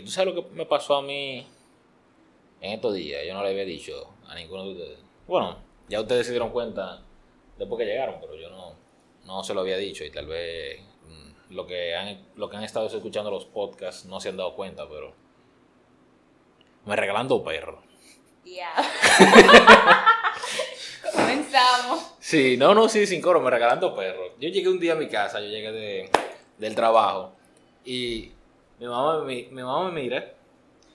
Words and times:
¿y 0.00 0.02
tú 0.02 0.10
sabes 0.10 0.34
lo 0.34 0.42
que 0.42 0.54
me 0.54 0.64
pasó 0.64 0.96
a 0.96 1.02
mí 1.02 1.46
en 2.60 2.72
estos 2.72 2.94
días? 2.94 3.22
Yo 3.26 3.34
no 3.34 3.42
le 3.42 3.50
había 3.50 3.66
dicho 3.66 4.14
a 4.26 4.34
ninguno 4.34 4.64
de 4.64 4.72
ustedes. 4.72 4.98
Bueno, 5.26 5.58
ya 5.88 6.00
ustedes 6.00 6.26
se 6.26 6.32
dieron 6.32 6.50
cuenta 6.50 7.02
después 7.58 7.78
que 7.78 7.84
llegaron, 7.84 8.16
pero 8.18 8.34
yo 8.34 8.48
no, 8.48 8.74
no 9.26 9.44
se 9.44 9.52
lo 9.52 9.60
había 9.60 9.76
dicho 9.76 10.02
y 10.02 10.10
tal 10.10 10.26
vez 10.26 10.80
mm, 11.06 11.54
lo 11.54 11.66
que 11.66 11.94
han, 11.94 12.28
lo 12.36 12.48
que 12.48 12.56
han 12.56 12.64
estado 12.64 12.86
escuchando 12.86 13.30
los 13.30 13.44
podcasts 13.44 14.06
no 14.06 14.20
se 14.20 14.30
han 14.30 14.38
dado 14.38 14.54
cuenta, 14.54 14.88
pero 14.88 15.12
me 16.86 16.96
regalan 16.96 17.28
dos 17.28 17.42
perros. 17.42 17.84
Ya. 18.42 18.72
Comenzamos. 21.12 22.14
Sí, 22.18 22.56
no, 22.56 22.74
no, 22.74 22.88
sí, 22.88 23.06
sin 23.06 23.20
coro, 23.20 23.42
me 23.42 23.50
regalan 23.50 23.80
dos 23.80 23.92
perros. 23.92 24.32
Yo 24.40 24.48
llegué 24.48 24.68
un 24.70 24.80
día 24.80 24.94
a 24.94 24.96
mi 24.96 25.08
casa, 25.08 25.40
yo 25.40 25.48
llegué 25.48 25.72
de, 25.72 26.10
del 26.56 26.74
trabajo 26.74 27.34
y 27.84 28.32
mi 28.80 28.86
mamá, 28.86 29.24
mi, 29.24 29.46
mi 29.50 29.62
mamá 29.62 29.90
me 29.90 30.00
mira 30.00 30.32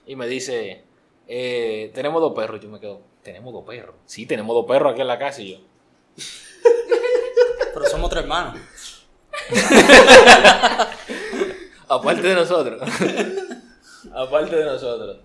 y 0.07 0.15
me 0.15 0.27
dice, 0.27 0.83
eh, 1.27 1.91
tenemos 1.93 2.19
dos 2.21 2.33
perros. 2.33 2.59
Y 2.59 2.63
yo 2.63 2.69
me 2.69 2.79
quedo, 2.79 3.01
tenemos 3.21 3.53
dos 3.53 3.63
perros. 3.63 3.95
Sí, 4.05 4.25
tenemos 4.25 4.55
dos 4.55 4.65
perros 4.65 4.93
aquí 4.93 5.01
en 5.01 5.07
la 5.07 5.19
casa 5.19 5.41
y 5.41 5.51
yo. 5.51 5.59
Pero 7.73 7.85
somos 7.85 8.09
tres 8.09 8.23
hermanos. 8.23 8.59
Aparte 11.87 12.21
de 12.27 12.35
nosotros. 12.35 12.81
Aparte 14.13 14.55
de 14.55 14.65
nosotros. 14.65 15.17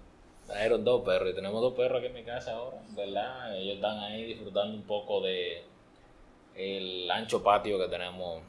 Trajeron 0.46 0.84
dos 0.84 1.02
perros 1.02 1.30
y 1.30 1.34
tenemos 1.34 1.62
dos 1.62 1.74
perros 1.74 1.98
aquí 1.98 2.08
en 2.08 2.14
mi 2.14 2.24
casa 2.24 2.52
ahora, 2.52 2.82
¿verdad? 2.90 3.56
Ellos 3.56 3.76
están 3.76 3.98
ahí 4.00 4.24
disfrutando 4.24 4.76
un 4.76 4.82
poco 4.82 5.20
de 5.20 5.62
el 6.56 7.08
ancho 7.10 7.42
patio 7.42 7.78
que 7.78 7.86
tenemos 7.86 8.42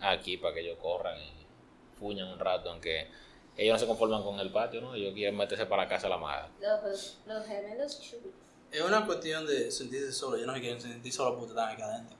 aquí 0.00 0.36
para 0.36 0.54
que 0.54 0.60
ellos 0.60 0.78
corran 0.80 1.18
y 1.18 1.32
fuñan 1.98 2.28
un 2.28 2.38
rato, 2.38 2.70
aunque 2.70 3.08
ellos 3.56 3.74
no 3.74 3.78
se 3.78 3.86
conforman 3.86 4.22
con 4.22 4.38
el 4.40 4.50
patio, 4.50 4.80
¿no? 4.80 4.94
Ellos 4.94 5.12
quieren 5.14 5.36
meterse 5.36 5.66
para 5.66 5.82
la 5.82 5.88
casa 5.88 6.06
a 6.06 6.10
la 6.10 6.18
madre. 6.18 6.48
Los, 6.60 7.18
los 7.26 7.46
gemelos 7.46 8.00
chulos. 8.00 8.32
Es 8.70 8.80
una 8.80 9.04
cuestión 9.04 9.46
de 9.46 9.70
sentirse 9.70 10.12
solo. 10.12 10.38
Yo 10.38 10.46
no 10.46 10.54
se 10.54 10.60
quieren 10.60 10.80
sentir 10.80 11.12
solo 11.12 11.36
porque 11.36 11.50
están 11.50 11.70
aquí 11.70 11.82
adentro. 11.82 12.16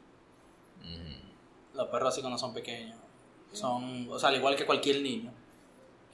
Los 1.75 1.89
perros 1.89 2.13
así 2.13 2.21
cuando 2.21 2.39
son 2.39 2.53
pequeños. 2.53 2.97
Son, 3.53 4.07
o 4.11 4.19
sea, 4.19 4.29
al 4.29 4.37
igual 4.37 4.57
que 4.57 4.67
cualquier 4.67 5.01
niño, 5.01 5.33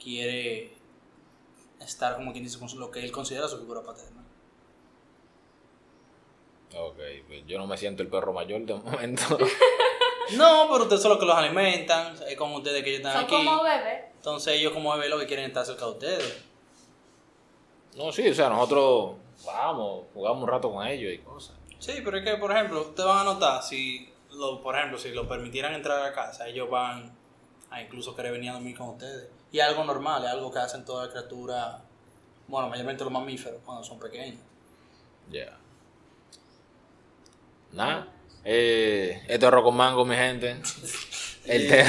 quiere 0.01 0.73
estar 1.81 2.15
como 2.15 2.31
quien 2.31 2.43
dice 2.43 2.57
con 2.59 2.69
lo 2.79 2.89
que 2.91 3.03
él 3.03 3.11
considera 3.11 3.47
su 3.47 3.57
figura 3.57 3.81
paterna. 3.81 4.23
Ok, 6.75 6.97
pues 7.27 7.45
yo 7.47 7.57
no 7.57 7.65
me 7.67 7.77
siento 7.77 8.03
el 8.03 8.09
perro 8.09 8.31
mayor 8.31 8.61
de 8.65 8.75
momento. 8.75 9.37
No, 10.37 10.67
pero 10.71 10.83
ustedes 10.83 11.01
son 11.01 11.09
los 11.09 11.19
que 11.19 11.25
los 11.25 11.35
alimentan, 11.35 12.15
es 12.27 12.37
como 12.37 12.57
ustedes 12.57 12.83
que 12.83 12.91
ellos 12.91 12.99
están 12.99 13.13
Son 13.13 13.23
aquí. 13.23 13.45
como 13.45 13.63
bebés. 13.63 14.05
Entonces 14.19 14.53
ellos 14.59 14.73
como 14.73 14.91
bebés 14.93 15.09
lo 15.09 15.17
que 15.17 15.25
quieren 15.27 15.45
es 15.45 15.49
estar 15.49 15.65
cerca 15.65 15.85
de 15.85 15.91
ustedes. 15.91 16.43
no, 17.95 18.11
sí, 18.11 18.29
o 18.29 18.33
sea, 18.33 18.49
nosotros 18.49 19.15
vamos, 19.45 20.03
jugamos 20.13 20.43
un 20.43 20.49
rato 20.49 20.71
con 20.71 20.85
ellos 20.85 21.11
y 21.13 21.17
cosas. 21.19 21.55
Sí, 21.79 22.01
pero 22.03 22.17
es 22.17 22.23
que, 22.25 22.35
por 22.35 22.51
ejemplo, 22.51 22.81
ustedes 22.81 23.07
van 23.07 23.19
a 23.19 23.23
notar, 23.23 23.63
si, 23.63 24.11
lo, 24.31 24.61
por 24.61 24.75
ejemplo, 24.75 24.97
si 24.97 25.09
lo 25.11 25.27
permitieran 25.27 25.73
entrar 25.73 25.99
a 25.99 26.03
la 26.09 26.13
casa, 26.13 26.47
ellos 26.47 26.69
van 26.69 27.11
a 27.71 27.81
incluso 27.81 28.15
querer 28.15 28.33
venir 28.33 28.49
a 28.49 28.53
dormir 28.53 28.77
con 28.77 28.89
ustedes. 28.89 29.29
Y 29.51 29.59
es 29.59 29.63
algo 29.65 29.83
normal, 29.85 30.23
es 30.25 30.29
algo 30.31 30.51
que 30.51 30.59
hacen 30.59 30.83
todas 30.83 31.05
las 31.05 31.13
criaturas, 31.13 31.77
bueno, 32.47 32.67
mayormente 32.67 33.03
los 33.05 33.13
mamíferos, 33.13 33.61
cuando 33.65 33.83
son 33.83 33.97
pequeños. 33.99 34.41
Ya. 35.31 35.57
Nada. 37.71 38.07
Eh, 38.43 39.21
esto 39.27 39.45
es 39.45 39.47
Arroz 39.51 39.63
con 39.63 39.75
Mango, 39.77 40.03
mi 40.05 40.15
gente. 40.15 40.61
El, 41.45 41.67
te- 41.67 41.85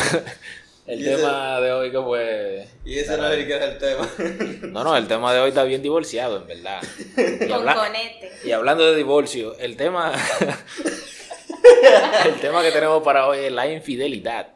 el 0.92 1.04
tema 1.04 1.60
de 1.60 1.72
hoy 1.72 1.90
que 1.90 2.00
fue... 2.00 2.66
Y 2.84 2.98
ese 2.98 3.16
no 3.16 3.26
es 3.28 3.38
el 3.38 3.46
que 3.46 3.54
era 3.54 3.64
el 3.66 3.78
tema. 3.78 4.08
No, 4.72 4.84
no, 4.84 4.96
el 4.96 5.06
tema 5.06 5.32
de 5.32 5.40
hoy 5.40 5.48
está 5.50 5.64
bien 5.64 5.82
divorciado, 5.82 6.38
en 6.38 6.46
verdad. 6.46 6.80
Y, 7.16 7.38
Con 7.48 7.52
habla- 7.60 7.74
conete. 7.74 8.32
y 8.44 8.52
hablando 8.52 8.84
de 8.90 8.96
divorcio, 8.96 9.56
el 9.58 9.76
tema... 9.76 10.12
el 12.26 12.40
tema 12.40 12.62
que 12.62 12.72
tenemos 12.72 13.02
para 13.02 13.26
hoy 13.26 13.38
es 13.38 13.52
la 13.52 13.66
infidelidad. 13.68 14.48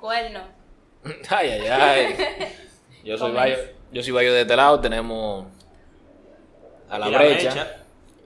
Cuerno. 0.00 0.40
Ay, 1.28 1.50
ay, 1.50 1.66
ay. 1.68 2.16
Yo 3.04 3.16
soy. 3.16 3.32
Bayo, 3.32 3.56
yo 3.92 4.02
soy 4.02 4.12
Bayo 4.12 4.32
de 4.34 4.42
este 4.42 4.56
lado, 4.56 4.80
tenemos 4.80 5.46
a 6.88 6.98
la 6.98 7.08
brecha. 7.08 7.50
mecha, 7.50 7.76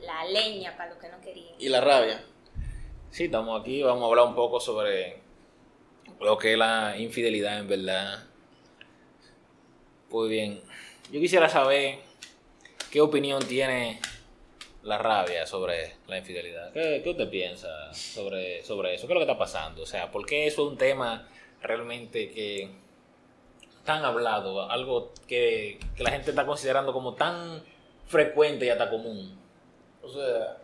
La 0.02 0.24
leña 0.24 0.76
para 0.76 0.90
los 0.90 0.98
que 0.98 1.08
no 1.08 1.20
querían. 1.20 1.54
Y 1.58 1.68
la 1.68 1.80
rabia. 1.80 2.22
Sí, 3.10 3.24
estamos 3.24 3.60
aquí, 3.60 3.82
vamos 3.82 4.02
a 4.02 4.06
hablar 4.06 4.26
un 4.26 4.34
poco 4.34 4.58
sobre 4.58 5.21
lo 6.22 6.38
que 6.38 6.52
es 6.52 6.58
la 6.58 6.96
infidelidad 6.98 7.58
en 7.58 7.68
verdad. 7.68 8.24
Pues 10.08 10.30
bien, 10.30 10.60
yo 11.10 11.20
quisiera 11.20 11.48
saber 11.48 11.98
qué 12.90 13.00
opinión 13.00 13.42
tiene 13.46 14.00
la 14.82 14.98
rabia 14.98 15.46
sobre 15.46 15.96
la 16.06 16.18
infidelidad. 16.18 16.72
¿Qué, 16.72 17.00
qué 17.02 17.10
usted 17.10 17.28
piensa 17.28 17.92
sobre, 17.94 18.64
sobre 18.64 18.94
eso? 18.94 19.06
¿Qué 19.06 19.12
es 19.12 19.14
lo 19.14 19.20
que 19.20 19.30
está 19.30 19.38
pasando? 19.38 19.82
O 19.82 19.86
sea, 19.86 20.10
¿por 20.10 20.26
qué 20.26 20.46
eso 20.46 20.62
es 20.62 20.72
un 20.72 20.78
tema 20.78 21.28
realmente 21.60 22.30
que 22.30 22.68
tan 23.84 24.04
hablado, 24.04 24.70
algo 24.70 25.12
que, 25.26 25.78
que 25.96 26.04
la 26.04 26.10
gente 26.10 26.30
está 26.30 26.46
considerando 26.46 26.92
como 26.92 27.14
tan 27.14 27.62
frecuente 28.06 28.66
y 28.66 28.68
hasta 28.68 28.90
común? 28.90 29.38
O 30.02 30.08
sea, 30.08 30.58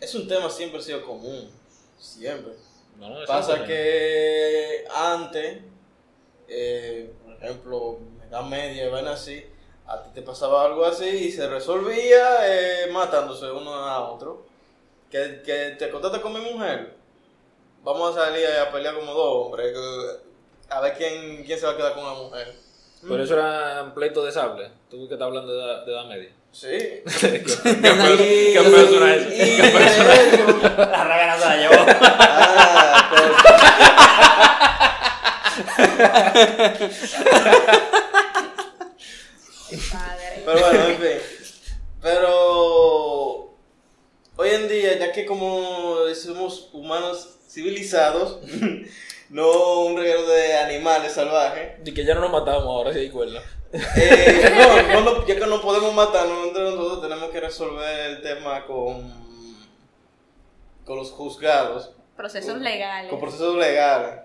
es 0.00 0.14
un 0.14 0.28
tema 0.28 0.48
siempre 0.50 0.78
ha 0.78 0.82
sido 0.82 1.04
común. 1.04 1.50
Siempre. 1.98 2.52
No, 2.98 3.08
no, 3.10 3.26
Pasa 3.26 3.52
que 3.66 4.84
antes, 4.94 5.62
eh, 6.48 7.12
por 7.24 7.34
ejemplo, 7.34 7.98
edad 8.28 8.42
media, 8.42 8.88
ven 8.90 9.06
así, 9.08 9.44
a 9.86 10.02
ti 10.02 10.10
te 10.14 10.22
pasaba 10.22 10.64
algo 10.64 10.84
así 10.84 11.06
y 11.08 11.32
se 11.32 11.48
resolvía 11.48 12.38
eh, 12.48 12.90
matándose 12.90 13.50
uno 13.50 13.74
a 13.74 14.10
otro. 14.10 14.46
Que, 15.10 15.42
que 15.44 15.76
te 15.78 15.90
contaste 15.90 16.20
con 16.20 16.32
mi 16.32 16.40
mujer, 16.40 16.94
vamos 17.84 18.16
a 18.16 18.24
salir 18.26 18.46
a 18.48 18.70
pelear 18.72 18.94
como 18.96 19.12
dos 19.12 19.46
hombres, 19.46 19.72
que- 19.72 20.24
a 20.74 20.80
ver 20.80 20.94
quién, 20.96 21.44
quién 21.44 21.58
se 21.58 21.66
va 21.66 21.72
a 21.72 21.76
quedar 21.76 21.94
con 21.94 22.04
la 22.04 22.14
mujer. 22.14 22.54
Pero 23.02 23.22
eso 23.22 23.34
era 23.34 23.82
un 23.84 23.92
pleito 23.94 24.24
de 24.24 24.32
sable. 24.32 24.70
Tú 24.90 25.06
que 25.06 25.14
estás 25.14 25.26
hablando 25.26 25.52
de 25.52 25.62
edad, 25.62 25.84
de 25.86 25.92
edad 25.92 26.06
media. 26.06 26.32
Sí. 26.54 26.68
¿Qué 27.20 27.42
qué. 27.42 28.54
La 30.76 31.04
rabia 31.04 31.26
no 31.26 31.38
se 31.38 31.46
la 31.46 31.56
llevó. 31.56 31.74
Ah, 32.76 33.10
pues. 33.10 33.34
Pero 40.44 40.60
bueno, 40.60 40.84
en 40.84 40.96
fin. 40.98 41.18
Pero 42.00 43.56
hoy 44.36 44.50
en 44.50 44.68
día, 44.68 44.98
ya 44.98 45.10
que 45.10 45.26
como 45.26 45.96
somos 46.14 46.68
humanos 46.72 47.38
civilizados, 47.48 48.38
no 49.30 49.80
un 49.80 49.96
reguero 49.96 50.24
de 50.26 50.56
animales 50.58 51.14
salvajes, 51.14 51.80
Y 51.84 51.92
que 51.92 52.04
ya 52.04 52.14
no 52.14 52.20
nos 52.20 52.30
matamos 52.30 52.64
ahora, 52.64 52.92
si 52.92 53.00
hay 53.00 53.10
cuerda. 53.10 53.42
Eh, 53.96 54.52
no, 54.92 55.00
no 55.00 55.00
lo- 55.00 55.26
ya 55.26 55.34
que 55.36 55.46
no 55.46 55.60
podemos 55.60 55.92
matarnos 55.94 56.46
entre 56.48 56.62
nosotros, 56.62 57.02
tenemos 57.02 57.30
que 57.30 57.40
resolver 57.40 58.10
el 58.10 58.22
tema 58.22 58.64
con, 58.66 59.12
con 60.84 60.96
los 60.96 61.10
juzgados, 61.10 61.90
Procesos 62.16 62.58
legales. 62.60 63.10
con 63.10 63.20
procesos 63.20 63.56
legales. 63.56 64.20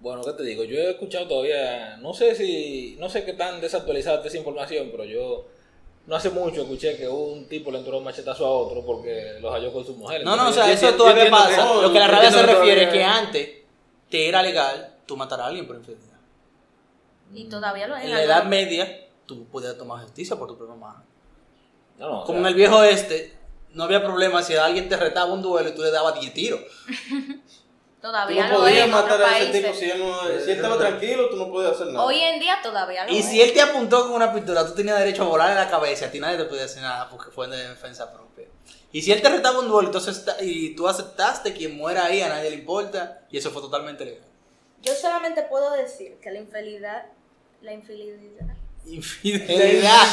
Bueno, 0.00 0.22
¿qué 0.24 0.32
te 0.32 0.44
digo? 0.44 0.64
Yo 0.64 0.78
he 0.78 0.90
escuchado 0.92 1.26
todavía, 1.28 1.96
no 1.98 2.14
sé 2.14 2.34
si, 2.34 2.96
no 2.98 3.10
sé 3.10 3.24
qué 3.24 3.34
tan 3.34 3.60
desactualizada 3.60 4.16
está 4.16 4.28
esa 4.28 4.38
información, 4.38 4.88
pero 4.90 5.04
yo 5.04 5.44
no 6.06 6.16
hace 6.16 6.30
mucho 6.30 6.62
escuché 6.62 6.96
que 6.96 7.06
un 7.06 7.46
tipo 7.48 7.70
le 7.70 7.78
entró 7.78 7.98
un 7.98 8.04
machetazo 8.04 8.46
a 8.46 8.50
otro 8.50 8.82
porque 8.86 9.34
los 9.40 9.52
halló 9.52 9.72
con 9.72 9.84
su 9.84 9.94
mujer. 9.96 10.24
No, 10.24 10.36
no, 10.36 10.48
o 10.48 10.52
sea, 10.52 10.68
yo- 10.68 10.72
eso 10.72 10.90
yo- 10.90 10.96
todavía 10.96 11.24
yo 11.26 11.30
pasa. 11.30 11.68
que- 11.74 11.82
Lo 11.82 11.92
que 11.92 11.98
la 11.98 12.08
rabia 12.08 12.30
se 12.30 12.42
refiere 12.42 12.84
es 12.84 12.88
que 12.90 13.04
antes 13.04 13.50
te 14.08 14.26
era 14.28 14.42
legal 14.42 14.94
tú 15.04 15.16
matar 15.18 15.40
a 15.42 15.46
alguien 15.46 15.66
por 15.66 15.76
infidelidad. 15.76 16.09
Y 17.32 17.48
todavía 17.48 17.86
lo 17.86 17.96
es. 17.96 18.04
En 18.04 18.10
la 18.10 18.22
edad 18.22 18.44
media, 18.44 19.06
tú 19.26 19.46
podías 19.48 19.76
tomar 19.76 20.02
justicia 20.02 20.36
por 20.36 20.48
tu 20.48 20.56
propia 20.58 20.74
mano. 20.76 21.04
No, 21.98 22.08
no, 22.08 22.20
o 22.22 22.24
Como 22.24 22.38
sea, 22.38 22.40
en 22.40 22.46
el 22.46 22.54
viejo 22.54 22.82
este, 22.82 23.36
no 23.74 23.84
había 23.84 24.02
problema 24.02 24.42
si 24.42 24.54
alguien 24.56 24.88
te 24.88 24.96
retaba 24.96 25.32
un 25.32 25.42
duelo 25.42 25.68
y 25.68 25.74
tú 25.74 25.82
le 25.82 25.90
dabas 25.90 26.18
10 26.18 26.32
tiros. 26.34 26.60
Tú 28.00 28.06
Todavía 28.06 28.48
no 28.48 28.60
lo 28.60 28.66
es 28.66 28.70
podías 28.72 28.84
en 28.86 28.90
matar 28.92 29.22
a 29.22 29.38
ese 29.38 29.60
tipo 29.60 29.74
si 29.74 29.90
él, 29.90 29.98
no, 29.98 30.22
si 30.22 30.50
él 30.50 30.56
estaba 30.56 30.78
tranquilo, 30.78 31.28
tú 31.28 31.36
no 31.36 31.50
podías 31.50 31.72
hacer 31.72 31.88
nada. 31.88 32.02
Hoy 32.06 32.18
en 32.18 32.40
día 32.40 32.56
todavía 32.62 33.04
lo 33.04 33.12
Y 33.12 33.18
es. 33.18 33.26
si 33.26 33.42
él 33.42 33.52
te 33.52 33.60
apuntó 33.60 34.04
con 34.04 34.12
una 34.12 34.32
pistola, 34.32 34.66
tú 34.66 34.72
tenías 34.74 34.98
derecho 34.98 35.24
a 35.24 35.26
volarle 35.26 35.54
la 35.54 35.68
cabeza. 35.68 36.06
A 36.06 36.10
ti 36.10 36.18
nadie 36.18 36.38
te 36.38 36.46
podía 36.46 36.64
hacer 36.64 36.80
nada 36.82 37.10
porque 37.10 37.30
fue 37.30 37.46
de 37.48 37.68
defensa 37.68 38.10
propia. 38.10 38.46
Y 38.90 39.02
si 39.02 39.12
él 39.12 39.20
te 39.20 39.28
retaba 39.28 39.58
un 39.58 39.68
duelo 39.68 39.88
entonces, 39.88 40.24
y 40.40 40.74
tú 40.74 40.88
aceptaste 40.88 41.52
quien 41.52 41.76
muera 41.76 42.06
ahí, 42.06 42.22
a 42.22 42.30
nadie 42.30 42.48
le 42.48 42.56
importa. 42.56 43.20
Y 43.30 43.36
eso 43.36 43.50
fue 43.50 43.60
totalmente 43.60 44.02
legal. 44.06 44.24
Yo 44.80 44.94
solamente 44.94 45.42
puedo 45.42 45.70
decir 45.72 46.18
que 46.22 46.30
la 46.30 46.38
infidelidad, 46.38 47.04
la 47.62 47.72
infidelidad, 47.72 48.56
Infidelidad. 48.86 50.06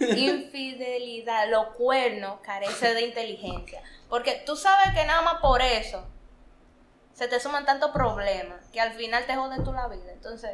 infidelidad, 0.16 1.48
los 1.50 1.68
cuernos 1.74 2.40
carece 2.40 2.94
de 2.94 3.02
inteligencia. 3.02 3.82
Porque 4.08 4.42
tú 4.44 4.56
sabes 4.56 4.92
que 4.94 5.04
nada 5.06 5.22
más 5.22 5.40
por 5.40 5.62
eso 5.62 6.04
se 7.12 7.28
te 7.28 7.38
suman 7.40 7.64
tantos 7.64 7.90
problemas 7.92 8.64
que 8.72 8.80
al 8.80 8.92
final 8.92 9.24
te 9.26 9.36
joden 9.36 9.64
tú 9.64 9.72
la 9.72 9.88
vida. 9.88 10.12
Entonces, 10.12 10.50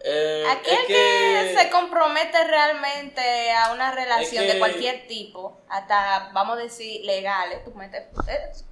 Eh, 0.00 0.44
aquel 0.48 0.78
es 0.78 0.86
que... 0.86 1.56
se 1.58 1.70
compromete 1.70 2.44
realmente 2.44 3.50
a 3.52 3.72
una 3.72 3.90
relación 3.92 4.44
Es 4.44 4.48
que- 4.48 4.52
de 4.54 4.58
cualquier 4.58 5.06
tipo, 5.08 5.60
hasta, 5.68 6.30
vamos 6.32 6.56
a 6.58 6.62
decir, 6.62 7.04
legales, 7.04 7.64
tú, 7.64 7.72
metes- 7.74 8.06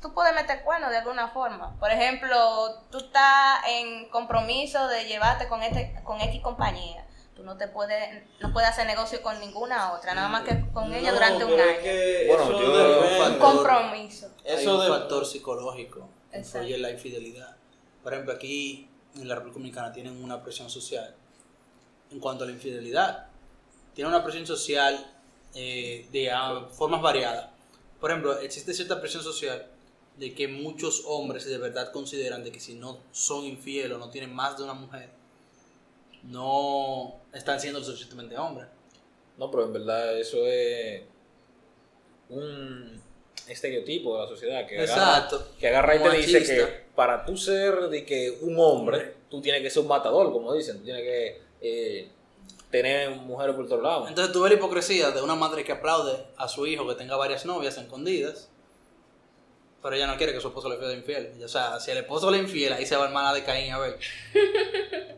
tú 0.01 0.15
puedes 0.15 0.35
meter 0.35 0.63
cuernos 0.63 0.91
de 0.91 0.99
alguna 0.99 1.29
forma. 1.29 1.77
Por 1.81 1.91
ejemplo, 1.91 2.81
tú 2.91 2.99
estás 2.99 3.59
en 3.69 4.09
compromiso 4.11 4.87
de 4.89 5.05
llevarte 5.07 5.49
con, 5.49 5.63
este, 5.63 5.95
con 6.05 6.21
X 6.21 6.41
compañía. 6.43 7.03
Tú 7.35 7.43
no 7.43 7.57
te 7.59 7.69
puedes, 7.69 8.23
no 8.41 8.53
puedes 8.53 8.71
hacer 8.71 8.87
negocio 8.87 9.21
con 9.21 9.39
ninguna 9.41 9.93
otra, 9.93 10.15
nada 10.15 10.29
más 10.29 10.43
que 10.45 10.65
con 10.73 10.93
ella 10.95 11.09
No, 11.11 11.15
durante 11.17 11.45
un 11.45 11.53
año. 11.53 11.63
es 11.71 11.79
que 11.81 12.25
Bueno, 12.29 12.43
eso 12.45 12.61
yo- 12.63 12.77
depende. 13.03 13.27
Un 13.31 13.39
compromiso. 13.39 14.31
Eso 14.45 14.77
un 14.77 14.83
de- 14.85 14.89
factor 14.89 15.27
psicológico 15.27 16.09
influye 16.33 16.79
la 16.79 16.91
infidelidad. 16.91 17.57
Por 18.03 18.13
ejemplo, 18.15 18.33
aquí 18.35 18.89
en 19.17 19.29
la 19.29 19.35
República 19.35 19.59
Dominicana 19.59 19.93
tienen 19.93 20.23
una 20.23 20.43
presión 20.43 20.71
social 20.71 21.15
en 22.11 22.21
cuanto 22.21 22.45
a 22.45 22.47
la 22.47 22.53
infidelidad. 22.53 23.29
Tienen 23.95 24.13
una 24.13 24.23
presión 24.23 24.47
social 24.47 25.07
eh, 25.55 26.07
de 26.13 26.31
ah, 26.31 26.69
formas 26.73 27.01
variadas. 27.03 27.51
Por 28.01 28.11
ejemplo, 28.11 28.39
existe 28.39 28.75
cierta 28.75 29.01
presión 29.01 29.23
social 29.23 29.67
de 30.19 30.35
que 30.35 30.49
muchos 30.49 31.05
hombres 31.07 31.45
de 31.47 31.59
verdad 31.59 31.93
consideran 31.93 32.45
de 32.45 32.53
que 32.53 32.61
si 32.61 32.75
no 32.75 32.99
son 33.13 33.45
infieles 33.45 33.93
o 33.93 33.99
no 33.99 34.11
tienen 34.11 34.35
más 34.35 34.57
de 34.57 34.65
una 34.65 34.75
mujer, 34.75 35.11
no 36.23 37.17
están 37.33 37.61
siendo 37.61 37.83
suficientemente 37.83 38.37
hombres. 38.39 38.69
No, 39.39 39.51
pero 39.51 39.65
en 39.65 39.73
verdad 39.73 40.19
eso 40.19 40.47
es 40.47 41.03
un 42.29 43.01
estereotipo 43.49 44.17
de 44.17 44.23
la 44.23 44.29
sociedad 44.29 44.67
que 44.67 44.79
agarra, 44.79 44.93
Exacto. 44.93 45.49
que 45.59 45.69
agarra 45.69 45.97
y 45.97 45.99
te 45.99 46.17
dice 46.17 46.43
que 46.43 46.87
para 46.95 47.25
tú 47.25 47.37
ser 47.37 47.89
de 47.89 48.05
que 48.05 48.39
un 48.43 48.57
hombre, 48.59 49.15
tú 49.31 49.41
tienes 49.41 49.63
que 49.63 49.71
ser 49.71 49.83
un 49.83 49.89
matador, 49.89 50.33
como 50.33 50.53
dicen, 50.55 50.79
tú 50.79 50.85
tienes 50.85 51.03
que 51.03 51.41
eh, 51.61 52.09
tener 52.71 53.11
mujeres 53.11 53.55
por 53.55 53.69
todos 53.69 53.83
lados. 53.83 54.09
Entonces 54.09 54.33
tú 54.33 54.43
ves 54.43 54.53
la 54.53 54.59
hipocresía 54.59 55.11
de 55.11 55.23
una 55.23 55.35
madre 55.35 55.65
que 55.65 55.73
aplaude 55.73 56.17
a 56.37 56.49
su 56.49 56.67
hijo 56.67 56.87
que 56.89 56.95
tenga 56.95 57.17
varias 57.17 57.47
novias 57.47 57.77
escondidas, 57.79 58.51
pero 59.83 59.95
ella 59.95 60.07
no 60.07 60.17
quiere 60.17 60.33
que 60.33 60.41
su 60.41 60.49
esposo 60.49 60.69
le 60.69 60.79
sea 60.79 60.93
infiel. 60.93 61.33
O 61.45 61.49
sea, 61.49 61.79
si 61.79 61.91
el 61.91 61.99
esposo 61.99 62.31
le 62.31 62.39
infiel, 62.39 62.73
ahí 62.73 62.85
se 62.85 62.97
va 62.97 63.05
hermana 63.05 63.33
de 63.33 63.45
Caín 63.45 63.73
a 63.73 63.79
ver. 63.79 63.99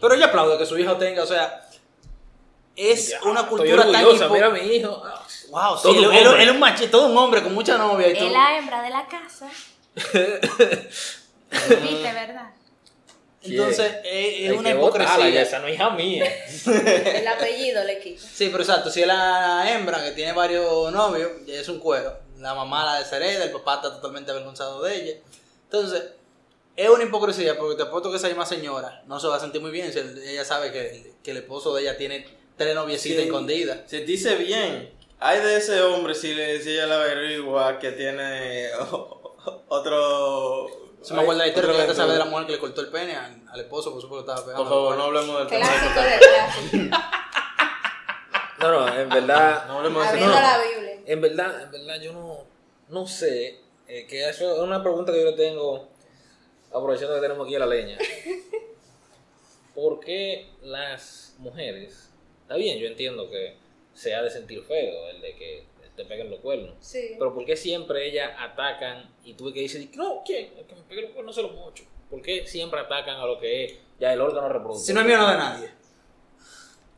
Pero 0.00 0.14
ella 0.14 0.26
aplaude 0.26 0.56
que 0.56 0.64
su 0.64 0.78
hijo 0.78 0.96
tenga, 0.96 1.22
o 1.22 1.26
sea, 1.26 1.68
es 2.76 3.08
Ya, 3.10 3.22
una 3.24 3.46
cultura 3.46 3.82
tan 3.90 4.30
mira 4.32 4.46
a 4.46 4.50
mi 4.50 4.60
hijo. 4.60 5.02
Wow, 5.50 5.76
sí, 5.76 5.82
Todo 5.82 5.92
él, 5.94 6.06
un 6.08 6.14
él- 6.14 6.26
hombre. 6.28 6.42
él 6.44 6.48
es 6.48 6.54
un 6.54 6.60
machi- 6.60 6.90
todo 6.90 7.06
un 7.06 7.16
hombre 7.18 7.42
con 7.42 7.52
mucha 7.54 7.76
novia 7.76 8.08
y 8.08 8.14
tú. 8.16 8.24
Es 8.26 8.32
la 8.32 8.56
hembra 8.58 8.82
de 8.82 8.90
la 8.90 9.06
casa. 9.08 9.50
Viste, 11.50 12.12
¿verdad? 12.12 12.50
Entonces, 13.42 13.92
es, 14.04 14.50
es 14.50 14.58
una 14.58 14.74
botarla, 14.74 15.06
hipocresía. 15.14 15.42
esa 15.42 15.58
no 15.60 15.66
es 15.66 15.74
hija 15.74 15.90
mía. 15.90 16.24
El 16.66 17.26
apellido 17.26 17.82
le 17.84 17.98
quita. 17.98 18.20
Sí, 18.22 18.48
pero 18.52 18.62
exacto, 18.62 18.90
si 18.90 19.00
es 19.00 19.06
la 19.06 19.64
hembra 19.72 20.04
que 20.04 20.10
tiene 20.12 20.32
varios 20.32 20.92
novios, 20.92 21.30
ya 21.46 21.54
es 21.54 21.68
un 21.68 21.80
cuero. 21.80 22.18
La 22.38 22.54
mamá 22.54 22.84
la 22.84 22.98
deshereda, 23.00 23.44
el 23.44 23.50
papá 23.50 23.76
está 23.76 23.94
totalmente 23.94 24.30
avergonzado 24.30 24.82
de 24.82 24.94
ella. 24.94 25.12
Entonces, 25.64 26.04
es 26.76 26.88
una 26.90 27.04
hipocresía 27.04 27.56
porque 27.58 27.76
te 27.76 27.82
apuesto 27.82 28.10
que 28.10 28.18
esa 28.18 28.28
misma 28.28 28.44
señora 28.46 29.02
no 29.06 29.18
se 29.18 29.26
va 29.26 29.36
a 29.36 29.40
sentir 29.40 29.60
muy 29.62 29.70
bien 29.70 29.90
si 29.92 29.98
el- 30.00 30.18
ella 30.22 30.44
sabe 30.44 30.70
que, 30.70 31.14
que 31.22 31.30
el 31.32 31.38
esposo 31.38 31.74
de 31.74 31.82
ella 31.82 31.96
tiene 31.96 32.26
tres 32.60 32.74
noviecitas 32.74 33.22
Sí. 33.22 33.26
escondidas. 33.26 33.78
Se 33.86 34.00
dice 34.04 34.34
bien. 34.36 34.92
Hay 35.18 35.40
de 35.40 35.56
ese 35.56 35.80
hombre, 35.82 36.14
si, 36.14 36.34
le, 36.34 36.60
si 36.60 36.70
ella 36.72 36.86
la 36.86 36.96
averigua, 36.96 37.78
que 37.78 37.92
tiene 37.92 38.68
otro. 39.68 40.66
Se 41.02 41.14
me 41.14 41.22
acuerda 41.22 41.42
la 41.44 41.48
historia 41.48 41.86
que 41.86 41.94
sabe 41.94 42.12
de 42.12 42.18
la 42.18 42.26
mujer 42.26 42.46
que 42.46 42.52
le 42.52 42.58
cortó 42.58 42.82
el 42.82 42.88
pene 42.88 43.16
al, 43.16 43.42
al 43.50 43.60
esposo, 43.60 43.92
por 43.92 44.02
supuesto 44.02 44.26
que 44.26 44.30
estaba 44.32 44.46
pegando. 44.46 44.64
Por 44.68 44.72
favor, 44.78 44.96
no 44.98 45.04
hablemos 45.04 45.38
del 45.38 45.46
tema. 45.46 45.66
Clásico 45.66 46.00
de 46.02 46.18
clásico. 46.18 46.96
No, 48.60 48.70
no, 48.86 48.98
en 49.00 49.08
verdad. 49.08 49.64
No 49.68 49.78
hablemos 49.78 50.02
de 50.02 50.08
ese 50.08 50.24
Abriendo 50.24 50.34
tema. 50.36 50.58
la 50.58 50.62
Biblia. 50.62 51.00
En 51.06 51.20
verdad, 51.22 51.62
en 51.62 51.70
verdad 51.70 52.00
yo 52.02 52.12
no, 52.12 52.38
no 52.90 53.06
sé, 53.06 53.58
eh, 53.88 54.06
que 54.06 54.28
eso 54.28 54.54
es 54.54 54.60
una 54.60 54.82
pregunta 54.82 55.12
que 55.12 55.20
yo 55.24 55.30
le 55.30 55.36
tengo, 55.36 55.88
aprovechando 56.72 57.14
que 57.14 57.20
tenemos 57.22 57.46
aquí 57.46 57.56
a 57.56 57.60
la 57.60 57.66
leña. 57.66 57.96
¿Por 59.74 60.00
qué 60.00 60.50
las 60.62 61.34
mujeres, 61.38 62.09
está 62.50 62.56
bien, 62.58 62.78
yo 62.78 62.88
entiendo 62.88 63.30
que 63.30 63.54
se 63.94 64.12
ha 64.12 64.22
de 64.22 64.28
sentir 64.30 64.60
feo 64.64 65.08
el 65.08 65.20
de 65.20 65.36
que 65.36 65.64
te 65.94 66.04
peguen 66.04 66.30
los 66.30 66.40
cuernos, 66.40 66.74
Sí. 66.80 67.14
pero 67.16 67.32
¿por 67.32 67.44
qué 67.44 67.54
siempre 67.56 68.08
ellas 68.08 68.32
atacan 68.36 69.08
y 69.24 69.34
tú 69.34 69.44
ves 69.44 69.54
que 69.54 69.60
dices, 69.60 69.94
no, 69.96 70.22
¿quién? 70.26 70.52
El 70.58 70.64
que 70.66 70.74
me 70.74 70.82
pegue 70.82 71.02
los 71.02 71.10
cuernos 71.12 71.34
se 71.36 71.42
los 71.42 71.54
mocho. 71.54 71.84
¿Por 72.10 72.20
qué 72.22 72.44
siempre 72.48 72.80
atacan 72.80 73.16
a 73.20 73.24
lo 73.26 73.38
que 73.38 73.64
es 73.66 73.74
ya 74.00 74.12
el 74.12 74.20
órgano 74.20 74.48
reproductor? 74.48 74.84
Si 74.84 74.92
no 74.92 75.00
es 75.00 75.06
mío, 75.06 75.18
no 75.18 75.30
de 75.30 75.36
nadie. 75.36 75.68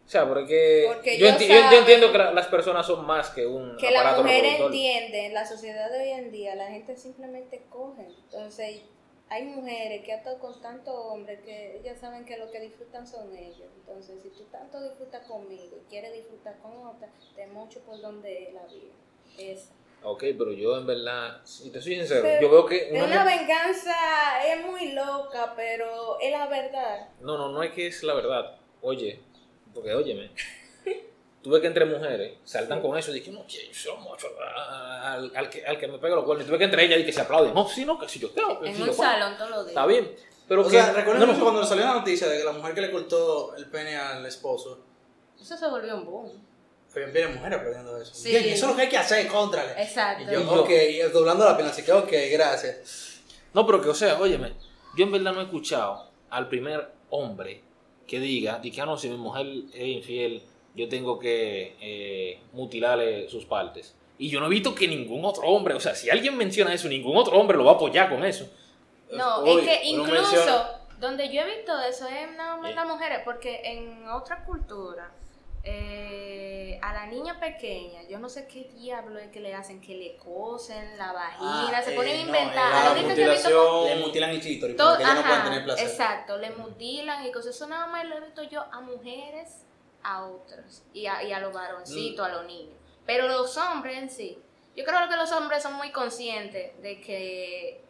O 0.07 0.09
sea, 0.13 0.27
porque, 0.29 0.85
Porque 0.87 1.19
yo, 1.19 1.27
enti- 1.27 1.79
entiendo 1.79 2.13
que 2.13 2.19
la- 2.19 2.33
las 2.33 2.47
personas 2.47 2.87
son 2.87 3.05
más 3.07 3.31
que 3.31 3.47
un 3.47 3.77
Que 3.77 3.91
la 3.91 4.01
aparato 4.01 4.23
mujer 4.23 4.43
reproductor. 4.43 4.67
entiende, 4.75 5.27
en 5.27 5.35
la 5.35 5.47
sociedad 5.47 5.91
de 5.91 5.99
hoy 6.03 6.09
en 6.11 6.33
día, 6.33 6.55
la 6.55 6.69
gente 6.69 6.97
simplemente 6.97 7.63
coge. 7.71 8.07
Entonces, 8.25 8.83
hay 9.33 9.45
mujeres 9.45 10.05
que 10.05 10.13
han 10.13 10.19
estado 10.19 10.39
con 10.39 10.61
tantos 10.61 10.95
hombres 10.95 11.41
que 11.41 11.79
ellas 11.79 11.99
saben 11.99 12.27
que 12.27 12.37
lo 12.37 12.51
que 12.51 12.61
disfrutan 12.61 13.07
son 13.07 13.35
ellos. 13.35 13.69
Entonces, 13.77 14.23
si 14.23 14.29
tú 14.29 14.45
tanto 14.51 14.79
disfrutas 14.83 15.27
conmigo 15.27 15.79
y 15.79 15.89
quieres 15.89 16.13
disfrutar 16.13 16.59
con 16.59 16.73
otra, 16.87 17.09
te 17.35 17.47
mocho 17.47 17.81
por 17.81 17.99
donde 17.99 18.45
es 18.45 18.55
la 18.55 18.67
vida. 18.67 18.93
Esa. 19.39 19.73
Ok, 20.03 20.25
pero 20.37 20.53
yo 20.53 20.77
en 20.77 20.87
verdad, 20.87 21.41
si 21.45 21.71
te 21.71 21.81
soy 21.81 21.95
sincero, 21.95 22.21
Pero 22.23 22.43
yo 22.43 22.51
veo 22.51 22.67
que 22.67 22.95
Es 22.95 23.03
una 23.03 23.25
venganza, 23.25 23.95
es 24.47 24.67
muy 24.67 24.93
loca, 24.93 25.55
pero 25.57 26.21
es 26.21 26.31
la 26.31 26.49
verdad. 26.49 27.09
No, 27.21 27.39
no, 27.39 27.49
no 27.49 27.63
es 27.63 27.73
que 27.73 27.87
es 27.87 28.03
la 28.03 28.13
verdad. 28.13 28.59
Oye, 28.83 29.21
porque 29.73 29.95
óyeme. 29.95 30.31
Tú 31.43 31.51
ves 31.51 31.61
que 31.61 31.67
entre 31.67 31.85
mujeres 31.85 32.35
saltan 32.45 32.81
con 32.81 32.97
eso 32.97 33.11
y 33.11 33.15
dicen, 33.15 33.35
no, 33.35 33.45
que 33.47 33.67
yo 33.69 33.75
soy 33.75 33.97
mucho 34.01 34.29
al, 35.05 35.33
al 35.35 35.51
que, 35.51 35.67
al 35.67 35.77
que 35.79 35.89
me 35.89 35.99
pega 35.99 36.15
los 36.15 36.25
cuernos. 36.25 36.45
Y 36.45 36.47
tú 36.47 36.53
ves 36.53 36.59
que 36.59 36.65
entre 36.67 36.85
ellas 36.85 37.01
y 37.01 37.05
que 37.05 37.13
se 37.13 37.21
aplauden. 37.21 37.53
No, 37.53 37.69
sí, 37.69 37.85
no, 37.85 37.99
que 37.99 38.09
si 38.09 38.21
yo 38.21 38.31
tengo. 38.31 38.61
que 38.61 38.69
En 38.69 38.77
si 38.77 38.83
un 38.83 38.89
yo 38.89 38.95
puedo". 38.97 39.11
salón 39.11 39.37
todos 39.37 39.51
los 39.51 39.59
días. 39.67 39.69
Está 39.71 39.87
bien. 39.87 40.15
Pero 40.49 40.61
O 40.61 40.65
que, 40.65 40.71
sea, 40.71 40.93
recuerden 40.93 41.27
no, 41.27 41.33
no, 41.35 41.41
cuando 41.43 41.65
salió 41.65 41.85
la 41.85 41.95
noticia 41.95 42.29
de 42.29 42.39
que 42.39 42.45
la 42.45 42.53
mujer 42.53 42.75
que 42.75 42.81
le 42.83 42.91
cortó 42.91 43.55
el 43.57 43.67
pene 43.67 43.97
al 43.97 44.25
esposo, 44.27 44.79
Eso 45.41 45.57
se 45.57 45.67
volvió 45.69 45.97
un 45.97 46.05
boom. 46.05 46.31
fue 46.89 47.07
bien 47.07 47.35
mujeres 47.35 47.59
aprendiendo 47.59 47.97
eso. 48.01 48.15
Sí. 48.15 48.31
Bien, 48.31 48.45
eso 48.45 48.67
es 48.67 48.71
lo 48.71 48.77
que 48.77 48.83
hay 48.83 48.89
que 48.89 48.99
hacer, 48.99 49.27
contrale. 49.27 49.73
Exacto. 49.83 50.25
Y 50.31 50.35
yo, 50.35 50.61
ok, 50.61 50.71
doblando 51.13 51.45
la 51.45 51.57
pena, 51.57 51.71
así 51.71 51.83
que 51.83 51.93
ok, 51.93 52.13
gracias. 52.33 53.21
No, 53.55 53.67
pero 53.67 53.81
que, 53.83 53.89
o 53.89 53.95
sea, 53.95 54.21
óyeme, 54.21 54.53
yo 54.97 55.05
en 55.05 55.13
verdad 55.13 55.33
no 55.33 55.41
he 55.41 55.45
escuchado 55.45 56.09
al 56.31 56.49
primer 56.49 56.89
hombre 57.11 57.63
que 58.07 58.21
diga, 58.21 58.59
di 58.59 58.71
que, 58.71 58.81
ah, 58.81 58.87
no, 58.87 58.97
si 58.99 59.09
mi 59.09 59.17
mujer 59.17 59.47
es 59.73 59.85
infiel, 59.87 60.43
yo 60.75 60.89
tengo 60.89 61.19
que 61.19 61.77
eh, 61.81 62.41
mutilarle 62.53 63.29
sus 63.29 63.45
partes. 63.45 63.95
Y 64.19 64.29
yo 64.31 64.41
no 64.41 64.47
he 64.47 64.51
visto 64.51 64.75
que 64.75 64.87
ningún 64.89 65.25
otro 65.25 65.43
hombre, 65.49 65.75
o 65.75 65.81
sea, 65.81 65.95
si 65.95 66.09
alguien 66.11 66.37
menciona 66.37 66.73
eso, 66.73 66.89
ningún 66.89 67.17
otro 67.17 67.37
hombre 67.39 67.57
lo 67.57 67.65
va 67.65 67.73
a 67.73 67.75
apoyar 67.75 68.09
con 68.09 68.25
eso. 68.25 68.49
No, 69.11 69.45
es 69.45 69.65
que 69.67 69.85
incluso 69.85 70.13
menciona- 70.23 70.79
donde 71.01 71.29
yo 71.33 71.43
he 71.43 71.57
visto 71.57 71.73
eso 71.83 72.07
es 72.07 72.31
nada 72.37 72.57
más 72.57 72.71
Eh. 72.71 72.75
las 72.75 72.87
mujeres, 72.87 73.21
porque 73.25 73.61
en 73.65 74.09
otra 74.09 74.45
cultura, 74.45 75.11
eh, 75.65 76.79
a 76.83 76.93
la 76.93 77.07
niña 77.07 77.39
pequeña, 77.41 78.03
yo 78.09 78.19
no 78.19 78.29
sé 78.29 78.47
qué 78.47 78.71
diablo 78.77 79.19
es 79.19 79.29
que 79.31 79.41
le 79.41 79.55
hacen, 79.55 79.81
que 79.81 79.95
le 79.97 80.17
cosen 80.17 80.97
la 80.99 81.13
vagina, 81.13 81.73
Ah, 81.79 81.83
se 81.83 81.93
eh, 81.93 81.97
ponen 81.97 82.13
a 82.13 82.17
no, 82.17 82.27
inventar. 82.27 82.71
la 82.71 82.81
a 82.81 82.85
lo 82.87 82.93
único 83.01 83.15
que 83.15 83.23
he 83.25 83.31
visto 83.31 83.49
con- 83.51 83.59
mutilación- 83.59 83.99
Le 83.99 84.07
mutilan 84.07 84.31
el 84.31 84.41
clítoris 84.41 84.77
todo- 84.77 84.91
porque 84.91 85.03
ellas 85.05 85.15
no 85.17 85.23
pueden 85.23 85.39
ajá, 85.41 85.49
tener 85.51 85.65
placer. 85.65 85.87
exacto, 85.89 86.39
le 86.39 86.51
mutilan 86.51 87.27
y 87.27 87.33
cosas. 87.33 87.55
Eso 87.57 87.67
nada 87.67 87.87
más 87.89 88.07
lo 88.07 88.17
he 88.17 88.21
visto 88.21 88.43
yo 88.45 88.65
a 88.71 88.81
mujeres, 88.81 89.67
a 90.05 90.25
otros, 90.27 90.83
y 90.93 91.07
a, 91.07 91.23
y 91.23 91.33
a 91.33 91.41
los 91.41 91.53
varoncitos, 91.53 92.27
a 92.27 92.29
los 92.31 92.45
niños. 92.47 92.77
Pero 93.07 93.29
los 93.29 93.57
hombres 93.57 93.99
en 93.99 94.11
sí, 94.11 94.39
yo 94.77 94.85
creo 94.85 95.09
que 95.09 95.17
los 95.17 95.31
hombres 95.33 95.63
son 95.63 95.75
muy 95.75 95.91
conscientes 95.93 96.81
de 96.83 97.01
que 97.01 97.85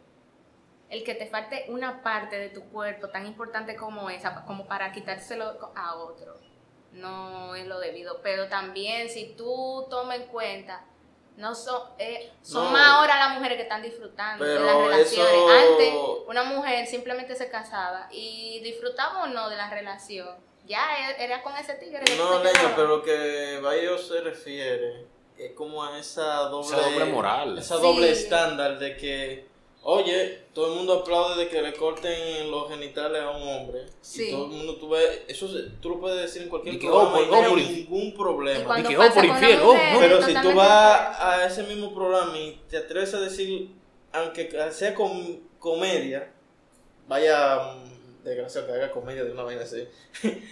el 0.89 1.03
que 1.03 1.15
te 1.15 1.27
falte 1.27 1.65
una 1.69 2.03
parte 2.03 2.37
de 2.37 2.49
tu 2.49 2.63
cuerpo 2.69 3.09
tan 3.09 3.25
importante 3.25 3.75
como 3.75 4.09
esa, 4.09 4.43
como 4.45 4.67
para 4.67 4.91
quitárselo 4.91 5.71
a 5.75 5.95
otro, 5.95 6.37
no 6.91 7.55
es 7.55 7.65
lo 7.65 7.79
debido. 7.79 8.21
Pero 8.21 8.47
también 8.47 9.09
si 9.09 9.33
tú 9.35 9.87
tomas 9.89 10.17
en 10.19 10.27
cuenta, 10.27 10.85
no 11.37 11.55
son, 11.55 11.81
eh, 11.97 12.31
son 12.43 12.65
No. 12.65 12.71
más 12.71 12.89
ahora 12.89 13.17
las 13.17 13.33
mujeres 13.35 13.57
que 13.57 13.63
están 13.63 13.81
disfrutando 13.81 14.45
de 14.45 14.59
las 14.59 14.75
relaciones. 14.77 15.33
eso- 15.33 15.49
Antes 15.71 15.93
una 16.27 16.43
mujer 16.43 16.85
simplemente 16.85 17.35
se 17.35 17.49
casaba 17.49 18.07
y 18.11 18.59
disfrutaba 18.59 19.23
o 19.23 19.27
no 19.27 19.49
de 19.49 19.55
la 19.55 19.69
relación. 19.71 20.35
Ya 20.67 21.11
e- 21.11 21.23
era 21.25 21.41
con 21.43 21.55
ese 21.57 21.73
tigre. 21.75 22.01
No, 22.17 22.39
leña, 22.39 22.51
quedaba. 22.53 22.75
pero 22.75 22.87
lo 22.87 23.03
que 23.03 23.59
Bayo 23.61 23.97
se 23.97 24.21
refiere 24.21 25.05
es 25.37 25.51
como 25.53 25.83
a 25.83 25.97
esa 25.99 26.43
doble, 26.43 26.67
Esa 26.77 26.89
doble 26.89 27.05
moral. 27.05 27.57
Esa 27.57 27.75
Sí. 27.77 27.81
doble 27.81 28.11
estándar 28.11 28.79
de 28.79 28.95
que, 28.95 29.45
oye, 29.81 30.43
todo 30.53 30.67
el 30.71 30.75
mundo 30.77 30.93
aplaude 31.01 31.43
de 31.43 31.49
que 31.49 31.61
le 31.61 31.73
corten 31.73 32.49
los 32.49 32.69
genitales 32.69 33.21
a 33.21 33.31
un 33.31 33.45
hombre. 33.47 33.85
Sí. 34.01 34.29
Y 34.29 34.31
todo 34.31 34.45
el 34.45 34.51
mundo, 34.51 34.75
tú 34.77 34.89
ves, 34.89 35.23
eso 35.27 35.47
se- 35.49 35.69
tú 35.81 35.89
lo 35.89 35.99
puedes 35.99 36.21
decir 36.21 36.43
en 36.43 36.49
cualquier 36.49 36.75
Y 36.75 36.79
que, 36.79 36.87
programa 36.87 37.17
oh, 37.17 37.23
y 37.23 37.25
no 37.27 37.31
oh, 37.33 37.41
hay 37.43 37.49
por- 37.49 37.57
ningún 37.57 38.01
Y 38.03 38.11
problema. 38.11 38.63
cuando 38.65 38.89
que, 38.89 38.97
oh, 38.97 39.13
por 39.13 39.25
infiel, 39.25 39.59
oh, 39.63 39.73
no. 39.73 39.99
Pero 39.99 40.21
si 40.21 40.33
tú 40.33 40.53
vas 40.53 41.19
a 41.19 41.45
ese 41.45 41.63
mismo 41.63 41.93
programa 41.93 42.37
y 42.37 42.61
te 42.69 42.77
atreves 42.77 43.13
a 43.13 43.19
decir, 43.19 43.69
aunque 44.13 44.49
sea 44.71 44.93
con, 44.95 45.41
comedia, 45.59 46.31
vaya 47.07 47.73
desgraciado 48.23 48.67
que 48.67 48.73
haga 48.73 48.91
comedia 48.91 49.23
de 49.23 49.31
una 49.31 49.43
vaina 49.43 49.63
así. 49.63 49.87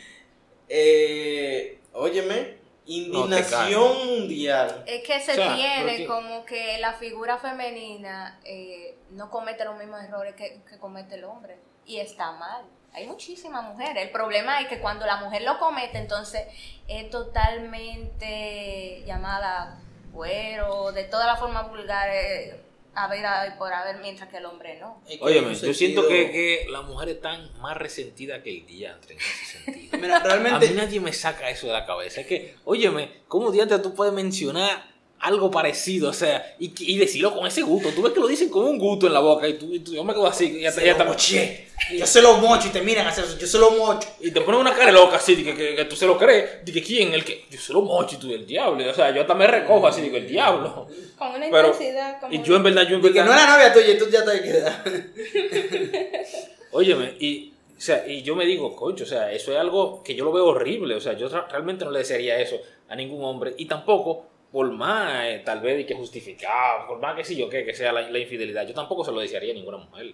eh, 0.70 1.80
óyeme, 1.94 2.58
indignación 2.86 4.08
mundial. 4.08 4.84
Es 4.88 5.04
que 5.04 5.20
se 5.20 5.32
O 5.34 5.36
sea, 5.36 5.56
tiene 5.56 6.06
como 6.06 6.46
que 6.46 6.78
la 6.80 6.94
figura 6.94 7.38
femenina 7.38 8.40
eh, 8.44 8.96
no 9.12 9.30
comete 9.30 9.66
los 9.66 9.78
mismos 9.78 10.04
errores 10.04 10.36
que, 10.36 10.62
que 10.70 10.78
comete 10.78 11.16
el 11.16 11.24
hombre. 11.26 11.58
Y 11.86 11.98
está 11.98 12.32
mal. 12.34 12.64
Hay 12.94 13.08
muchísimas 13.08 13.64
mujeres. 13.64 14.04
El 14.04 14.12
problema 14.12 14.62
es 14.62 14.68
que 14.68 14.80
cuando 14.80 15.06
la 15.06 15.18
mujer 15.18 15.44
lo 15.44 15.58
comete, 15.60 15.98
entonces 15.98 16.46
es 16.88 17.10
totalmente 17.10 19.04
llamada 19.06 19.80
cuero, 20.12 20.92
de 20.92 21.06
toda 21.06 21.26
la 21.26 21.38
forma 21.38 21.64
vulgar, 21.64 22.10
eh, 22.10 22.60
a 22.94 23.08
ver, 23.08 23.26
y 23.54 23.58
por 23.58 23.72
haber, 23.74 23.98
mientras 24.02 24.30
que 24.30 24.38
el 24.38 24.46
hombre 24.46 24.78
no. 24.80 25.02
Es 25.08 25.18
que 25.18 25.24
Óyeme, 25.24 25.56
yo 25.56 25.74
siento 25.74 26.08
que, 26.08 26.32
que 26.32 26.66
las 26.70 26.84
mujeres 26.84 27.16
están 27.16 27.50
más 27.62 27.78
resentidas 27.78 28.42
que 28.44 28.50
el 28.50 28.66
diantre 28.66 29.14
en 29.16 29.20
ese 29.20 29.46
sentido. 29.64 29.98
Mira, 30.02 30.18
A 30.18 30.20
mí 30.20 30.26
realmente. 30.28 30.72
nadie 30.72 31.00
me 31.00 31.14
saca 31.14 31.50
eso 31.50 31.68
de 31.68 31.74
la 31.74 31.86
cabeza. 31.86 32.22
Es 32.22 32.28
que, 32.28 32.56
óyeme, 32.66 33.22
¿cómo 33.28 33.52
diantre 33.52 33.80
tú 33.80 33.94
puedes 33.96 34.14
mencionar 34.14 34.91
algo 35.22 35.50
parecido? 35.52 36.10
O 36.10 36.14
sea, 36.14 36.56
y, 36.60 36.72
y 36.80 36.98
decirlo 36.98 37.34
con 37.34 37.46
ese 37.48 37.62
gusto. 37.62 37.90
Tú 37.90 38.02
ves 38.02 38.14
que 38.14 38.20
lo 38.20 38.28
dicen 38.28 38.50
con 38.50 38.66
un 38.66 38.78
gusto 38.78 39.08
en 39.08 39.14
la 39.14 39.20
boca 39.20 39.48
y 39.48 39.54
tú, 39.54 39.74
y 39.74 39.80
tú- 39.80 39.94
yo 39.94 40.04
me 40.04 40.14
quedo 40.14 40.28
así. 40.28 40.58
Y 40.58 40.62
ya, 40.62 40.72
Se 40.72 40.82
ya 40.82 40.88
lo 40.88 40.92
está- 40.94 41.04
moché. 41.06 41.68
Yo 41.98 42.06
se 42.06 42.22
lo 42.22 42.38
mocho 42.38 42.68
y 42.68 42.72
te 42.72 42.82
miran 42.82 43.08
a 43.08 43.10
hacer 43.10 43.24
eso. 43.26 43.38
Yo 43.40 43.48
se 43.48 43.58
lo 43.58 43.72
mocho. 43.72 44.08
Y 44.20 44.32
te 44.32 44.42
ponen 44.42 44.62
una 44.62 44.74
cara 44.76 44.92
loca 44.92 45.16
así, 45.18 45.36
de 45.36 45.44
que, 45.44 45.56
que, 45.56 45.76
que 45.76 45.86
tú 45.86 45.96
se 45.96 46.06
lo 46.06 46.18
crees. 46.18 46.64
De 46.64 46.72
que 46.72 46.82
quién, 46.84 47.14
el 47.14 47.26
que. 47.26 47.46
Yo 47.50 47.60
se 47.60 47.74
lo 47.74 47.82
mocho 47.82 48.16
y 48.16 48.20
tú 48.20 48.32
el 48.32 48.46
diablo. 48.46 48.90
O 48.90 48.94
sea, 48.94 49.14
yo 49.14 49.22
hasta 49.22 49.34
me 49.34 49.48
recojo 49.48 49.88
así, 49.88 50.02
digo, 50.02 50.18
el 50.18 50.28
diablo. 50.28 50.88
Con 51.18 51.30
una 51.30 51.48
Pero, 51.50 51.68
intensidad 51.70 52.20
como... 52.20 52.34
y 52.34 52.42
yo 52.44 52.56
en 52.56 52.64
verdad, 52.64 52.84
yo 52.88 52.96
en 52.98 53.00
Y 53.00 53.08
que 53.08 53.10
verdad. 53.14 53.26
no 53.26 53.34
era 53.34 53.54
novia 53.54 53.74
tuya 53.74 53.90
y 53.94 53.98
tú 53.98 54.06
ya 54.10 54.24
te 54.24 54.42
quedas. 54.42 54.76
Óyeme, 56.72 57.16
y, 57.20 57.54
o 57.78 57.82
sea, 57.82 58.08
y 58.08 58.22
yo 58.22 58.36
me 58.36 58.46
digo, 58.46 58.76
coño, 58.76 59.04
o 59.04 59.08
sea, 59.08 59.32
eso 59.32 59.52
es 59.52 59.58
algo 59.58 60.04
que 60.04 60.16
yo 60.16 60.24
lo 60.24 60.32
veo 60.32 60.46
horrible. 60.46 60.96
O 60.96 61.02
sea, 61.02 61.14
yo 61.14 61.28
realmente 61.50 61.84
no 61.84 61.92
le 61.92 62.00
desearía 62.00 62.40
eso 62.40 62.58
a 62.88 62.96
ningún 62.96 63.24
hombre. 63.26 63.54
Y 63.58 63.66
tampoco, 63.66 64.28
por 64.52 64.70
más, 64.72 65.26
eh, 65.26 65.42
tal 65.46 65.62
vez, 65.62 65.80
y 65.80 65.86
que 65.86 65.96
justificar, 65.96 66.86
por 66.88 67.00
más 67.00 67.16
que 67.16 67.24
sí 67.24 67.36
yo 67.36 67.48
que, 67.48 67.64
que 67.64 67.74
sea 67.74 67.94
la, 67.94 68.20
infidelidad, 68.20 68.68
yo 68.68 68.74
tampoco 68.74 69.04
se 69.06 69.12
lo 69.12 69.22
desearía 69.22 69.52
a 69.52 69.56
ninguna 69.56 69.78
mujer. 69.78 70.14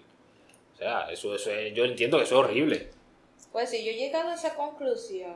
O 0.73 0.77
sea, 0.77 1.09
eso, 1.11 1.33
eso 1.33 1.51
es, 1.51 1.73
yo 1.73 1.85
entiendo 1.85 2.17
que 2.17 2.23
eso 2.23 2.39
es 2.39 2.45
horrible. 2.45 2.89
Pues 3.51 3.71
si 3.71 3.83
yo 3.83 3.91
he 3.91 3.95
llegado 3.95 4.29
a 4.29 4.35
esa 4.35 4.53
conclusión, 4.53 5.35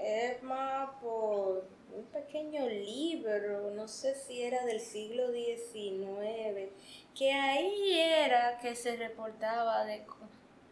es 0.00 0.40
más 0.42 0.90
por 1.02 1.64
un 1.92 2.04
pequeño 2.12 2.68
libro, 2.68 3.70
no 3.72 3.88
sé 3.88 4.14
si 4.14 4.42
era 4.42 4.64
del 4.64 4.80
siglo 4.80 5.32
XIX, 5.32 6.70
que 7.16 7.32
ahí 7.32 7.98
era 7.98 8.58
que 8.58 8.76
se 8.76 8.96
reportaba 8.96 9.84
de, 9.84 10.04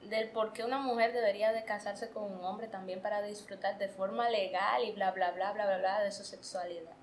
del 0.02 0.31
por 0.31 0.52
qué 0.52 0.62
una 0.62 0.78
mujer 0.78 1.12
debería 1.12 1.52
de 1.52 1.64
casarse 1.64 2.11
con 2.11 2.25
un 2.25 2.45
hombre 2.45 2.69
también 2.69 3.00
para 3.00 3.23
disfrutar 3.23 3.78
de 3.78 3.88
forma 3.88 4.28
legal 4.31 4.85
y 4.85 4.93
bla, 4.93 5.11
bla, 5.11 5.33
bla, 5.33 5.52
bla, 5.52 5.66
bla, 5.66 5.78
bla 5.78 6.04
de 6.04 6.12
su 6.12 6.23
sexualidad. 6.23 6.95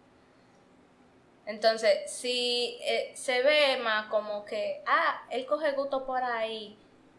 Entonces, 1.45 2.11
si 2.11 2.77
eh, 2.81 3.11
se 3.15 3.41
ve 3.41 3.77
más 3.77 4.07
como 4.07 4.45
que, 4.45 4.81
ah, 4.85 5.23
él 5.29 5.45
coge 5.45 5.71
gusto 5.71 6.05
por 6.05 6.23
ahí, 6.23 6.77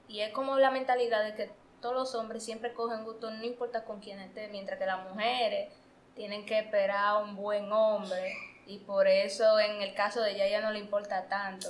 y 0.08 0.20
es 0.20 0.30
como 0.32 0.58
la 0.58 0.70
mentalidad 0.70 1.24
de 1.24 1.34
que 1.34 1.50
todos 1.80 1.94
los 1.94 2.14
hombres 2.14 2.44
siempre 2.44 2.72
cogen 2.72 3.04
gusto, 3.04 3.30
no 3.30 3.44
importa 3.44 3.84
con 3.84 4.00
quién 4.00 4.20
esté, 4.20 4.48
mientras 4.48 4.78
que 4.78 4.86
las 4.86 5.02
mujeres 5.08 5.72
tienen 6.14 6.46
que 6.46 6.58
esperar 6.58 7.04
a 7.04 7.16
un 7.18 7.34
buen 7.34 7.72
hombre, 7.72 8.34
y 8.66 8.78
por 8.78 9.08
eso 9.08 9.58
en 9.58 9.82
el 9.82 9.92
caso 9.94 10.20
de 10.20 10.32
ella, 10.32 10.46
ella 10.46 10.60
no 10.60 10.70
le 10.70 10.78
importa 10.78 11.26
tanto. 11.28 11.68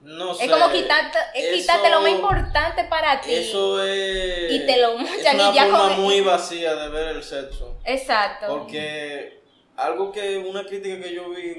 No 0.00 0.32
sé. 0.32 0.44
es 0.44 0.50
como 0.50 0.70
quitarte, 0.70 1.18
es 1.34 1.60
quitarte 1.60 1.90
lo 1.90 2.00
más 2.00 2.10
importante 2.10 2.84
para 2.84 3.20
ti. 3.20 3.34
Eso 3.34 3.82
es. 3.82 4.52
Y 4.52 4.64
te 4.64 4.80
lo 4.80 4.92
es 5.00 5.34
una 5.34 5.50
y 5.50 5.54
ya 5.54 5.62
forma 5.64 5.78
con- 5.96 6.02
muy 6.02 6.20
vacía 6.20 6.74
de 6.76 6.88
ver 6.90 7.08
el 7.16 7.22
sexo. 7.24 7.76
Exacto. 7.84 8.46
Porque 8.46 9.37
algo 9.78 10.12
que, 10.12 10.36
una 10.38 10.64
crítica 10.64 11.00
que 11.00 11.14
yo 11.14 11.30
vi. 11.30 11.54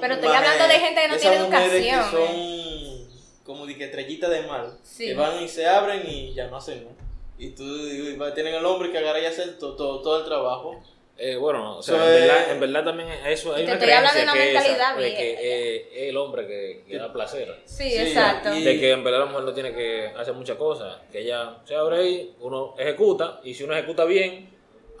Pero 0.00 0.14
estoy 0.14 0.32
hablando 0.32 0.68
de 0.68 0.78
gente 0.78 1.00
que 1.02 1.08
no 1.08 1.14
esas 1.14 1.20
tiene 1.30 1.44
mujeres 1.44 1.72
educación, 1.72 2.10
Que 2.10 2.16
son 2.16 3.44
como 3.44 3.66
de 3.66 3.76
que 3.76 3.84
estrellitas 3.84 4.30
de 4.30 4.42
mal. 4.42 4.78
Sí. 4.82 5.06
Que 5.06 5.14
van 5.14 5.42
y 5.42 5.48
se 5.48 5.66
abren 5.66 6.02
y 6.06 6.32
ya 6.32 6.46
no 6.48 6.56
hacen 6.56 6.84
nada. 6.84 6.96
Y 7.38 7.50
tú 7.50 7.64
y 7.64 8.16
tienen 8.34 8.54
el 8.54 8.64
hombre 8.64 8.90
que 8.90 8.98
agarra 8.98 9.20
y 9.20 9.26
hacer 9.26 9.58
todo, 9.58 9.74
todo, 9.76 10.00
todo 10.00 10.18
el 10.20 10.24
trabajo. 10.24 10.80
Eh, 11.18 11.36
bueno, 11.36 11.78
o 11.78 11.82
sea, 11.82 11.96
Eso 11.96 12.04
en, 12.04 12.20
verdad, 12.20 12.50
en 12.52 12.60
verdad 12.60 12.84
también 12.84 13.08
eso 13.26 13.54
hay 13.54 13.64
Te 13.64 13.70
una 13.70 13.78
estoy 13.78 13.90
hablando 13.90 14.10
creencia 14.12 14.20
de 14.20 14.22
una 14.22 14.32
que, 14.34 14.42
es 14.42 14.48
esa, 14.50 14.60
mentalidad 14.68 14.96
de 14.96 15.14
que 15.16 15.22
vieja. 15.24 15.40
eh, 15.42 15.88
es 15.94 16.08
el 16.10 16.16
hombre 16.18 16.46
que, 16.46 16.84
que 16.86 16.98
da 16.98 17.12
placer. 17.12 17.62
Sí, 17.64 17.90
Sí, 17.90 17.96
exacto. 17.98 18.54
y- 18.54 18.62
De 18.62 18.78
que 18.78 18.90
en 18.90 19.02
verdad 19.02 19.20
la 19.20 19.26
mujer 19.26 19.44
no 19.44 19.54
tiene 19.54 19.72
que 19.74 20.08
hacer 20.14 20.34
muchas 20.34 20.56
cosas. 20.58 20.98
Que 21.10 21.20
ella 21.22 21.56
se 21.64 21.74
abre 21.74 21.96
ahí, 21.98 22.36
uno 22.40 22.74
ejecuta, 22.78 23.40
y 23.44 23.54
si 23.54 23.64
uno 23.64 23.74
ejecuta 23.74 24.04
bien, 24.04 24.50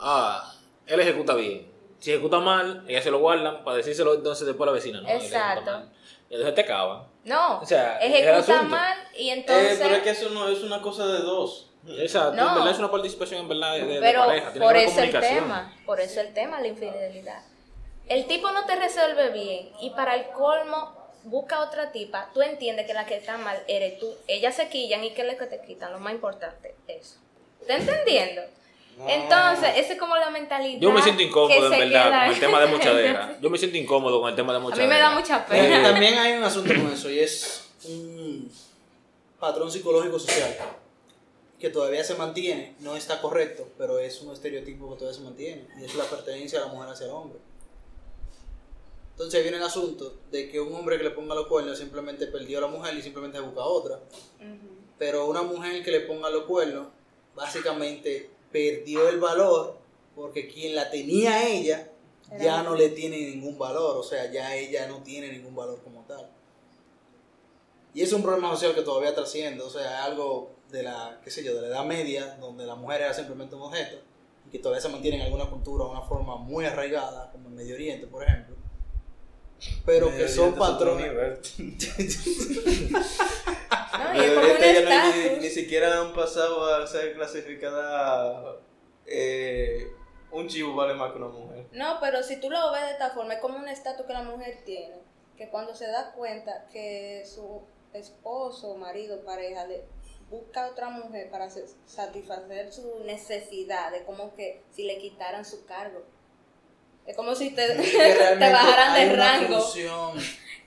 ah, 0.00 0.54
él 0.86 1.00
ejecuta 1.00 1.34
bien. 1.34 1.75
Si 1.98 2.12
ejecuta 2.12 2.38
mal, 2.40 2.84
ella 2.88 3.02
se 3.02 3.10
lo 3.10 3.18
guardan 3.18 3.64
para 3.64 3.78
decírselo 3.78 4.14
entonces 4.14 4.46
después 4.46 4.66
a 4.66 4.70
la 4.70 4.74
vecina. 4.74 5.00
¿no? 5.00 5.08
Exacto. 5.08 5.82
Y 6.28 6.34
entonces 6.34 6.54
te 6.54 6.60
acaban. 6.62 7.04
No, 7.24 7.60
O 7.60 7.66
sea, 7.66 7.98
es 7.98 8.14
el 8.14 8.28
ejecuta 8.28 8.62
mal 8.62 8.98
y 9.16 9.28
Eh, 9.28 9.32
entonces... 9.32 9.78
pero 9.80 9.94
es 9.96 10.02
que 10.02 10.10
eso 10.10 10.28
no 10.30 10.48
es 10.48 10.62
una 10.62 10.80
cosa 10.82 11.06
de 11.06 11.20
dos. 11.20 11.70
Exacto, 11.88 12.32
No. 12.34 12.48
en 12.48 12.54
verdad 12.56 12.70
es 12.72 12.78
una 12.78 12.90
participación 12.90 13.42
en 13.42 13.48
verdad 13.48 13.74
de, 13.74 13.86
de 13.86 14.00
Pero 14.00 14.26
pareja. 14.26 14.50
Tiene 14.52 14.66
por 14.66 14.74
que 14.74 14.84
eso 14.84 15.00
el 15.00 15.10
tema, 15.20 15.72
por 15.86 16.00
eso 16.00 16.20
el 16.20 16.34
tema, 16.34 16.60
la 16.60 16.66
infidelidad. 16.68 17.42
El 18.08 18.26
tipo 18.26 18.50
no 18.50 18.66
te 18.66 18.76
resuelve 18.76 19.30
bien 19.30 19.70
y 19.80 19.90
para 19.90 20.14
el 20.16 20.28
colmo 20.30 20.94
busca 21.24 21.60
otra 21.60 21.90
tipa, 21.92 22.30
tú 22.34 22.42
entiendes 22.42 22.86
que 22.86 22.94
la 22.94 23.04
que 23.06 23.16
está 23.16 23.36
mal 23.36 23.56
eres 23.68 23.98
tú. 23.98 24.12
Ellas 24.28 24.54
se 24.54 24.68
quillan 24.68 25.02
y 25.04 25.10
que 25.12 25.22
es 25.22 25.32
lo 25.32 25.36
que 25.38 25.46
te 25.46 25.60
quitan, 25.60 25.92
lo 25.92 25.98
más 26.00 26.12
importante, 26.12 26.74
eso. 26.88 27.16
¿Estás 27.60 27.80
entendiendo? 27.80 28.42
Entonces, 29.06 29.70
esa 29.76 29.92
es 29.92 29.98
como 29.98 30.16
la 30.16 30.30
mentalidad. 30.30 30.80
Yo 30.80 30.90
me 30.90 31.02
siento 31.02 31.22
incómodo, 31.22 31.66
en 31.72 31.78
verdad, 31.78 32.04
queda- 32.10 32.24
con 32.26 32.34
el 32.34 32.40
tema 32.40 32.60
de 32.60 32.66
mochadera. 32.66 33.38
Yo 33.42 33.50
me 33.50 33.58
siento 33.58 33.76
incómodo 33.76 34.20
con 34.20 34.30
el 34.30 34.36
tema 34.36 34.52
de 34.52 34.58
A 34.58 34.62
mochadera. 34.62 34.86
mí 34.88 34.94
me 34.94 34.98
da 35.00 35.10
mucha 35.10 35.38
Eh, 35.38 35.44
pena. 35.48 35.82
también 35.82 36.14
hay 36.18 36.32
un 36.38 36.44
asunto 36.44 36.72
con 36.74 36.90
eso 36.92 37.10
y 37.10 37.18
es 37.20 37.64
un 37.84 38.50
patrón 39.38 39.70
psicológico 39.70 40.18
social 40.18 40.56
que 41.60 41.68
todavía 41.70 42.04
se 42.04 42.14
mantiene, 42.14 42.74
no 42.80 42.96
está 42.96 43.20
correcto, 43.20 43.68
pero 43.78 43.98
es 43.98 44.20
un 44.22 44.32
estereotipo 44.32 44.90
que 44.90 44.96
todavía 44.98 45.18
se 45.18 45.24
mantiene 45.24 45.66
y 45.80 45.84
es 45.84 45.94
la 45.94 46.04
pertenencia 46.04 46.60
de 46.60 46.66
la 46.66 46.72
mujer 46.72 46.88
hacia 46.90 47.06
el 47.06 47.12
hombre. 47.12 47.38
Entonces 49.12 49.42
viene 49.42 49.56
el 49.56 49.62
asunto 49.62 50.14
de 50.30 50.50
que 50.50 50.60
un 50.60 50.74
hombre 50.74 50.98
que 50.98 51.04
le 51.04 51.10
ponga 51.10 51.34
los 51.34 51.46
cuernos 51.46 51.78
simplemente 51.78 52.26
perdió 52.26 52.58
a 52.58 52.62
la 52.62 52.66
mujer 52.66 52.94
y 52.94 53.02
simplemente 53.02 53.40
busca 53.40 53.62
otra, 53.62 53.96
Ujú. 53.96 54.68
pero 54.98 55.26
una 55.26 55.42
mujer 55.42 55.82
que 55.82 55.90
le 55.90 56.00
ponga 56.00 56.28
los 56.28 56.44
cuernos 56.44 56.88
básicamente 57.34 58.30
perdió 58.56 59.08
el 59.08 59.20
valor 59.20 59.78
porque 60.14 60.48
quien 60.48 60.74
la 60.74 60.90
tenía 60.90 61.46
ella 61.46 61.90
Era 62.30 62.42
ya 62.42 62.62
no 62.62 62.74
le 62.74 62.88
tiene 62.88 63.18
ningún 63.18 63.58
valor, 63.58 63.98
o 63.98 64.02
sea, 64.02 64.32
ya 64.32 64.56
ella 64.56 64.88
no 64.88 65.02
tiene 65.02 65.30
ningún 65.30 65.54
valor 65.54 65.82
como 65.84 66.02
tal. 66.04 66.30
Y 67.92 68.00
es 68.02 68.12
un 68.12 68.22
problema 68.22 68.50
social 68.50 68.74
que 68.74 68.80
todavía 68.80 69.14
trasciende, 69.14 69.62
o 69.62 69.68
sea, 69.68 69.82
es 69.82 70.04
algo 70.04 70.52
de 70.70 70.82
la, 70.82 71.20
qué 71.22 71.30
sé 71.30 71.44
yo, 71.44 71.54
de 71.54 71.62
la 71.62 71.68
edad 71.68 71.84
media, 71.84 72.36
donde 72.40 72.64
la 72.64 72.74
mujer 72.74 73.02
era 73.02 73.12
simplemente 73.12 73.54
un 73.54 73.62
objeto, 73.62 73.98
y 74.46 74.50
que 74.50 74.58
todavía 74.58 74.80
se 74.80 74.88
mantiene 74.88 75.18
en 75.18 75.24
alguna 75.24 75.50
cultura 75.50 75.84
una 75.84 76.02
forma 76.02 76.36
muy 76.36 76.64
arraigada, 76.64 77.30
como 77.32 77.48
en 77.48 77.56
Medio 77.56 77.74
Oriente, 77.74 78.06
por 78.06 78.22
ejemplo, 78.24 78.56
pero 79.84 80.10
que 80.10 80.28
son 80.28 80.54
patrones. 80.54 81.12
No, 83.98 84.14
y 84.14 84.18
es 84.18 84.24
Pero 84.24 84.34
como 84.34 84.46
un 84.46 84.50
ahorita 84.50 84.72
ya 84.72 84.80
no 84.82 84.90
hay 85.14 85.38
ni, 85.40 85.48
siquiera 85.48 86.00
han 86.00 86.12
pasado 86.14 86.74
a 86.74 86.86
ser 86.86 87.14
clasificada. 87.14 88.56
eh, 89.06 89.90
un 90.32 90.48
chivo 90.48 90.74
vale 90.74 90.92
más 90.94 91.12
que 91.12 91.18
una 91.18 91.28
mujer. 91.28 91.66
No, 91.72 91.98
pero 92.00 92.22
si 92.22 92.36
tú 92.40 92.50
lo 92.50 92.72
ves 92.72 92.82
de 92.82 92.90
esta 92.90 93.10
forma, 93.10 93.34
es 93.34 93.40
como 93.40 93.56
un 93.58 93.68
estatus 93.68 94.04
que 94.06 94.12
la 94.12 94.22
mujer 94.22 94.58
tiene, 94.66 94.96
que 95.38 95.48
cuando 95.48 95.74
se 95.74 95.86
da 95.86 96.12
cuenta 96.12 96.66
que 96.70 97.24
su 97.24 97.62
esposo, 97.94 98.74
marido, 98.76 99.24
pareja, 99.24 99.64
le 99.66 99.84
busca 100.28 100.64
a 100.66 100.70
otra 100.72 100.90
mujer 100.90 101.30
para 101.30 101.48
sa- 101.48 101.60
satisfacer 101.86 102.70
su 102.72 102.98
necesidad, 103.04 103.94
es 103.94 104.02
como 104.02 104.34
que 104.34 104.62
si 104.72 104.82
le 104.84 104.98
quitaran 104.98 105.44
su 105.46 105.64
cargo. 105.64 106.02
Es 107.06 107.16
como 107.16 107.34
si 107.34 107.50
te, 107.50 107.66
Que 107.76 108.36
te 108.38 108.52
bajaran 108.52 108.94
de 108.94 109.16
rango. 109.16 109.60
función, 109.60 110.18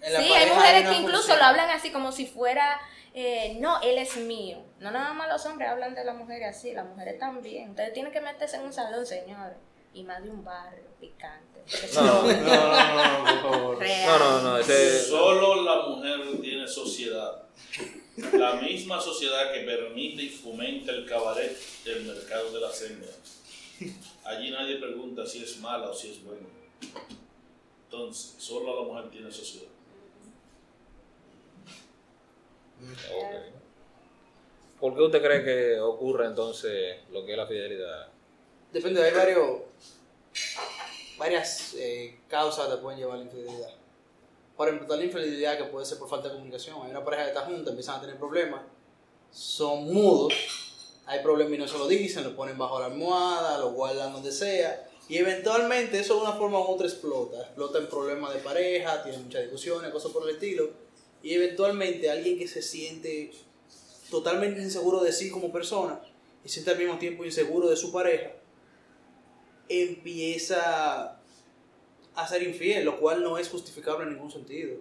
en 0.02 0.14
la 0.14 0.20
Sí, 0.20 0.32
hay 0.34 0.50
mujeres 0.50 0.88
que 0.90 0.96
incluso 0.96 1.18
función. 1.24 1.40
lo 1.40 1.46
hablan 1.46 1.70
así 1.72 1.92
como 1.92 2.12
si 2.12 2.26
fuera, 2.26 2.80
eh, 3.14 3.58
no, 3.60 3.82
él 3.82 3.98
es 3.98 4.16
mío. 4.18 4.58
No 4.80 4.92
nada 4.92 5.14
más 5.14 5.28
los 5.28 5.46
hombres 5.46 5.70
hablan 5.70 5.94
de 5.96 6.06
las 6.06 6.16
mujeres 6.16 6.56
así, 6.56 6.74
las 6.74 6.86
mujeres 6.86 7.20
también. 7.20 7.72
Ustedes 7.72 7.94
tienen 7.94 8.12
que 8.14 8.22
meterse 8.22 8.56
en 8.58 8.64
un 8.64 8.74
salón, 8.74 9.06
señores. 9.06 9.58
Y 9.94 10.04
más 10.04 10.24
de 10.24 10.30
un 10.30 10.44
barrio 10.46 10.84
picante. 11.00 11.62
si 11.66 11.96
No, 11.96 12.22
No, 12.22 12.24
no, 12.24 13.24
no, 13.26 13.42
por 13.42 13.52
favor. 13.52 13.80
real. 13.80 14.08
No, 14.08 14.20
no, 14.20 14.42
no, 14.42 14.58
ese... 14.60 15.04
Solo 15.04 15.64
la 15.64 15.88
mujer 15.88 16.20
tiene 16.42 16.68
sociedad. 16.68 17.44
La 18.34 18.54
misma 18.54 19.02
sociedad 19.02 19.52
que 19.52 19.62
permite 19.62 20.22
y 20.24 20.30
fomenta 20.30 20.92
el 20.92 21.06
cabaret 21.08 21.58
del 21.84 22.04
mercado 22.06 22.52
de 22.52 22.60
la 22.60 22.68
hembras. 22.68 23.18
Allí 24.24 24.52
nadie 24.52 24.78
pregunta 24.78 25.26
si 25.26 25.44
es 25.44 25.58
mala 25.60 25.90
o 25.90 25.94
si 25.94 26.12
es 26.12 26.24
buena. 26.24 26.48
Entonces, 27.86 28.36
solo 28.38 28.76
la 28.76 28.88
mujer 28.88 29.10
tiene 29.10 29.32
sociedad. 29.32 29.70
Ok. 32.82 33.60
¿Por 34.80 34.96
qué 34.96 35.02
usted 35.02 35.22
cree 35.22 35.44
que 35.44 35.80
ocurre 35.80 36.26
entonces 36.28 37.00
lo 37.12 37.26
que 37.26 37.34
es 37.34 37.38
la 37.38 37.48
fidelidad? 37.48 38.08
Depende, 38.72 39.04
hay 39.04 39.14
varios, 39.14 39.62
varias 41.18 41.74
eh, 41.74 42.20
causas 42.30 42.68
que 42.68 42.76
te 42.76 42.82
pueden 42.82 43.00
llevar 43.00 43.16
a 43.16 43.18
la 43.20 43.26
infidelidad. 43.26 43.74
Por 44.56 44.70
ejemplo, 44.70 44.96
la 44.96 45.04
infidelidad 45.04 45.58
que 45.58 45.66
puede 45.66 45.86
ser 45.86 45.98
por 45.98 46.08
falta 46.08 46.30
de 46.30 46.36
comunicación. 46.36 46.78
Hay 46.84 46.92
una 46.92 47.04
pareja 47.04 47.24
que 47.24 47.30
está 47.30 47.46
junta, 47.46 47.72
empiezan 47.72 47.98
a 47.98 48.02
tener 48.02 48.18
problemas, 48.18 48.62
son 49.32 49.86
mudos, 49.86 50.34
hay 51.10 51.24
problemas 51.24 51.56
y 51.56 51.58
no 51.58 51.68
se 51.68 51.78
lo 51.80 51.88
dicen, 51.88 52.24
lo 52.24 52.36
ponen 52.36 52.56
bajo 52.56 52.80
la 52.80 52.86
almohada, 52.86 53.58
lo 53.58 53.72
guardan 53.72 54.14
donde 54.14 54.32
sea. 54.32 54.88
Y 55.10 55.18
eventualmente 55.18 56.00
eso 56.00 56.14
de 56.14 56.22
una 56.22 56.34
forma 56.34 56.60
u 56.60 56.66
otra 56.66 56.86
explota. 56.86 57.42
Explota 57.42 57.80
en 57.80 57.88
problemas 57.88 58.32
de 58.32 58.42
pareja, 58.42 59.02
tiene 59.02 59.18
muchas 59.18 59.42
discusiones, 59.42 59.92
cosas 59.92 60.12
por 60.12 60.30
el 60.30 60.36
estilo. 60.36 60.70
Y 61.24 61.34
eventualmente 61.34 62.12
alguien 62.12 62.38
que 62.38 62.48
se 62.48 62.62
siente 62.62 63.32
totalmente 64.12 64.62
inseguro 64.62 65.02
de 65.02 65.12
sí 65.12 65.32
como 65.32 65.52
persona 65.52 66.00
y 66.46 66.50
siente 66.50 66.70
al 66.70 66.78
mismo 66.78 67.00
tiempo 67.00 67.26
inseguro 67.26 67.68
de 67.68 67.76
su 67.76 67.92
pareja, 67.92 68.32
empieza 69.68 71.20
a 72.14 72.28
ser 72.28 72.44
infiel, 72.44 72.86
lo 72.86 73.00
cual 73.00 73.24
no 73.24 73.40
es 73.40 73.50
justificable 73.50 74.06
en 74.06 74.14
ningún 74.14 74.32
sentido. 74.32 74.78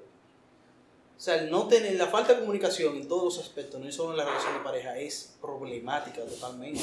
O 1.18 1.20
sea, 1.20 1.34
el 1.34 1.50
no 1.50 1.66
tener 1.66 1.96
la 1.96 2.06
falta 2.06 2.32
de 2.32 2.40
comunicación 2.40 2.96
en 2.96 3.08
todos 3.08 3.24
los 3.24 3.38
aspectos, 3.44 3.80
no 3.80 3.90
solo 3.90 4.12
en 4.12 4.18
la 4.18 4.24
relación 4.24 4.54
de 4.54 4.60
pareja, 4.60 4.96
es 4.96 5.34
problemática 5.40 6.24
totalmente. 6.24 6.80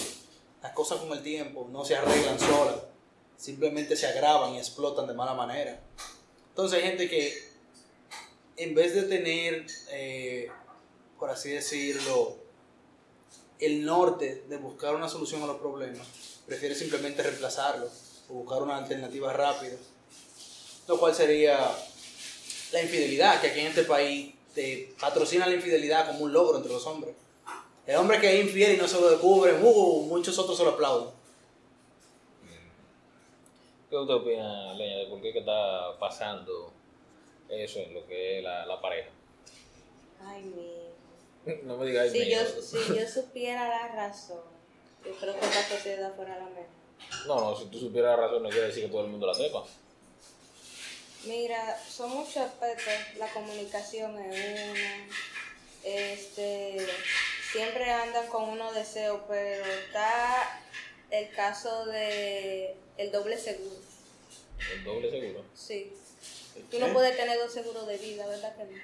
Las 0.62 0.74
cosas 0.74 1.00
con 1.00 1.14
el 1.14 1.24
tiempo 1.24 1.70
no 1.72 1.86
se 1.86 1.96
arreglan 1.96 2.38
solas, 2.38 2.82
simplemente 3.38 3.96
se 3.96 4.08
agravan 4.08 4.54
y 4.54 4.58
explotan 4.58 5.08
de 5.08 5.14
mala 5.14 5.34
manera. 5.36 5.80
Entonces 6.50 6.80
hay 6.80 6.90
gente 6.90 7.10
que 7.10 7.34
en 8.58 8.76
vez 8.76 8.94
de 8.94 9.04
tener, 9.04 9.68
eh, 9.92 10.50
por 11.18 11.30
así 11.30 11.52
decirlo, 11.52 12.36
el 13.60 13.86
norte 13.86 14.44
de 14.50 14.58
buscar 14.58 14.96
una 14.96 15.08
solución 15.08 15.44
a 15.44 15.48
los 15.48 15.60
problemas, 15.60 16.06
prefiere 16.46 16.76
simplemente 16.76 17.24
reemplazarlo 17.24 17.88
o 18.30 18.34
buscar 18.34 18.62
una 18.62 18.76
alternativa 18.76 19.32
rápida, 19.32 19.78
lo 20.90 21.00
cual 21.00 21.16
sería 21.16 21.74
la 22.76 22.82
infidelidad, 22.84 23.40
que 23.40 23.48
aquí 23.48 23.60
en 23.62 23.68
este 23.68 23.84
país 23.84 24.34
te 24.54 24.94
patrocina 25.00 25.48
la 25.48 25.56
infidelidad 25.56 26.08
como 26.08 26.26
un 26.26 26.34
logro 26.34 26.58
entre 26.58 26.72
los 26.74 26.86
hombres. 26.86 27.16
El 27.88 27.96
hombre 27.98 28.20
que 28.20 28.34
es 28.40 28.46
infiel 28.46 28.74
y 28.74 28.78
no 28.78 28.88
se 28.88 29.00
lo 29.00 29.10
descubre, 29.10 29.54
uh, 29.54 30.02
muchos 30.08 30.38
otros 30.38 30.58
se 30.58 30.64
lo 30.64 30.72
aplauden. 30.72 31.10
¿Qué 33.90 33.96
usted 33.96 34.14
opina, 34.14 34.74
Leña, 34.74 34.98
de 34.98 35.06
por 35.06 35.22
qué 35.22 35.32
que 35.32 35.40
está 35.40 35.98
pasando 36.00 36.72
eso 37.48 37.80
en 37.80 37.94
lo 37.94 38.06
que 38.08 38.40
es 38.40 38.44
la, 38.44 38.66
la 38.66 38.82
pareja? 38.82 39.10
Ay, 40.24 40.44
mi. 40.44 40.76
No 41.64 41.78
me 41.78 41.86
digáis 41.86 42.12
Si 42.12 42.20
mío. 42.20 42.40
yo, 42.42 42.62
si 42.62 42.78
yo 43.00 43.08
supiera 43.14 43.70
la 43.70 43.88
razón, 43.96 44.42
yo 45.06 45.12
creo 45.14 45.40
que 45.40 45.46
esta 45.46 45.64
sociedad 45.78 46.14
fuera 46.16 46.40
la 46.40 46.46
mejor. 46.46 46.66
No, 47.28 47.40
no, 47.40 47.56
si 47.56 47.66
tú 47.68 47.80
supieras 47.80 48.18
la 48.18 48.26
razón 48.26 48.44
no 48.44 48.50
quiere 48.50 48.68
decir 48.68 48.84
que 48.86 48.90
todo 48.90 49.06
el 49.06 49.12
mundo 49.12 49.28
la 49.28 49.34
sepa. 49.34 49.64
Mira, 51.26 51.80
son 51.90 52.12
muchos 52.12 52.38
aspectos. 52.38 52.94
La 53.18 53.28
comunicación 53.30 54.18
es 54.20 54.70
uno. 54.70 55.16
Este, 55.84 56.86
siempre 57.52 57.90
andan 57.92 58.28
con 58.28 58.50
unos 58.50 58.74
deseos, 58.76 59.22
pero 59.28 59.66
está 59.66 60.62
el 61.12 61.30
caso 61.32 61.86
de 61.86 62.76
el 62.98 63.12
doble 63.12 63.38
seguro. 63.38 63.76
El 64.74 64.84
doble 64.84 65.12
seguro. 65.12 65.46
Sí. 65.54 65.94
Tú 66.72 66.80
no 66.80 66.92
puedes 66.94 67.18
tener 67.18 67.38
dos 67.38 67.52
seguros 67.52 67.88
de 67.88 67.98
vida, 67.98 68.26
¿verdad 68.28 68.56
que 68.56 68.64
no? 68.66 68.78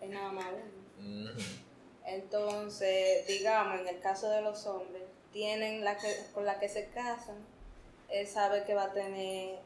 Es 0.00 0.10
nada 0.10 0.30
más 0.30 0.46
uno. 0.98 1.30
Entonces, 2.04 3.26
digamos, 3.26 3.80
en 3.80 3.88
el 3.88 4.00
caso 4.00 4.28
de 4.28 4.42
los 4.42 4.66
hombres, 4.66 5.02
tienen 5.32 5.84
la 5.84 5.98
que, 5.98 6.14
con 6.32 6.44
la 6.44 6.60
que 6.60 6.68
se 6.68 6.88
casan, 6.90 7.36
él 8.08 8.26
sabe 8.26 8.64
que 8.64 8.74
va 8.74 8.84
a 8.84 8.92
tener 8.92 9.58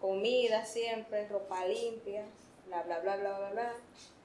comida 0.00 0.64
siempre, 0.64 1.28
ropa 1.28 1.64
limpia, 1.66 2.24
bla, 2.66 2.82
bla, 2.82 2.98
bla, 3.00 3.16
bla, 3.16 3.38
bla, 3.38 3.50
bla. 3.50 3.72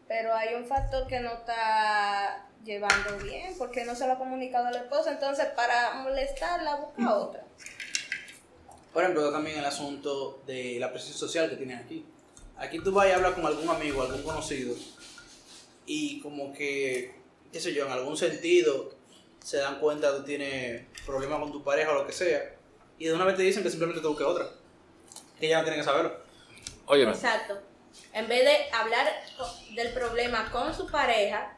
Pero 0.08 0.34
hay 0.34 0.54
un 0.56 0.66
factor 0.66 1.08
que 1.08 1.20
no 1.20 1.34
está 1.34 2.48
llevando 2.64 3.18
bien, 3.24 3.56
porque 3.58 3.84
no 3.86 3.96
se 3.96 4.06
lo 4.08 4.14
ha 4.14 4.18
comunicado 4.18 4.68
a 4.68 4.72
la 4.72 4.80
esposa, 4.80 5.12
entonces 5.12 5.46
para 5.56 5.96
molestarla 5.96 6.76
busca 6.76 7.16
otra. 7.16 7.44
Por 8.94 9.04
ejemplo, 9.04 9.32
también 9.32 9.58
el 9.58 9.66
asunto 9.66 10.42
de 10.46 10.78
la 10.80 10.92
presión 10.92 11.18
social 11.18 11.50
que 11.50 11.56
tienes 11.56 11.84
aquí. 11.84 12.06
Aquí 12.58 12.80
tú 12.80 12.92
vas 12.92 13.08
y 13.08 13.12
hablas 13.12 13.34
con 13.34 13.46
algún 13.46 13.68
amigo, 13.68 14.04
algún 14.04 14.22
conocido, 14.22 14.76
y 15.86 16.22
como 16.22 16.54
que, 16.54 17.16
qué 17.52 17.60
sé 17.60 17.74
yo, 17.74 17.86
en 17.86 17.92
algún 17.92 18.16
sentido 18.16 18.94
se 19.44 19.58
dan 19.58 19.80
cuenta 19.80 20.12
que 20.12 20.18
tú 20.18 20.24
tienes 20.24 20.86
problemas 21.06 21.40
con 21.40 21.52
tu 21.52 21.64
pareja 21.64 21.92
o 21.92 21.96
lo 21.96 22.08
que 22.08 22.14
sea, 22.14 22.56
y 23.00 23.06
de 23.06 23.14
una 23.14 23.26
vez 23.26 23.36
te 23.36 23.42
dicen 23.42 23.64
que 23.64 23.70
simplemente 23.70 24.02
te 24.02 24.08
busque 24.08 24.24
otra. 24.24 24.48
Que 25.40 25.48
ya 25.50 25.58
no 25.60 25.64
tienen 25.64 25.80
que 25.82 25.86
saberlo. 25.86 26.16
Oye, 26.88 27.04
Exacto. 27.04 27.60
En 28.14 28.28
vez 28.28 28.44
de 28.44 28.58
hablar 28.74 29.08
del 29.76 29.90
problema 29.94 30.50
con 30.52 30.74
su 30.76 30.88
pareja 30.88 31.56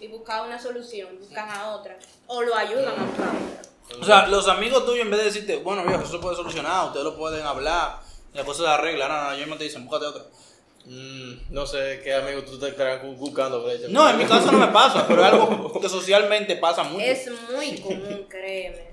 y 0.00 0.08
buscar 0.08 0.46
una 0.46 0.60
solución, 0.60 1.18
buscan 1.18 1.48
a 1.50 1.70
otra. 1.72 1.98
O 2.26 2.42
lo 2.42 2.54
ayudan 2.54 2.88
a 2.88 3.04
buscar 3.04 3.28
otra. 3.28 3.98
O 4.00 4.04
sea, 4.04 4.26
los 4.26 4.46
amigos 4.48 4.84
tuyos, 4.84 5.00
en 5.04 5.10
vez 5.10 5.20
de 5.20 5.24
decirte, 5.26 5.56
bueno, 5.56 5.84
viejo, 5.84 6.02
eso 6.02 6.12
se 6.12 6.18
puede 6.18 6.36
solucionar, 6.36 6.86
ustedes 6.86 7.04
lo 7.04 7.16
pueden 7.16 7.44
hablar, 7.46 8.00
y 8.34 8.36
la 8.36 8.44
cosa 8.44 8.62
se 8.64 8.68
arregla, 8.68 9.08
no, 9.08 9.14
no, 9.22 9.28
ellos 9.30 9.38
mismos 9.40 9.58
te 9.58 9.64
dicen, 9.64 9.86
búscate 9.86 10.06
otra. 10.06 10.24
Mm, 10.84 11.52
no 11.54 11.66
sé 11.66 12.00
qué 12.04 12.14
amigo 12.14 12.42
tú 12.44 12.58
te 12.58 12.68
estarás 12.68 13.02
bu- 13.02 13.16
buscando, 13.16 13.62
Brecha. 13.64 13.86
No, 13.88 14.08
en 14.10 14.18
mi 14.18 14.24
caso 14.26 14.52
no 14.52 14.58
me 14.58 14.68
pasa, 14.68 15.06
pero 15.08 15.24
es 15.24 15.32
algo 15.32 15.80
que 15.80 15.88
socialmente 15.88 16.56
pasa 16.56 16.82
mucho. 16.84 17.04
Es 17.04 17.30
muy 17.50 17.78
común, 17.80 18.26
créeme. 18.28 18.90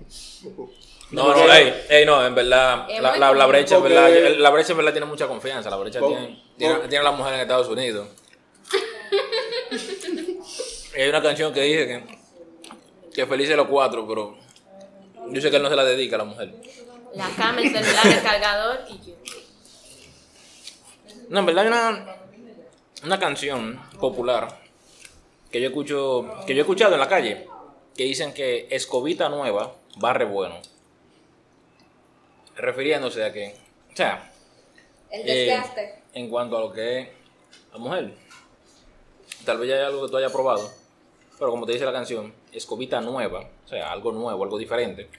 No, 1.11 1.33
no, 1.33 1.53
ey, 1.53 1.85
ey, 1.89 2.05
no, 2.05 2.25
en 2.25 2.33
verdad, 2.33 2.87
la, 2.89 3.45
brecha, 3.45 3.75
en 3.75 3.81
Porque- 3.81 3.93
verdad, 3.93 4.37
la 4.37 4.49
brecha 4.49 4.71
en 4.71 4.77
verdad 4.77 4.91
tiene 4.91 5.05
mucha 5.05 5.27
confianza, 5.27 5.69
la 5.69 5.77
brecha 5.77 5.99
tiene, 5.99 6.43
tiene, 6.57 6.79
tiene 6.79 6.97
a 6.97 7.03
la 7.03 7.11
mujer 7.11 7.35
en 7.35 7.39
Estados 7.41 7.67
Unidos. 7.67 8.07
Y 10.97 10.99
hay 11.01 11.09
una 11.09 11.21
canción 11.21 11.53
que 11.53 11.61
dice 11.61 11.87
que, 11.87 12.03
que 13.13 13.25
felices 13.27 13.55
los 13.55 13.67
cuatro, 13.67 14.07
pero 14.07 14.35
yo 15.29 15.41
sé 15.41 15.49
que 15.51 15.57
él 15.57 15.63
no 15.63 15.69
se 15.69 15.75
la 15.75 15.85
dedica 15.85 16.15
a 16.15 16.19
la 16.19 16.25
mujer. 16.25 16.53
La 17.13 17.29
cama, 17.29 17.61
el 17.61 17.71
celular, 17.71 18.07
el 18.07 18.23
cargador 18.23 18.79
y 18.89 19.07
yo. 19.07 19.15
No, 21.29 21.39
en 21.39 21.45
verdad 21.45 21.63
hay 21.63 21.67
una, 21.67 22.15
una 23.03 23.19
canción 23.19 23.79
popular 23.99 24.59
que 25.51 25.61
yo 25.61 25.67
escucho, 25.67 26.29
que 26.45 26.53
yo 26.53 26.59
he 26.59 26.61
escuchado 26.61 26.93
en 26.93 26.99
la 26.99 27.07
calle, 27.07 27.47
que 27.95 28.03
dicen 28.03 28.33
que 28.33 28.67
escobita 28.71 29.29
nueva, 29.29 29.75
barre 29.97 30.25
bueno. 30.25 30.59
Refiriéndose 32.55 33.23
a 33.23 33.33
que, 33.33 33.55
o 33.91 33.95
sea, 33.95 34.31
El 35.11 35.29
eh, 35.29 35.45
desgaste. 35.45 36.03
en 36.13 36.29
cuanto 36.29 36.57
a 36.57 36.61
lo 36.61 36.71
que 36.71 36.99
es 36.99 37.07
la 37.71 37.77
mujer, 37.77 38.13
tal 39.45 39.57
vez 39.59 39.69
ya 39.69 39.75
hay 39.75 39.81
algo 39.83 40.05
que 40.05 40.11
tú 40.11 40.17
hayas 40.17 40.31
probado, 40.31 40.71
pero 41.37 41.51
como 41.51 41.65
te 41.65 41.73
dice 41.73 41.85
la 41.85 41.91
canción, 41.91 42.33
escobita 42.51 43.01
nueva, 43.01 43.49
o 43.65 43.67
sea, 43.67 43.91
algo 43.91 44.11
nuevo, 44.11 44.43
algo 44.43 44.57
diferente. 44.57 45.09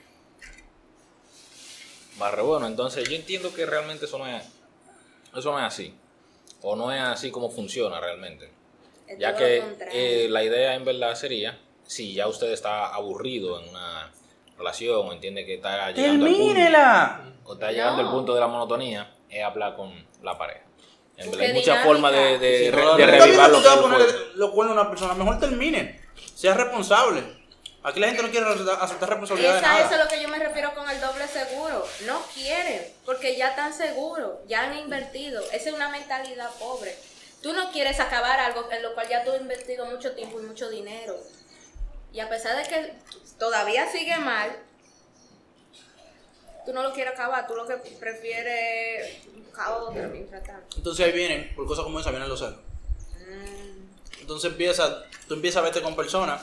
Barre 2.18 2.42
bueno, 2.42 2.66
entonces 2.66 3.06
yo 3.08 3.14
entiendo 3.14 3.52
que 3.52 3.66
realmente 3.66 4.06
eso 4.06 4.18
no 4.18 4.26
es, 4.26 4.42
eso 5.36 5.52
no 5.52 5.58
es 5.58 5.64
así, 5.64 5.94
o 6.62 6.74
no 6.74 6.90
es 6.90 7.00
así 7.02 7.30
como 7.30 7.50
funciona 7.50 8.00
realmente. 8.00 8.50
Es 9.06 9.18
Ya 9.18 9.36
que 9.36 9.62
eh, 9.92 10.26
la 10.30 10.42
idea 10.42 10.74
en 10.74 10.84
verdad 10.86 11.14
sería, 11.14 11.60
si 11.86 12.14
ya 12.14 12.26
usted 12.26 12.50
está 12.52 12.94
aburrido 12.94 13.60
en 13.60 13.68
una 13.68 14.10
relación 14.58 15.06
o 15.08 15.12
entiende 15.12 15.44
que 15.44 15.54
está 15.54 15.90
llegando 15.92 16.26
al 16.26 16.32
punto, 16.32 16.60
o 17.44 17.52
está 17.54 17.70
llegando 17.72 18.02
No. 18.02 18.08
al 18.08 18.14
punto 18.14 18.34
de 18.34 18.40
la 18.40 18.46
monotonía, 18.46 19.14
es 19.28 19.42
hablar 19.44 19.76
con 19.76 19.92
la 20.22 20.36
pareja. 20.38 20.60
En 21.16 21.26
Busque 21.28 21.40
verdad, 21.40 21.54
hay 21.56 21.60
muchas 21.60 21.84
formas 21.84 22.12
de, 22.12 22.38
de, 22.38 22.58
Si 22.58 22.70
re- 22.70 22.82
no, 22.84 22.96
de 22.96 23.06
revivar 23.06 23.50
lo 23.50 23.62
que 23.62 24.52
poner 24.54 24.72
una 24.72 24.88
persona, 24.90 25.14
mejor 25.14 25.38
terminen. 25.40 26.00
Sea 26.34 26.54
responsable. 26.54 27.22
Aquí 27.82 28.00
la 28.00 28.08
gente 28.08 28.22
no 28.22 28.30
quiere 28.30 28.46
aceptar, 28.46 28.78
aceptar 28.82 29.08
responsabilidad 29.10 29.52
de 29.52 29.58
Esa, 29.60 29.68
nada. 29.68 29.84
eso 29.86 29.94
es 29.94 30.00
lo 30.04 30.08
que 30.08 30.20
yo 30.20 30.28
me 30.28 30.38
refiero 30.40 30.74
con 30.74 30.90
el 30.90 31.00
doble 31.00 31.26
seguro. 31.28 31.86
No 32.04 32.20
quieren, 32.34 32.82
porque 33.04 33.36
ya 33.36 33.50
están 33.50 33.72
seguros, 33.72 34.32
ya 34.48 34.64
han 34.64 34.76
invertido. 34.76 35.40
Esa 35.52 35.68
es 35.70 35.74
una 35.74 35.88
mentalidad 35.88 36.50
pobre. 36.58 36.94
Tú 37.42 37.52
no 37.52 37.70
quieres 37.70 38.00
acabar 38.00 38.40
algo 38.40 38.68
en 38.72 38.82
lo 38.82 38.92
cual 38.94 39.08
ya 39.08 39.22
tú 39.24 39.30
has 39.30 39.40
invertido 39.40 39.86
mucho 39.86 40.12
tiempo 40.16 40.40
y 40.40 40.44
mucho 40.44 40.68
dinero. 40.68 41.14
Y 42.16 42.20
a 42.20 42.30
pesar 42.30 42.56
de 42.56 42.66
que 42.66 42.94
todavía 43.38 43.92
sigue 43.92 44.16
mal, 44.16 44.50
tú 46.64 46.72
no 46.72 46.82
lo 46.82 46.94
quieres 46.94 47.12
acabar, 47.12 47.46
tú 47.46 47.54
lo 47.54 47.66
que 47.66 47.74
prefieres 47.76 49.18
buscar 49.36 49.72
otro 49.72 50.08
mientras 50.08 50.42
tanto. 50.42 50.78
Entonces 50.78 51.04
ahí 51.04 51.12
vienen, 51.12 51.54
por 51.54 51.66
cosas 51.66 51.84
como 51.84 52.00
esa, 52.00 52.08
vienen 52.08 52.30
los 52.30 52.38
celos. 52.38 52.56
Mm, 53.20 54.20
Entonces 54.22 54.50
empieza, 54.50 55.04
tú 55.28 55.34
empiezas 55.34 55.60
a 55.60 55.64
verte 55.64 55.82
con 55.82 55.94
personas 55.94 56.40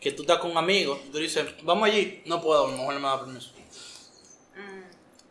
que 0.00 0.10
tú 0.10 0.22
estás 0.22 0.38
con 0.40 0.58
amigos, 0.58 0.98
y 1.06 1.10
tú 1.10 1.18
dices, 1.18 1.46
vamos 1.62 1.88
allí, 1.88 2.24
no 2.26 2.42
puedo, 2.42 2.66
a 2.66 2.70
lo 2.72 2.76
mejor 2.76 2.94
no 2.94 3.00
me 3.00 3.06
da 3.06 3.20
permiso. 3.20 3.52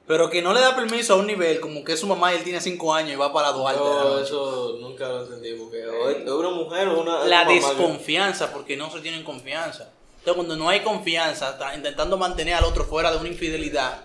Pero 0.08 0.30
que 0.30 0.42
no 0.44 0.54
le 0.54 0.60
da 0.62 0.76
permiso 0.76 1.14
a 1.14 1.18
un 1.18 1.26
nivel 1.26 1.60
como 1.60 1.84
que 1.84 1.94
es 1.94 2.00
su 2.00 2.06
mamá 2.06 2.32
y 2.32 2.38
él 2.38 2.44
tiene 2.44 2.62
5 2.62 2.94
años 2.94 3.14
y 3.14 3.16
va 3.16 3.34
para 3.34 3.52
Duarte. 3.52 3.80
noche. 3.82 4.24
eso 4.24 4.78
nunca 4.80 5.08
lo 5.08 5.24
entendí, 5.24 5.54
porque 5.54 5.82
es 5.82 6.28
una 6.32 6.50
mujer 6.52 6.88
o 6.90 7.02
una... 7.02 7.26
La 7.26 7.42
una 7.42 7.46
mamá 7.46 7.50
que- 7.50 7.60
desconfianza, 7.76 8.54
porque 8.54 8.78
no 8.78 8.92
se 8.92 9.00
tienen 9.00 9.24
confianza. 9.24 9.90
Entonces, 10.20 10.36
cuando 10.36 10.56
no 10.58 10.70
hay 10.70 10.82
confianza, 10.82 11.52
está 11.52 11.74
intentando 11.76 12.18
mantener 12.18 12.54
al 12.56 12.66
otro 12.66 12.84
fuera 12.86 13.12
de 13.12 13.18
una 13.18 13.30
infidelidad, 13.30 14.02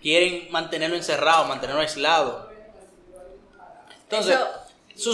quieren 0.00 0.46
mantenerlo 0.52 0.96
encerrado, 0.96 1.44
mantenerlo 1.46 1.80
aislado. 1.82 2.48
Entonces, 4.04 4.34
Eso- 4.36 4.48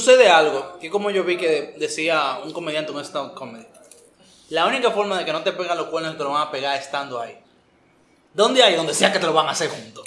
sucede 0.01 0.29
algo, 0.29 0.79
que 0.81 0.90
como 0.90 1.11
yo 1.11 1.24
vi 1.24 1.37
que 1.38 1.74
decía 1.79 2.40
un 2.44 2.53
comediante, 2.53 2.92
un 2.92 3.01
stand 3.01 3.35
comedy. 3.35 3.66
La 4.51 4.66
única 4.66 4.90
forma 4.90 5.18
de 5.18 5.24
que 5.24 5.33
no 5.33 5.42
te 5.42 5.53
pegan 5.53 5.77
los 5.79 5.88
cuernos 5.88 6.11
es 6.11 6.14
que 6.14 6.18
te 6.18 6.24
lo 6.24 6.31
van 6.35 6.48
a 6.48 6.51
pegar 6.51 6.77
estando 6.79 7.20
ahí. 7.20 7.38
¿Dónde 8.38 8.62
hay? 8.62 8.77
Donde 8.77 8.94
sea 8.94 9.12
que 9.12 9.18
te 9.18 9.27
lo 9.27 9.33
van 9.33 9.48
a 9.48 9.51
hacer 9.51 9.68
juntos. 9.68 10.07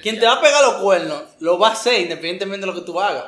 Quien 0.00 0.18
te 0.18 0.24
va 0.26 0.32
a 0.32 0.40
pegar 0.40 0.62
los 0.62 0.74
cuernos, 0.76 1.22
lo 1.40 1.58
va 1.58 1.68
a 1.68 1.72
hacer 1.72 2.00
independientemente 2.00 2.66
de 2.66 2.72
lo 2.72 2.74
que 2.78 2.84
tú 2.86 2.98
hagas. 2.98 3.24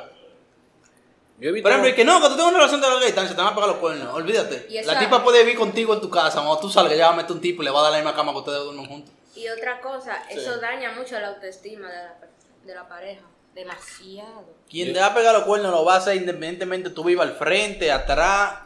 Yo 1.39 1.49
he 1.49 1.51
visto... 1.51 1.63
Por 1.63 1.71
ejemplo, 1.71 1.89
y 1.89 1.93
que 1.93 2.03
no, 2.03 2.19
que 2.19 2.27
tú 2.29 2.35
tengas 2.35 2.47
una 2.49 2.57
relación 2.57 2.81
de 2.81 2.87
larga 2.89 3.05
distancia, 3.05 3.35
te 3.35 3.41
van 3.41 3.51
a 3.51 3.55
pegar 3.55 3.69
los 3.69 3.77
cuernos, 3.77 4.13
olvídate. 4.13 4.65
Y 4.69 4.77
eso- 4.77 4.91
La 4.91 4.97
tipa 4.99 5.23
puede 5.23 5.43
vivir 5.43 5.55
contigo 5.57 5.93
en 5.93 6.01
tu 6.01 6.09
casa, 6.09 6.37
cuando 6.41 6.57
tú 6.59 6.69
salgas, 6.69 6.97
ya 6.97 7.07
va 7.09 7.13
a 7.13 7.17
meter 7.17 7.31
un 7.33 7.41
tipo 7.41 7.61
y 7.61 7.65
le 7.65 7.71
va 7.71 7.79
a 7.81 7.83
dar 7.83 7.91
la 7.91 7.97
misma 7.99 8.15
cama 8.15 8.31
que 8.31 8.39
ustedes 8.39 8.63
duermen 8.63 8.87
juntos. 8.87 9.13
Y 9.35 9.47
otra 9.49 9.79
cosa, 9.81 10.23
eso 10.29 10.57
daña 10.59 10.91
mucho 10.93 11.19
la 11.19 11.27
autoestima 11.27 11.87
de 11.89 11.95
la, 11.97 12.17
de 12.65 12.73
la 12.75 12.87
pareja. 12.89 13.21
Demasiado. 13.53 14.45
Quien 14.69 14.93
te 14.93 14.99
va 14.99 15.07
a 15.07 15.13
pegar 15.13 15.33
los 15.35 15.43
cuernos 15.43 15.71
lo 15.71 15.85
va 15.85 15.93
a 15.93 15.97
hacer 15.97 16.15
independientemente 16.15 16.89
tú 16.89 17.03
vivas 17.03 17.27
al 17.29 17.35
frente, 17.35 17.91
atrás, 17.91 18.61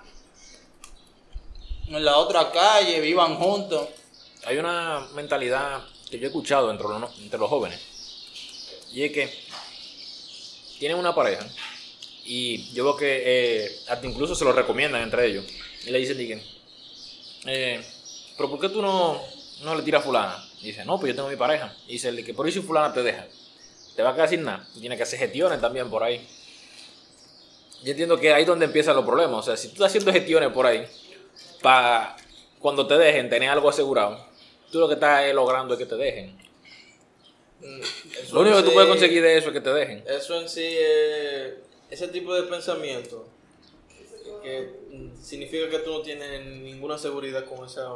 en 1.88 2.06
la 2.06 2.18
otra 2.18 2.52
calle, 2.52 3.00
vivan 3.02 3.36
juntos. 3.36 3.88
Hay 4.46 4.58
una 4.58 5.08
mentalidad 5.14 5.84
que 6.10 6.18
yo 6.18 6.26
he 6.26 6.28
escuchado 6.28 6.72
entre 6.72 6.88
los, 6.88 7.20
entre 7.20 7.40
los 7.40 7.50
jóvenes. 7.50 7.80
Y 8.92 9.04
es 9.04 9.12
que 9.12 9.32
tienen 10.80 10.98
una 10.98 11.14
pareja 11.14 11.46
y 12.26 12.72
yo 12.74 12.84
veo 12.84 12.96
que 12.96 13.24
eh, 13.26 13.80
hasta 13.88 14.06
incluso 14.06 14.36
se 14.36 14.46
lo 14.46 14.54
recomiendan 14.54 15.02
entre 15.02 15.26
ellos. 15.26 15.46
Y 15.86 15.90
le 15.90 16.00
dicen, 16.00 16.42
eh, 17.46 17.84
pero 18.38 18.50
¿por 18.50 18.60
qué 18.60 18.70
tú 18.70 18.82
no, 18.82 19.22
no 19.64 19.76
le 19.76 19.84
tiras 19.84 20.02
a 20.02 20.06
fulana? 20.06 20.46
Y 20.62 20.68
dice, 20.68 20.86
no, 20.86 21.00
pues 21.00 21.12
yo 21.12 21.16
tengo 21.16 21.30
mi 21.30 21.36
pareja. 21.36 21.74
Y 21.88 21.94
dice, 21.94 22.24
que 22.24 22.34
por 22.34 22.48
eso 22.48 22.62
fulana 22.62 22.94
te 22.94 23.04
deja, 23.04 23.26
te 23.96 24.04
va 24.04 24.12
a 24.12 24.14
quedar 24.14 24.30
sin 24.30 24.44
nada. 24.44 24.68
Tú 24.74 24.80
tienes 24.80 24.98
que 24.98 25.04
hacer 25.04 25.20
gestiones 25.20 25.60
también 25.60 25.90
por 25.90 26.04
ahí. 26.04 26.26
Yo 27.84 27.92
entiendo 27.92 28.20
que 28.20 28.34
ahí 28.34 28.42
es 28.42 28.48
donde 28.48 28.66
empiezan 28.66 28.96
los 28.96 29.06
problemas. 29.06 29.40
O 29.40 29.44
sea, 29.44 29.58
si 29.58 29.70
tú 29.70 29.74
estás 29.74 29.88
haciendo 29.88 30.12
gestiones 30.12 30.50
por 30.52 30.66
ahí, 30.66 30.86
para 31.62 32.16
cuando 32.60 32.86
te 32.86 32.98
dejen 32.98 33.30
tener 33.30 33.50
algo 33.50 33.70
asegurado, 33.70 34.29
tú 34.72 34.80
lo 34.80 34.88
que 34.88 34.94
estás 34.96 35.24
es 35.26 35.34
logrando 35.36 35.74
es 35.74 35.80
que 35.80 35.86
te 35.86 35.96
dejen. 35.96 36.38
Eso 37.62 38.36
Lo 38.36 38.42
único 38.42 38.58
que 38.58 38.64
tú 38.64 38.70
sí- 38.70 38.74
puedes 38.74 38.90
conseguir 38.90 39.22
de 39.22 39.38
eso 39.38 39.48
es 39.48 39.54
que 39.54 39.62
te 39.62 39.74
dejen. 39.74 40.04
Eso 40.08 40.40
en 40.40 40.48
sí, 40.48 40.64
eh, 40.66 41.60
ese 41.90 42.08
tipo 42.08 42.34
de 42.34 42.44
pensamiento, 42.44 43.28
que 44.42 44.74
significa 45.22 45.70
que 45.70 45.80
tú 45.80 45.92
no 45.92 46.02
tienes 46.02 46.46
ninguna 46.46 46.98
seguridad 46.98 47.46
con 47.46 47.66
esa 47.66 47.90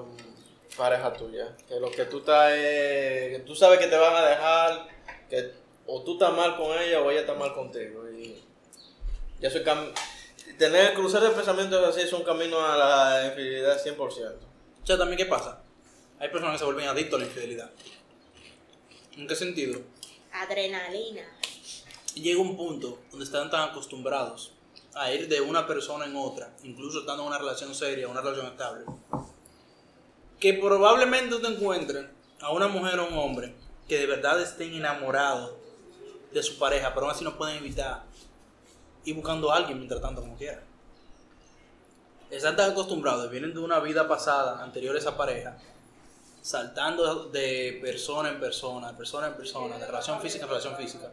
pareja 0.75 1.13
tuya. 1.13 1.55
Que 1.67 1.79
lo 1.79 1.89
que 1.91 2.03
tú 2.05 2.17
estás, 2.19 2.51
es- 2.53 3.37
que 3.37 3.43
tú 3.45 3.55
sabes 3.55 3.79
que 3.79 3.87
te 3.87 3.95
van 3.97 4.13
a 4.15 4.25
dejar, 4.27 4.87
que 5.29 5.51
o 5.87 6.01
tú 6.03 6.13
estás 6.13 6.33
mal 6.33 6.57
con 6.57 6.77
ella 6.77 6.99
o 7.01 7.09
ella 7.11 7.21
está 7.21 7.33
mal 7.33 7.53
contigo. 7.53 8.09
Y, 8.09 8.43
y 9.39 9.45
eso 9.45 9.59
es 9.59 9.65
cam- 9.65 9.93
tener, 10.57 10.93
cruzar 10.93 11.21
de 11.23 11.29
pensamientos 11.29 11.87
así 11.87 12.01
es 12.01 12.11
un 12.13 12.23
camino 12.23 12.59
a 12.59 12.75
la 12.77 13.27
infidelidad 13.27 13.81
100%. 13.81 14.45
O 14.83 14.85
sea, 14.85 14.97
también, 14.97 15.17
¿qué 15.17 15.25
pasa? 15.25 15.62
Hay 16.23 16.29
personas 16.29 16.53
que 16.53 16.59
se 16.59 16.63
vuelven 16.63 16.87
adictos 16.87 17.17
a 17.17 17.19
la 17.21 17.27
infidelidad. 17.27 17.69
¿En 19.17 19.27
qué 19.27 19.35
sentido? 19.35 19.81
Adrenalina. 20.31 21.23
Llega 22.15 22.39
un 22.39 22.55
punto 22.55 22.99
donde 23.11 23.25
están 23.25 23.51
tan 23.51 23.69
acostumbrados 23.69 24.53
a 24.93 25.11
ir 25.11 25.27
de 25.27 25.41
una 25.41 25.67
persona 25.67 26.05
en 26.05 26.15
otra, 26.15 26.55
incluso 26.63 27.01
estando 27.01 27.23
en 27.23 27.27
una 27.27 27.39
relación 27.39 27.75
seria, 27.75 28.07
una 28.07 28.21
relación 28.21 28.45
estable, 28.45 28.85
que 30.39 30.53
probablemente 30.53 31.39
te 31.39 31.47
encuentres 31.47 32.05
a 32.39 32.53
una 32.53 32.69
mujer 32.69 33.01
o 33.01 33.07
un 33.09 33.17
hombre 33.17 33.53
que 33.89 33.99
de 33.99 34.05
verdad 34.05 34.41
estén 34.41 34.73
enamorados 34.75 35.51
de 36.31 36.41
su 36.41 36.57
pareja, 36.57 36.93
pero 36.93 37.07
aún 37.07 37.15
así 37.15 37.25
no 37.25 37.37
pueden 37.37 37.57
evitar 37.57 38.05
ir 39.03 39.13
buscando 39.13 39.51
a 39.51 39.57
alguien 39.57 39.77
mientras 39.77 39.99
tanto 39.99 40.21
como 40.21 40.37
quieran. 40.37 40.63
Están 42.29 42.55
tan 42.55 42.71
acostumbrados, 42.71 43.29
vienen 43.29 43.53
de 43.53 43.59
una 43.59 43.81
vida 43.81 44.07
pasada 44.07 44.63
anterior 44.63 44.95
a 44.95 44.99
esa 44.99 45.17
pareja, 45.17 45.57
saltando 46.43 47.29
de 47.29 47.79
persona 47.81 48.27
en 48.27 48.39
persona, 48.39 48.91
de 48.91 48.97
persona 48.97 49.27
en 49.27 49.33
persona, 49.35 49.77
de 49.77 49.85
relación 49.87 50.19
física 50.19 50.43
en 50.43 50.49
relación 50.49 50.75
física, 50.75 51.09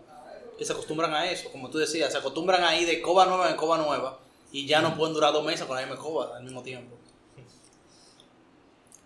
que 0.58 0.64
se 0.64 0.72
acostumbran 0.72 1.14
a 1.14 1.30
eso, 1.30 1.50
como 1.52 1.70
tú 1.70 1.78
decías, 1.78 2.10
se 2.10 2.18
acostumbran 2.18 2.64
a 2.64 2.76
ir 2.76 2.86
de 2.86 3.00
coba 3.00 3.24
nueva 3.26 3.48
en 3.48 3.56
coba 3.56 3.78
nueva 3.78 4.18
y 4.50 4.66
ya 4.66 4.82
no 4.82 4.96
pueden 4.96 5.14
durar 5.14 5.32
dos 5.32 5.44
meses 5.44 5.64
con 5.66 5.76
la 5.76 5.86
misma 5.86 5.96
coba 5.96 6.36
al 6.36 6.42
mismo 6.42 6.62
tiempo. 6.62 6.96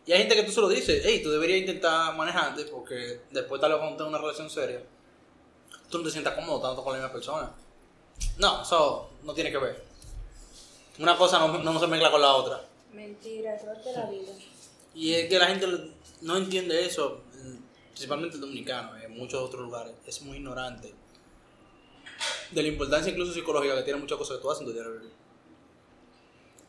Y 0.06 0.12
hay 0.12 0.18
gente 0.18 0.34
que 0.34 0.44
tú 0.44 0.52
se 0.52 0.62
lo 0.62 0.68
dices, 0.68 1.02
hey, 1.04 1.20
tú 1.22 1.30
deberías 1.30 1.60
intentar 1.60 2.16
manejarte 2.16 2.64
porque 2.64 3.20
después 3.30 3.60
tal 3.60 3.72
vez 3.72 3.78
cuando 3.78 3.96
tengas 3.96 4.08
una 4.08 4.18
relación 4.18 4.48
seria, 4.48 4.82
tú 5.90 5.98
no 5.98 6.04
te 6.04 6.10
sientas 6.10 6.34
cómodo 6.34 6.60
tanto 6.60 6.82
con 6.82 6.94
la 6.94 7.00
misma 7.00 7.12
persona. 7.12 7.52
No, 8.38 8.62
eso 8.62 9.10
no 9.22 9.34
tiene 9.34 9.50
que 9.50 9.58
ver. 9.58 9.84
Una 10.98 11.18
cosa 11.18 11.38
no, 11.38 11.58
no 11.58 11.80
se 11.80 11.86
mezcla 11.86 12.10
con 12.10 12.22
la 12.22 12.34
otra. 12.34 12.64
Mentira, 12.92 13.58
suerte 13.58 13.92
la 13.92 14.06
vida. 14.06 14.32
Y 14.94 15.14
es 15.14 15.28
que 15.28 15.38
la 15.38 15.46
gente 15.46 15.66
no 16.22 16.36
entiende 16.36 16.86
eso, 16.86 17.20
principalmente 17.88 18.36
el 18.36 18.40
dominicano, 18.40 18.96
en 18.96 19.16
muchos 19.16 19.42
otros 19.42 19.62
lugares, 19.62 19.94
es 20.06 20.22
muy 20.22 20.38
ignorante 20.38 20.94
de 22.50 22.62
la 22.62 22.68
importancia 22.68 23.10
incluso 23.10 23.32
psicológica 23.32 23.76
que 23.76 23.82
tiene 23.82 24.00
muchas 24.00 24.18
cosas 24.18 24.36
que 24.36 24.42
tú 24.42 24.50
haces 24.50 24.62
en 24.62 24.68
tu 24.68 24.72
diario 24.72 24.92
vivir. 24.92 25.12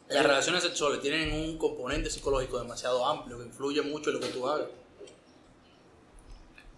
Las 0.09 0.23
relaciones 0.23 0.63
sexuales 0.63 1.01
tienen 1.01 1.31
un 1.33 1.57
componente 1.57 2.09
psicológico 2.09 2.59
demasiado 2.59 3.05
amplio 3.05 3.39
que 3.39 3.45
influye 3.45 3.81
mucho 3.81 4.09
en 4.09 4.15
lo 4.15 4.21
que 4.21 4.27
tú 4.27 4.47
hagas. 4.47 4.67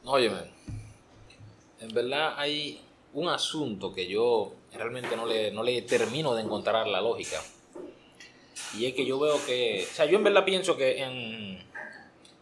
Óyeme, 0.05 0.51
en 1.79 1.93
verdad 1.93 2.35
hay 2.37 2.81
un 3.13 3.27
asunto 3.27 3.93
que 3.93 4.07
yo 4.07 4.53
realmente 4.73 5.15
no 5.17 5.25
le, 5.25 5.51
no 5.51 5.63
le 5.63 5.81
termino 5.81 6.33
de 6.35 6.43
encontrar 6.43 6.87
la 6.87 7.01
lógica. 7.01 7.41
Y 8.77 8.85
es 8.85 8.93
que 8.93 9.05
yo 9.05 9.19
veo 9.19 9.43
que, 9.45 9.87
o 9.89 9.93
sea, 9.93 10.05
yo 10.05 10.17
en 10.17 10.23
verdad 10.23 10.45
pienso 10.45 10.75
que 10.77 11.01
en, 11.01 11.59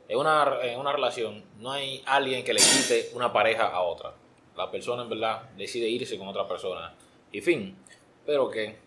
en, 0.07 0.17
una, 0.17 0.59
en 0.63 0.79
una 0.79 0.91
relación 0.91 1.43
no 1.59 1.71
hay 1.71 2.01
alguien 2.05 2.43
que 2.43 2.53
le 2.53 2.61
quite 2.61 3.09
una 3.13 3.31
pareja 3.31 3.67
a 3.67 3.81
otra. 3.81 4.13
La 4.55 4.71
persona 4.71 5.03
en 5.03 5.09
verdad 5.09 5.49
decide 5.57 5.89
irse 5.89 6.17
con 6.17 6.27
otra 6.27 6.47
persona 6.47 6.93
y 7.31 7.41
fin. 7.41 7.77
Pero 8.25 8.49
que 8.49 8.77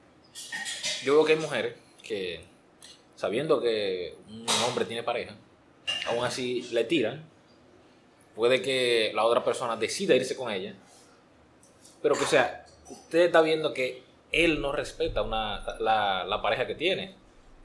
yo 1.04 1.14
veo 1.14 1.24
que 1.24 1.32
hay 1.32 1.38
mujeres 1.38 1.74
que, 2.02 2.40
sabiendo 3.16 3.60
que 3.60 4.16
un 4.28 4.46
hombre 4.66 4.84
tiene 4.84 5.02
pareja, 5.02 5.36
aún 6.06 6.24
así 6.24 6.62
le 6.72 6.84
tiran 6.84 7.24
puede 8.38 8.62
que 8.62 9.10
la 9.16 9.24
otra 9.24 9.42
persona 9.42 9.76
decida 9.76 10.14
irse 10.14 10.36
con 10.36 10.48
ella, 10.52 10.72
pero 12.00 12.14
que 12.14 12.24
sea, 12.24 12.64
usted 12.88 13.26
está 13.26 13.42
viendo 13.42 13.74
que 13.74 14.04
él 14.32 14.60
no 14.60 14.72
respeta 14.72 15.22
una, 15.22 15.64
la, 15.80 16.24
la 16.24 16.42
pareja 16.42 16.66
que 16.66 16.74
tiene, 16.74 17.14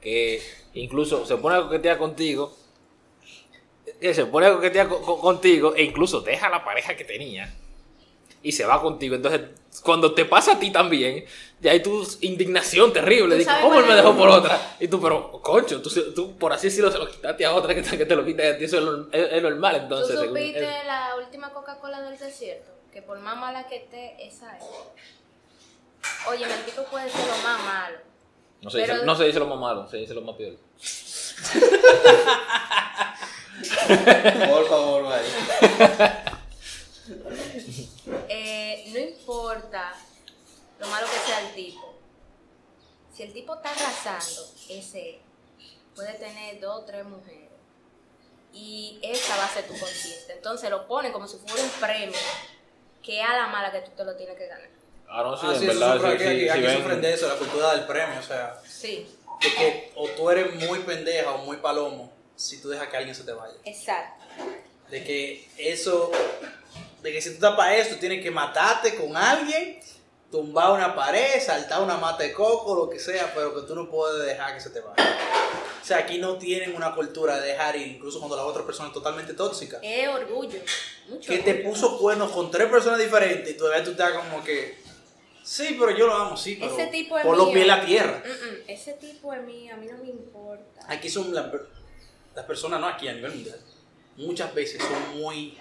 que 0.00 0.42
incluso 0.74 1.24
se 1.26 1.36
pone 1.36 1.56
a 1.56 1.62
coquetear 1.62 1.98
contigo, 1.98 2.54
eh, 4.00 4.14
se 4.14 4.26
pone 4.26 4.46
a 4.46 4.52
coquetear 4.54 4.88
co- 4.88 5.00
co- 5.02 5.20
contigo 5.20 5.74
e 5.76 5.82
incluso 5.82 6.20
deja 6.20 6.48
la 6.48 6.64
pareja 6.64 6.96
que 6.96 7.04
tenía 7.04 7.52
y 8.42 8.52
se 8.52 8.64
va 8.64 8.80
contigo. 8.80 9.14
Entonces, 9.14 9.42
cuando 9.82 10.12
te 10.14 10.24
pasa 10.24 10.52
a 10.52 10.58
ti 10.58 10.70
también, 10.70 11.24
ya 11.60 11.72
hay 11.72 11.80
tu 11.82 12.06
indignación 12.20 12.92
terrible. 12.92 13.34
¿Tú 13.36 13.38
Dices, 13.38 13.54
¿cómo 13.62 13.78
él 13.80 13.86
me 13.86 13.90
es? 13.92 13.96
dejó 13.96 14.14
por 14.16 14.28
otra? 14.28 14.76
Y 14.80 14.88
tú, 14.88 15.00
pero, 15.00 15.30
concho, 15.42 15.80
tú, 15.80 15.90
tú 16.14 16.36
por 16.36 16.52
así 16.52 16.66
decirlo 16.68 16.90
se 16.90 16.98
lo 16.98 17.08
quitaste 17.08 17.44
a 17.46 17.54
otra 17.54 17.74
que 17.74 17.82
te, 17.82 17.96
que 17.96 18.04
te 18.06 18.16
lo 18.16 18.24
quita 18.24 18.42
a 18.50 18.58
ti. 18.58 18.64
Eso 18.64 18.78
es, 18.78 18.82
lo- 18.84 19.08
es- 19.12 19.32
es 19.32 19.42
normal, 19.42 19.76
entonces. 19.76 20.14
¿Tú 20.16 20.20
según 20.22 20.36
supiste 20.36 20.58
él. 20.64 20.86
la 20.86 21.14
última 21.16 21.52
Coca-Cola 21.52 22.02
del 22.02 22.18
desierto? 22.18 22.70
Que 22.92 23.00
por 23.02 23.18
más 23.20 23.36
mala 23.36 23.66
que 23.66 23.76
esté, 23.76 24.14
esa 24.26 24.56
es. 24.58 24.64
Oye, 26.28 26.44
el 26.44 26.64
tipo 26.64 26.82
puede 26.84 27.10
ser 27.10 27.26
lo 27.26 27.36
más 27.38 27.62
malo. 27.64 27.98
No 28.62 28.70
se, 28.70 28.78
dice, 28.78 28.92
pero- 28.92 29.04
no 29.04 29.16
se 29.16 29.24
dice 29.24 29.38
lo 29.38 29.46
más 29.46 29.58
malo, 29.58 29.88
se 29.88 29.96
dice 29.98 30.14
lo 30.14 30.22
más 30.22 30.36
peor. 30.36 30.54
Por 34.48 34.68
favor, 34.68 35.04
vaya. 35.04 36.34
Eh, 38.28 38.84
no 38.92 38.98
importa 38.98 39.92
lo 40.80 40.86
malo 40.88 41.06
que 41.06 41.30
sea 41.30 41.40
el 41.48 41.54
tipo. 41.54 41.94
Si 43.14 43.22
el 43.22 43.32
tipo 43.32 43.54
está 43.54 43.70
arrasando, 43.70 44.42
ese 44.68 45.20
puede 45.94 46.14
tener 46.14 46.60
dos 46.60 46.82
o 46.82 46.84
tres 46.84 47.04
mujeres. 47.04 47.50
Y 48.52 48.98
esa 49.02 49.36
va 49.36 49.44
a 49.44 49.48
ser 49.48 49.64
tu 49.66 49.78
conquista. 49.78 50.32
Entonces 50.32 50.70
lo 50.70 50.86
ponen 50.86 51.12
como 51.12 51.28
si 51.28 51.36
fuera 51.38 51.62
un 51.62 51.70
premio. 51.80 52.18
Que 53.02 53.22
a 53.22 53.36
la 53.36 53.46
mala 53.48 53.70
que 53.70 53.80
tú 53.82 53.90
te 53.96 54.04
lo 54.04 54.16
tienes 54.16 54.36
que 54.38 54.46
ganar. 54.46 54.70
Ah, 55.08 55.22
no, 55.22 55.36
sí, 55.36 55.46
Ah, 55.48 55.52
en 55.54 55.60
sí, 55.60 55.66
eso 55.68 55.78
verdad. 55.80 56.00
sí, 56.00 56.06
aquí, 56.06 56.18
sí, 56.24 56.28
aquí- 56.28 56.40
sí 56.42 56.48
aquí 56.48 56.60
ven- 56.62 56.76
sufren 56.76 57.00
de 57.00 57.12
eso, 57.14 57.28
la 57.28 57.34
cultura 57.36 57.72
del 57.76 57.86
premio, 57.86 58.18
o 58.18 58.22
sea, 58.22 58.60
Sí, 58.68 59.06
de 59.42 59.48
que 59.54 59.92
o 59.94 60.08
tú 60.10 60.30
eres 60.30 60.54
muy 60.68 60.80
pendeja 60.80 61.30
o 61.32 61.38
muy 61.38 61.56
palomo 61.58 62.12
si 62.36 62.60
tú 62.60 62.68
dejas 62.68 62.88
que 62.88 62.96
alguien 62.96 63.14
se 63.14 63.22
te 63.24 63.32
vaya. 63.32 63.54
exacto. 63.64 64.24
De 64.90 65.02
que 65.04 65.48
eso, 65.56 66.10
de 67.02 67.12
que 67.12 67.20
si 67.22 67.30
tú 67.30 67.34
estás 67.36 67.54
para 67.56 67.76
eso, 67.76 67.96
tienes 67.96 68.22
que 68.22 68.30
matarte 68.30 68.94
con 68.96 69.16
alguien, 69.16 69.80
tumbar 70.30 70.72
una 70.72 70.94
pared, 70.96 71.40
saltar 71.40 71.80
una 71.82 71.96
mata 71.96 72.22
de 72.24 72.32
coco, 72.32 72.74
lo 72.74 72.90
que 72.90 72.98
sea, 72.98 73.32
pero 73.34 73.54
que 73.54 73.66
tú 73.68 73.74
no 73.76 73.88
puedes 73.90 74.26
dejar 74.26 74.54
que 74.54 74.60
se 74.60 74.70
te 74.70 74.80
vaya. 74.80 75.16
O 75.82 75.86
sea, 75.86 75.98
aquí 75.98 76.18
no 76.18 76.38
tienen 76.38 76.74
una 76.74 76.94
cultura 76.94 77.38
de 77.40 77.48
dejar 77.48 77.76
ir, 77.76 77.86
incluso 77.86 78.18
cuando 78.18 78.36
la 78.36 78.44
otra 78.44 78.64
persona 78.64 78.88
es 78.88 78.94
totalmente 78.94 79.34
tóxica. 79.34 79.78
Es 79.82 80.08
orgullo. 80.08 80.58
Mucho 81.08 81.30
Que 81.30 81.38
te 81.38 81.54
puso 81.56 81.98
cuernos 81.98 82.32
con 82.32 82.50
tres 82.50 82.68
personas 82.68 82.98
diferentes 82.98 83.50
y 83.54 83.56
todavía 83.56 83.84
tú 83.84 83.90
estás 83.92 84.12
como 84.12 84.42
que. 84.42 84.82
Sí, 85.44 85.76
pero 85.78 85.90
yo 85.90 86.06
lo 86.06 86.14
amo, 86.14 86.36
sí, 86.36 86.56
pero. 86.58 86.72
Ese 86.72 86.86
tipo 86.86 87.18
es 87.18 87.24
por 87.24 87.36
los 87.36 87.46
mío. 87.48 87.54
pies 87.54 87.64
a 87.70 87.76
la 87.76 87.84
tierra. 87.86 88.22
Mm, 88.24 88.28
mm, 88.30 88.56
Ese 88.66 88.92
tipo 88.94 89.32
es 89.34 89.42
mío, 89.42 89.74
a 89.74 89.76
mí 89.76 89.86
no 89.86 89.98
me 89.98 90.08
importa. 90.08 90.80
Aquí 90.88 91.08
son 91.10 91.34
la- 91.34 91.52
las 92.34 92.44
personas, 92.46 92.80
no 92.80 92.86
aquí 92.88 93.06
a 93.08 93.12
nivel 93.12 93.32
mundial, 93.34 93.60
muchas 94.16 94.54
veces 94.54 94.82
son 94.82 95.18
muy 95.20 95.56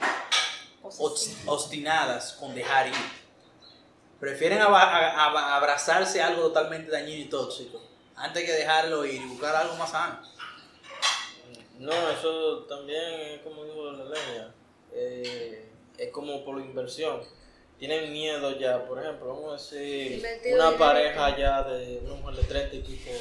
obstinadas 1.46 2.34
con 2.34 2.56
dejar 2.56 2.88
ir. 2.88 2.94
Prefieren 4.20 4.62
aba- 4.62 4.84
a- 4.84 5.26
a- 5.26 5.56
abrazarse 5.58 6.22
a 6.22 6.28
algo 6.28 6.44
totalmente 6.44 6.90
dañino 6.92 7.22
y 7.24 7.26
tóxico 7.30 7.82
antes 8.16 8.44
que 8.46 8.52
dejarlo 8.54 9.06
ir 9.06 9.22
y 9.22 9.26
buscar 9.26 9.56
algo 9.56 9.76
más 9.76 9.92
sano. 9.92 10.20
No, 11.80 11.92
eso 12.10 12.60
también 12.70 13.02
es 13.32 13.42
como 13.42 13.66
dijo 13.66 13.92
la 13.92 14.06
leña. 14.06 14.54
eh, 14.96 15.70
es 15.98 16.12
como 16.12 16.46
por 16.46 16.58
la 16.58 16.64
inversión. 16.66 17.22
Tienen 17.80 18.14
miedo 18.14 18.58
ya, 18.58 18.86
por 18.86 19.00
ejemplo, 19.02 19.28
vamos 19.28 19.52
a 19.72 19.76
decir, 19.76 20.26
una 20.54 20.78
pareja 20.78 21.38
ya 21.38 21.64
de 21.64 22.00
una 22.06 22.14
mujer 22.16 22.36
de 22.38 22.44
30 22.44 22.76
y 22.78 22.80
pico, 22.80 23.12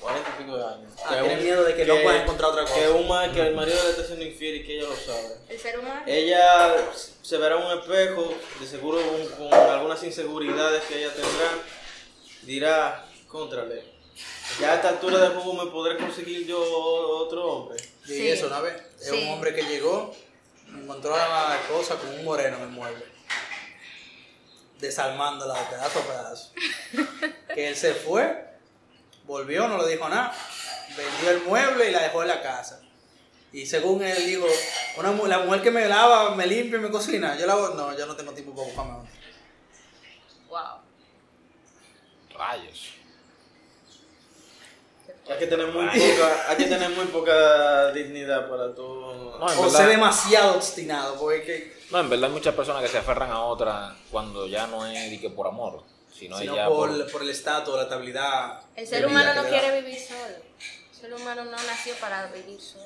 40 0.00 0.30
y 0.30 0.42
pico 0.42 0.56
de 0.56 0.64
años. 0.64 0.92
Ah, 1.04 1.08
que 1.10 1.14
tienen 1.20 1.38
un- 1.38 1.44
miedo 1.44 1.64
de 1.64 1.74
que 1.74 1.84
no 1.84 2.00
puedan 2.02 2.22
encontrar 2.22 2.50
otra 2.52 2.62
cosa. 2.62 2.74
Que, 2.76 2.88
un 2.88 3.08
ma- 3.08 3.30
que 3.30 3.40
el 3.40 3.54
marido 3.54 3.76
le 3.84 3.90
está 3.90 4.04
siendo 4.04 4.24
infiel 4.24 4.56
y 4.56 4.64
que 4.64 4.78
ella 4.78 4.88
lo 4.88 4.96
sabe. 4.96 5.36
El 5.50 5.58
ser 5.58 5.78
humano. 5.78 6.02
Ella 6.06 6.74
se 7.20 7.36
verá 7.36 7.56
en 7.58 7.66
un 7.66 7.78
espejo, 7.78 8.32
de 8.58 8.66
seguro 8.66 8.98
con, 9.02 9.48
con 9.50 9.52
algunas 9.70 10.02
inseguridades 10.02 10.82
que 10.84 10.98
ella 10.98 11.12
tendrá, 11.12 11.50
dirá, 12.42 13.04
contrale, 13.28 13.82
ya 14.60 14.72
a 14.72 14.74
esta 14.76 14.88
altura 14.90 15.18
del 15.18 15.32
juego 15.32 15.52
me 15.64 15.70
podré 15.70 15.98
conseguir 15.98 16.46
yo 16.46 16.58
otro 16.58 17.44
hombre. 17.44 17.76
Y 18.06 18.08
Sí. 18.12 18.28
eso, 18.28 18.46
una 18.46 18.60
vez, 18.60 18.80
es 18.98 19.08
Sí. 19.08 19.22
un 19.24 19.28
hombre 19.30 19.54
que 19.54 19.62
llegó, 19.64 20.14
encontró 20.68 21.14
a 21.14 21.48
la 21.50 21.56
esposa 21.60 21.96
con 21.96 22.08
un 22.10 22.24
moreno 22.24 22.56
en 22.58 22.62
el 22.62 22.68
mueble, 22.68 23.04
desarmándola 24.80 25.54
de 25.58 25.64
pedazo 25.66 25.98
a 26.00 26.02
pedazo. 26.02 26.52
que 27.54 27.68
él 27.68 27.76
se 27.76 27.94
fue, 27.94 28.44
volvió, 29.24 29.68
no 29.68 29.78
le 29.78 29.88
dijo 29.92 30.08
nada, 30.08 30.34
vendió 30.96 31.30
el 31.30 31.42
mueble 31.44 31.88
y 31.88 31.92
la 31.92 32.02
dejó 32.02 32.22
en 32.22 32.28
la 32.28 32.42
casa. 32.42 32.80
Y 33.52 33.64
según 33.64 34.02
él 34.02 34.26
dijo, 34.26 34.46
una, 34.98 35.12
mu- 35.12 35.26
la 35.26 35.38
mujer 35.38 35.62
que 35.62 35.70
me 35.70 35.86
lava, 35.88 36.34
me 36.34 36.46
limpia 36.46 36.78
y 36.78 36.82
me 36.82 36.90
cocina, 36.90 37.36
yo 37.38 37.46
la 37.46 37.54
hago, 37.54 37.68
no, 37.70 37.96
yo 37.96 38.04
no 38.06 38.14
tengo 38.16 38.32
tiempo 38.32 38.54
para 38.54 38.66
buscarme 38.66 38.92
otra. 38.92 39.10
Wow. 40.48 40.80
Rayos. 42.38 42.90
Hay 45.28 45.38
que 45.38 45.46
tener 45.46 45.66
muy 45.68 45.86
poca, 45.86 46.50
hay 46.50 46.56
que 46.56 46.64
tener 46.66 46.90
muy 46.90 47.06
poca 47.06 47.90
dignidad 47.92 48.48
para 48.48 48.74
todo. 48.74 49.38
No, 49.38 49.52
en 49.52 49.58
O 49.58 49.62
verdad- 49.62 49.76
ser 49.78 49.88
demasiado 49.88 50.54
obstinado, 50.54 51.16
porque 51.18 51.38
es 51.38 51.44
que, 51.44 51.76
No, 51.90 52.00
en 52.00 52.08
verdad 52.10 52.26
hay 52.28 52.32
muchas 52.34 52.54
personas 52.54 52.82
que 52.82 52.88
se 52.88 52.98
aferran 52.98 53.30
a 53.30 53.42
otra 53.42 53.96
cuando 54.10 54.46
ya 54.46 54.66
no 54.68 54.86
es 54.86 55.10
de 55.10 55.20
que 55.20 55.30
por 55.30 55.46
amor, 55.48 55.82
sino, 56.12 56.38
sino 56.38 56.54
ya 56.54 56.68
por, 56.68 56.90
por... 56.96 57.10
por 57.12 57.22
el 57.22 57.30
estatus, 57.30 57.74
la 57.74 57.82
estabilidad. 57.82 58.60
El 58.76 58.86
ser 58.86 59.04
humano 59.06 59.34
no 59.34 59.48
quiere 59.48 59.80
vivir 59.80 59.98
solo. 60.00 60.20
El 60.92 60.96
ser 61.00 61.12
humano 61.14 61.44
no 61.44 61.50
nació 61.50 61.94
para 62.00 62.26
vivir 62.28 62.60
solo. 62.60 62.84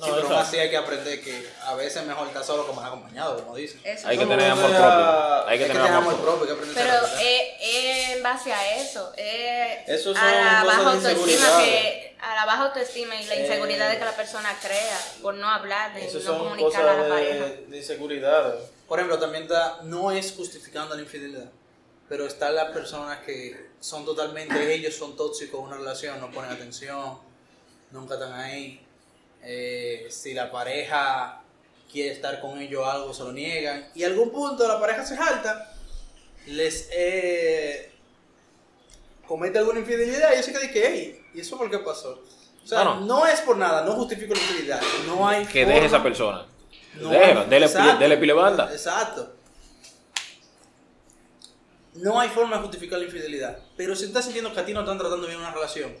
No, 0.00 0.06
sí, 0.06 0.12
pero 0.14 0.26
eso- 0.26 0.34
aún 0.34 0.42
así 0.46 0.58
hay 0.58 0.70
que 0.70 0.76
aprender 0.76 1.20
que 1.22 1.50
a 1.62 1.74
veces 1.74 1.96
es 2.02 2.06
mejor 2.08 2.26
estar 2.28 2.42
solo 2.42 2.66
que 2.66 2.72
mal 2.72 2.86
acompañado, 2.86 3.36
como 3.44 3.54
dicen. 3.56 3.80
Eso 3.84 4.08
Hay 4.08 4.16
que 4.18 4.24
tener 4.26 4.50
Como 4.50 4.64
amor 4.66 4.76
propio. 4.76 5.46
Hay 5.48 5.58
que 5.58 5.64
tener 5.66 5.82
amor 5.82 6.14
propio. 6.16 6.24
propio, 6.24 6.40
hay 6.42 6.46
que 6.46 6.52
aprender 6.52 6.90
a 6.90 7.00
Pero 7.00 7.06
es, 7.20 7.42
es 7.60 8.08
en 8.16 8.22
base 8.22 8.52
a 8.52 8.76
eso. 8.80 9.12
Es 9.16 9.88
Eso 10.00 10.10
a 10.16 10.32
la 10.32 10.64
baja 10.64 10.92
autoestima 10.92 11.58
que 11.58 12.16
a 12.20 12.34
la 12.34 12.44
baja 12.46 12.64
autoestima 12.66 13.14
y 13.16 13.24
la 13.26 13.34
Eh, 13.34 13.40
inseguridad 13.42 13.90
de 13.90 13.98
que 13.98 14.04
la 14.04 14.16
persona 14.16 14.54
crea 14.60 14.98
por 15.22 15.34
no 15.34 15.48
hablar, 15.48 15.94
de 15.94 16.04
Eso 16.06 16.18
no 16.18 16.24
son 16.24 16.38
comunicar 16.38 16.88
a 16.88 16.96
la 17.02 17.08
pareja. 17.08 17.44
de, 17.46 17.66
de 17.68 17.76
inseguridades. 17.76 18.54
Por 18.88 18.98
ejemplo, 18.98 19.18
también 19.18 19.44
está, 19.44 19.78
no 19.84 20.10
es 20.10 20.32
justificando 20.36 20.94
la 20.96 21.02
infidelidad, 21.02 21.50
pero 22.08 22.26
están 22.26 22.54
las 22.54 22.70
personas 22.72 23.18
que 23.20 23.68
son 23.80 24.04
totalmente, 24.04 24.74
ellos 24.74 24.94
son 24.96 25.16
tóxicos 25.16 25.60
en 25.60 25.66
una 25.66 25.76
relación, 25.76 26.20
no 26.20 26.30
ponen 26.30 26.50
atención, 26.50 27.18
nunca 27.90 28.14
están 28.14 28.34
ahí. 28.34 28.84
Eh, 29.42 30.06
si 30.10 30.34
la 30.34 30.50
pareja 30.50 31.42
quiere 31.90 32.12
estar 32.12 32.40
con 32.40 32.58
ellos 32.60 32.86
algo, 32.86 33.12
se 33.14 33.22
lo 33.24 33.32
niegan. 33.32 33.88
Y 33.94 34.04
a 34.04 34.06
algún 34.08 34.30
punto 34.30 34.66
la 34.68 34.78
pareja 34.78 35.04
se 35.04 35.16
jalta, 35.16 35.72
les 36.46 36.88
eh, 36.92 37.90
comete 39.26 39.58
alguna 39.58 39.80
infidelidad 39.80 40.30
y 40.38 40.42
se 40.42 40.52
quedan 40.52 40.70
que, 40.70 40.86
hey, 40.86 41.24
¿y 41.34 41.40
eso 41.40 41.56
por 41.58 41.70
qué 41.70 41.78
pasó? 41.78 42.22
O 42.62 42.66
sea, 42.66 42.84
no 42.84 43.26
es 43.26 43.40
por 43.40 43.56
nada, 43.56 43.84
no 43.84 43.92
justifico 43.94 44.34
la 44.34 44.40
infidelidad. 44.40 44.80
No 45.06 45.26
hay 45.26 45.44
Que 45.46 45.60
forma- 45.64 45.74
deje 45.74 45.86
esa 45.86 46.02
persona. 46.02 46.46
no 46.96 47.08
Déjela, 47.08 47.44
dele, 47.46 47.66
exacto, 47.66 47.98
dele 47.98 48.16
pile 48.18 48.32
banda. 48.34 48.70
Exacto. 48.70 49.34
No 51.94 52.20
hay 52.20 52.28
forma 52.28 52.56
de 52.56 52.62
justificar 52.62 52.98
la 52.98 53.06
infidelidad. 53.06 53.58
Pero 53.76 53.96
si 53.96 54.04
estás 54.04 54.24
sintiendo 54.24 54.52
que 54.54 54.60
a 54.60 54.64
ti 54.64 54.72
no 54.72 54.80
están 54.80 54.98
tratando 54.98 55.26
bien 55.26 55.38
una 55.40 55.50
relación, 55.52 55.92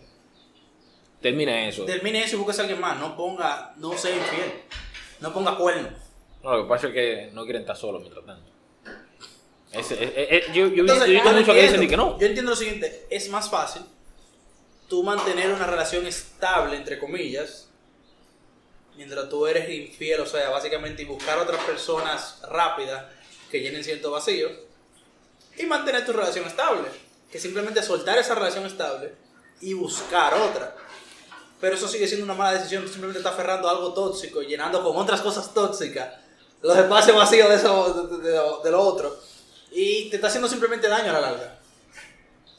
Termina 1.20 1.68
eso. 1.68 1.84
termine 1.84 2.22
eso 2.24 2.36
y 2.36 2.38
busques 2.38 2.58
a 2.58 2.62
alguien 2.62 2.80
más. 2.80 2.98
No 2.98 3.16
ponga, 3.16 3.74
no 3.76 3.96
sea 3.96 4.14
infiel. 4.16 4.52
No 5.20 5.32
ponga 5.32 5.56
cuerno. 5.56 5.88
No, 6.42 6.56
lo 6.56 6.62
que 6.64 6.68
pasa 6.68 6.86
es 6.88 6.94
que 6.94 7.30
no 7.34 7.44
quieren 7.44 7.62
estar 7.62 7.76
solos 7.76 8.00
mientras 8.00 8.24
tanto. 8.24 8.50
Ese- 9.72 10.02
eh, 10.02 10.12
eh, 10.16 10.42
yo, 10.54 10.66
yo, 10.68 10.80
Entonces, 10.82 11.08
yo 11.08 11.12
yo 11.14 11.22
que 11.22 11.30
dicen 11.30 11.54
entiendo- 11.58 11.82
y 11.82 11.88
que 11.88 11.96
no. 11.96 12.18
Yo 12.18 12.26
entiendo 12.26 12.50
lo 12.50 12.56
siguiente. 12.56 13.06
Es 13.10 13.28
más 13.28 13.50
fácil 13.50 13.82
tú 14.88 15.02
mantener 15.04 15.50
una 15.52 15.66
relación 15.66 16.06
estable, 16.06 16.76
entre 16.76 16.98
comillas, 16.98 17.68
mientras 18.96 19.28
tú 19.28 19.46
eres 19.46 19.68
infiel, 19.70 20.20
o 20.20 20.26
sea, 20.26 20.48
básicamente 20.50 21.02
y 21.02 21.04
buscar 21.04 21.38
otras 21.38 21.62
personas 21.64 22.40
rápidas 22.50 23.04
que 23.50 23.60
llenen 23.60 23.84
cierto 23.84 24.10
vacío 24.10 24.48
y 25.56 25.66
mantener 25.66 26.04
tu 26.06 26.12
relación 26.12 26.46
estable. 26.46 26.88
Que 27.30 27.38
simplemente 27.38 27.82
soltar 27.82 28.18
esa 28.18 28.34
relación 28.34 28.66
estable 28.66 29.14
y 29.60 29.74
buscar 29.74 30.34
otra. 30.34 30.74
Pero 31.60 31.74
eso 31.76 31.86
sigue 31.88 32.06
siendo 32.06 32.24
una 32.24 32.34
mala 32.34 32.58
decisión. 32.58 32.82
Tú 32.82 32.88
simplemente 32.88 33.18
estás 33.18 33.34
aferrando 33.34 33.68
a 33.68 33.72
algo 33.72 33.92
tóxico, 33.92 34.40
llenando 34.42 34.82
con 34.82 34.96
otras 34.96 35.20
cosas 35.20 35.52
tóxicas 35.52 36.14
los 36.62 36.76
espacios 36.76 37.16
vacíos 37.16 37.48
de, 37.48 37.54
eso, 37.54 37.92
de, 38.08 38.18
de- 38.30 38.40
de 38.64 38.70
lo 38.70 38.80
otro. 38.80 39.16
Y 39.72 40.08
te 40.10 40.16
está 40.16 40.28
haciendo 40.28 40.48
simplemente 40.48 40.88
daño 40.88 41.10
a 41.10 41.14
la 41.14 41.20
larga. 41.20 41.58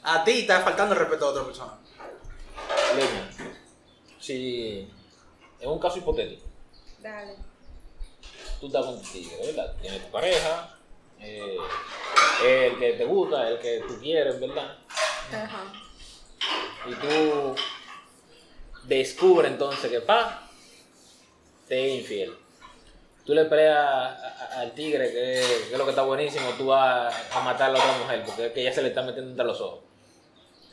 A 0.03 0.23
ti 0.23 0.31
está 0.41 0.61
faltando 0.61 0.93
el 0.93 0.99
respeto 0.99 1.25
a 1.25 1.29
otra 1.29 1.43
persona. 1.45 1.77
Leña, 2.95 3.29
si 4.19 4.87
en 5.59 5.69
un 5.69 5.79
caso 5.79 5.97
hipotético, 5.99 6.45
Dale. 6.99 7.35
tú 8.59 8.67
estás 8.67 8.85
con 8.85 9.01
tu 9.01 9.09
tigre, 9.09 9.37
¿verdad? 9.45 9.75
Tienes 9.81 10.03
tu 10.05 10.11
pareja, 10.11 10.77
eh, 11.19 11.57
el 12.43 12.79
que 12.79 12.93
te 12.93 13.05
gusta, 13.05 13.47
el 13.49 13.59
que 13.59 13.83
tú 13.87 13.99
quieres, 13.99 14.39
¿verdad? 14.39 14.77
Ajá. 15.31 15.63
Y 16.87 16.93
tú 16.95 17.55
descubres 18.83 19.51
entonces 19.51 19.89
que 19.91 20.01
pa, 20.01 20.47
te 21.67 21.87
es 21.95 22.01
infiel. 22.01 22.37
Tú 23.25 23.33
le 23.33 23.45
peleas 23.45 23.77
a- 23.77 24.07
a- 24.55 24.59
al 24.61 24.71
tigre, 24.73 25.11
que, 25.11 25.39
es- 25.39 25.47
que 25.67 25.71
es 25.73 25.77
lo 25.77 25.83
que 25.85 25.91
está 25.91 26.01
buenísimo, 26.03 26.49
tú 26.57 26.67
vas 26.67 27.13
a 27.33 27.39
matar 27.41 27.69
a 27.69 27.73
la 27.73 27.79
otra 27.79 27.97
mujer, 27.99 28.23
porque 28.25 28.47
es 28.47 28.51
que 28.53 28.61
ella 28.61 28.73
se 28.73 28.81
le 28.81 28.89
está 28.89 29.03
metiendo 29.03 29.29
entre 29.31 29.45
los 29.45 29.61
ojos. 29.61 29.79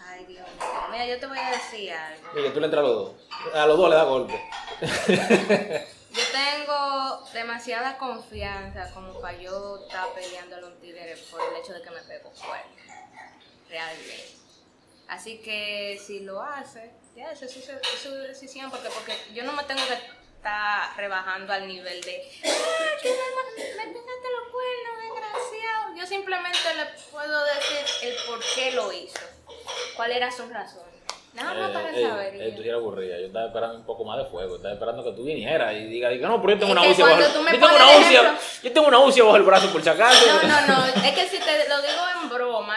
Ay, 0.01 0.25
Dios 0.27 0.47
mío. 0.47 0.67
Mira, 0.91 1.07
yo 1.07 1.21
te 1.21 1.27
voy 1.27 1.39
a 1.39 1.51
decir 1.51 1.93
algo. 1.93 2.33
Que 2.33 2.51
tú 2.51 2.61
le 2.61 2.67
entras 2.67 2.83
a 2.85 2.87
los 2.89 2.95
dos. 2.97 3.13
A 3.55 3.67
los 3.67 3.77
dos 3.79 3.91
le 3.91 3.97
da 3.97 4.05
golpe. 4.05 4.41
Yo 6.11 6.23
tengo 6.33 7.23
demasiada 7.33 7.99
confianza 7.99 8.91
como 8.95 9.21
para 9.21 9.39
yo 9.39 9.79
estar 9.85 10.09
peleándole 10.15 10.65
a 10.65 10.69
un 10.71 10.81
tigre 10.81 11.17
por 11.31 11.41
el 11.43 11.63
hecho 11.63 11.73
de 11.75 11.83
que 11.83 11.91
me 11.91 12.01
pego 12.01 12.31
fuerte. 12.33 12.83
Realmente. 13.69 14.29
Así 15.07 15.39
que 15.39 16.01
si 16.05 16.21
lo 16.21 16.43
hace, 16.43 16.91
ya, 17.19 17.33
eso 17.33 17.45
es 17.45 17.53
su, 17.53 17.59
es 17.61 17.99
su 18.03 18.15
decisión, 18.15 18.71
porque, 18.71 18.89
porque 18.91 19.13
yo 19.35 19.43
no 19.45 19.53
me 19.53 19.65
tengo 19.65 19.83
que 19.87 19.95
estar 19.95 20.97
rebajando 20.97 21.53
al 21.53 21.67
nivel 21.67 22.01
de, 22.03 22.23
"Ah, 22.45 23.03
que 23.03 23.09
me, 23.11 23.17
me 23.17 23.93
los 23.93 24.53
cuernos, 24.53 25.03
desgraciado. 25.03 25.97
Yo 25.97 26.07
simplemente 26.07 26.59
le 26.77 26.85
puedo 27.11 27.45
decir 27.45 28.09
el 28.09 28.15
por 28.27 28.41
qué 28.55 28.71
lo 28.73 28.93
hizo, 28.93 29.19
cuál 29.97 30.13
era 30.13 30.31
su 30.31 30.49
razón. 30.49 30.87
Nada 31.35 31.55
más 31.55 31.71
para 31.71 31.91
Eh, 31.97 32.03
saber. 32.03 32.35
eh, 32.43 32.53
tú 32.57 32.63
eres 32.63 32.73
aburrida. 32.75 33.19
Yo 33.21 33.27
estaba 33.27 33.47
esperando 33.47 33.77
un 33.77 33.85
poco 33.85 34.03
más 34.05 34.19
de 34.19 34.25
fuego. 34.25 34.57
Estaba 34.57 34.75
esperando 34.75 35.05
que 35.05 35.13
tú 35.13 35.25
vinieras 35.25 35.73
y 35.75 35.85
digas, 35.85 36.11
diga, 36.13 36.29
no, 36.29 36.41
pero 36.41 36.55
yo 36.55 36.59
tengo 36.59 36.73
Es 36.73 36.79
una 36.81 36.91
UCI 36.91 37.03
bajo 37.03 37.15
el, 37.15 37.23
yo 38.63 38.73
tengo 38.73 38.89
una 38.89 38.99
UCI 39.01 39.21
bajo 39.21 39.37
el 39.37 39.43
brazo 39.43 39.71
por 39.73 39.83
si 39.83 39.89
acaso. 39.89 40.27
No, 40.27 40.43
no, 40.43 40.67
no. 40.67 40.85
Es 41.05 41.13
que 41.15 41.29
si 41.29 41.39
te 41.39 41.69
lo 41.69 41.81
digo 41.83 42.03
en 42.13 42.18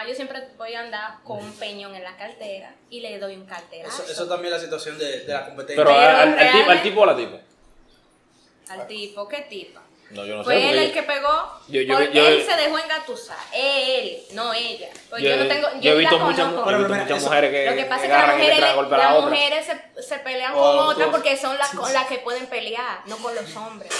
yo 0.08 0.14
siempre 0.14 0.48
voy 0.58 0.74
a 0.74 0.80
andar 0.80 1.14
con 1.24 1.38
un 1.38 1.52
peñón 1.54 1.94
en 1.94 2.02
la 2.02 2.16
cartera 2.16 2.74
y 2.90 3.00
le 3.00 3.18
doy 3.18 3.34
un 3.36 3.46
carterazo. 3.46 4.02
Eso, 4.02 4.12
eso 4.12 4.28
también 4.28 4.52
es 4.54 4.60
la 4.60 4.64
situación 4.64 4.98
de, 4.98 5.20
de 5.20 5.32
la 5.32 5.46
competencia. 5.46 5.84
Pero, 5.84 5.96
Pero 5.96 6.08
al, 6.18 6.38
al 6.38 6.52
tipo, 6.52 6.70
al 6.70 6.82
tipo 6.82 7.00
o 7.00 7.04
a 7.04 7.06
la 7.06 7.16
tipa. 7.16 7.38
Al 8.68 8.86
tipo, 8.86 9.28
¿qué 9.28 9.42
tipa? 9.42 9.82
No, 10.10 10.26
yo 10.26 10.36
no 10.36 10.44
Fue 10.44 10.54
sé. 10.56 10.70
él 10.70 10.78
el 10.78 10.92
que 10.92 11.02
pegó. 11.04 11.28
yo- 11.68 11.80
yo- 11.80 11.94
porque 11.94 12.12
yo- 12.12 12.26
él 12.28 12.42
se 12.44 12.54
dejó 12.54 12.78
engatusar. 12.78 13.38
Él, 13.54 14.18
no 14.32 14.52
ella. 14.52 14.90
Pues 15.08 15.22
yo, 15.22 15.36
no 15.36 15.48
tengo. 15.48 15.68
yo 15.80 15.92
he 15.92 15.96
visto 15.96 16.18
la 16.18 16.24
muchas, 16.24 16.52
mujeres 16.52 17.50
que, 17.50 17.70
Lo 17.70 17.76
que 17.76 17.84
pasa 17.86 18.02
es 18.04 18.10
que 18.10 18.18
las 18.18 18.34
mujeres, 18.36 18.60
la 18.60 18.74
se, 19.62 20.02
se 20.02 20.18
pelean 20.18 20.52
con 20.52 20.78
otras 20.78 21.08
porque 21.08 21.36
son 21.38 21.56
las 21.56 21.70
con 21.74 21.90
las 21.92 22.06
que 22.06 22.18
pueden 22.18 22.46
pelear, 22.46 23.00
no 23.06 23.16
con 23.18 23.34
los 23.34 23.56
hombres. 23.56 23.90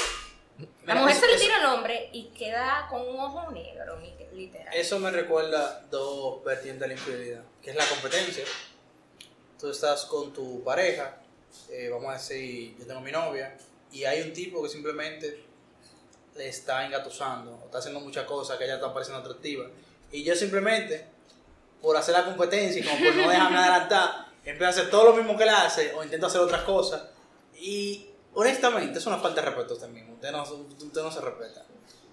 La 0.85 0.97
mujer 0.97 1.15
se 1.17 1.27
le 1.29 1.39
tira 1.39 1.57
al 1.57 1.67
hombre 1.67 2.11
y 2.13 2.25
queda 2.37 2.87
con 2.91 3.01
un 3.09 3.19
ojo 3.19 3.51
negro, 3.53 3.97
mi- 3.97 4.13
literal. 4.35 4.75
Eso 4.75 4.99
me 4.99 5.11
recuerda 5.11 5.85
dos 5.91 6.43
vertientes 6.45 6.81
de 6.81 6.87
la 6.89 6.93
infidelidad, 6.95 7.43
que 7.63 7.71
es 7.71 7.77
la 7.77 7.87
competencia. 7.87 8.45
Tú 9.59 9.71
estás 9.71 10.05
con 10.07 10.33
tu 10.33 10.63
pareja, 10.65 11.19
eh, 11.71 11.89
vamos 11.91 12.11
a 12.11 12.15
decir, 12.15 12.77
yo 12.79 12.87
tengo 12.87 13.01
mi 13.01 13.13
novia, 13.13 13.57
y 13.93 14.05
hay 14.05 14.23
un 14.23 14.33
tipo 14.33 14.63
que 14.63 14.69
simplemente 14.69 15.45
le 16.35 16.49
está 16.49 16.85
engatusando, 16.87 17.59
o 17.63 17.67
está 17.67 17.79
haciendo 17.79 18.01
muchas 18.01 18.25
cosas 18.25 18.57
que 18.57 18.65
a 18.65 18.67
ella 18.67 18.77
está 18.77 18.93
pareciendo 18.93 19.21
atractiva. 19.21 19.67
Y 20.11 20.25
yo 20.25 20.35
simplemente, 20.35 21.05
por 21.81 21.97
hacer 21.97 22.15
la 22.15 22.25
competencia 22.25 22.81
y 22.81 22.85
como 22.85 23.05
por 23.05 23.15
no 23.15 23.29
dejarme 23.29 23.59
adelantar, 23.59 24.27
empiezo 24.45 24.65
a 24.65 24.69
hacer 24.71 24.91
todo 24.91 25.05
lo 25.05 25.15
mismo 25.15 25.37
que 25.37 25.45
él 25.45 25.51
hace, 25.51 25.93
o 25.95 26.03
intento 26.03 26.27
hacer 26.27 26.41
otras 26.41 26.63
cosas. 26.63 27.03
Y 27.55 28.09
honestamente, 28.35 28.99
es 28.99 29.07
una 29.07 29.19
falta 29.19 29.41
de 29.41 29.51
respeto 29.51 29.77
también. 29.77 30.11
Usted 30.11 30.33
no, 30.33 30.43
usted 30.43 31.03
no 31.03 31.13
se 31.13 31.21
respeta. 31.21 31.65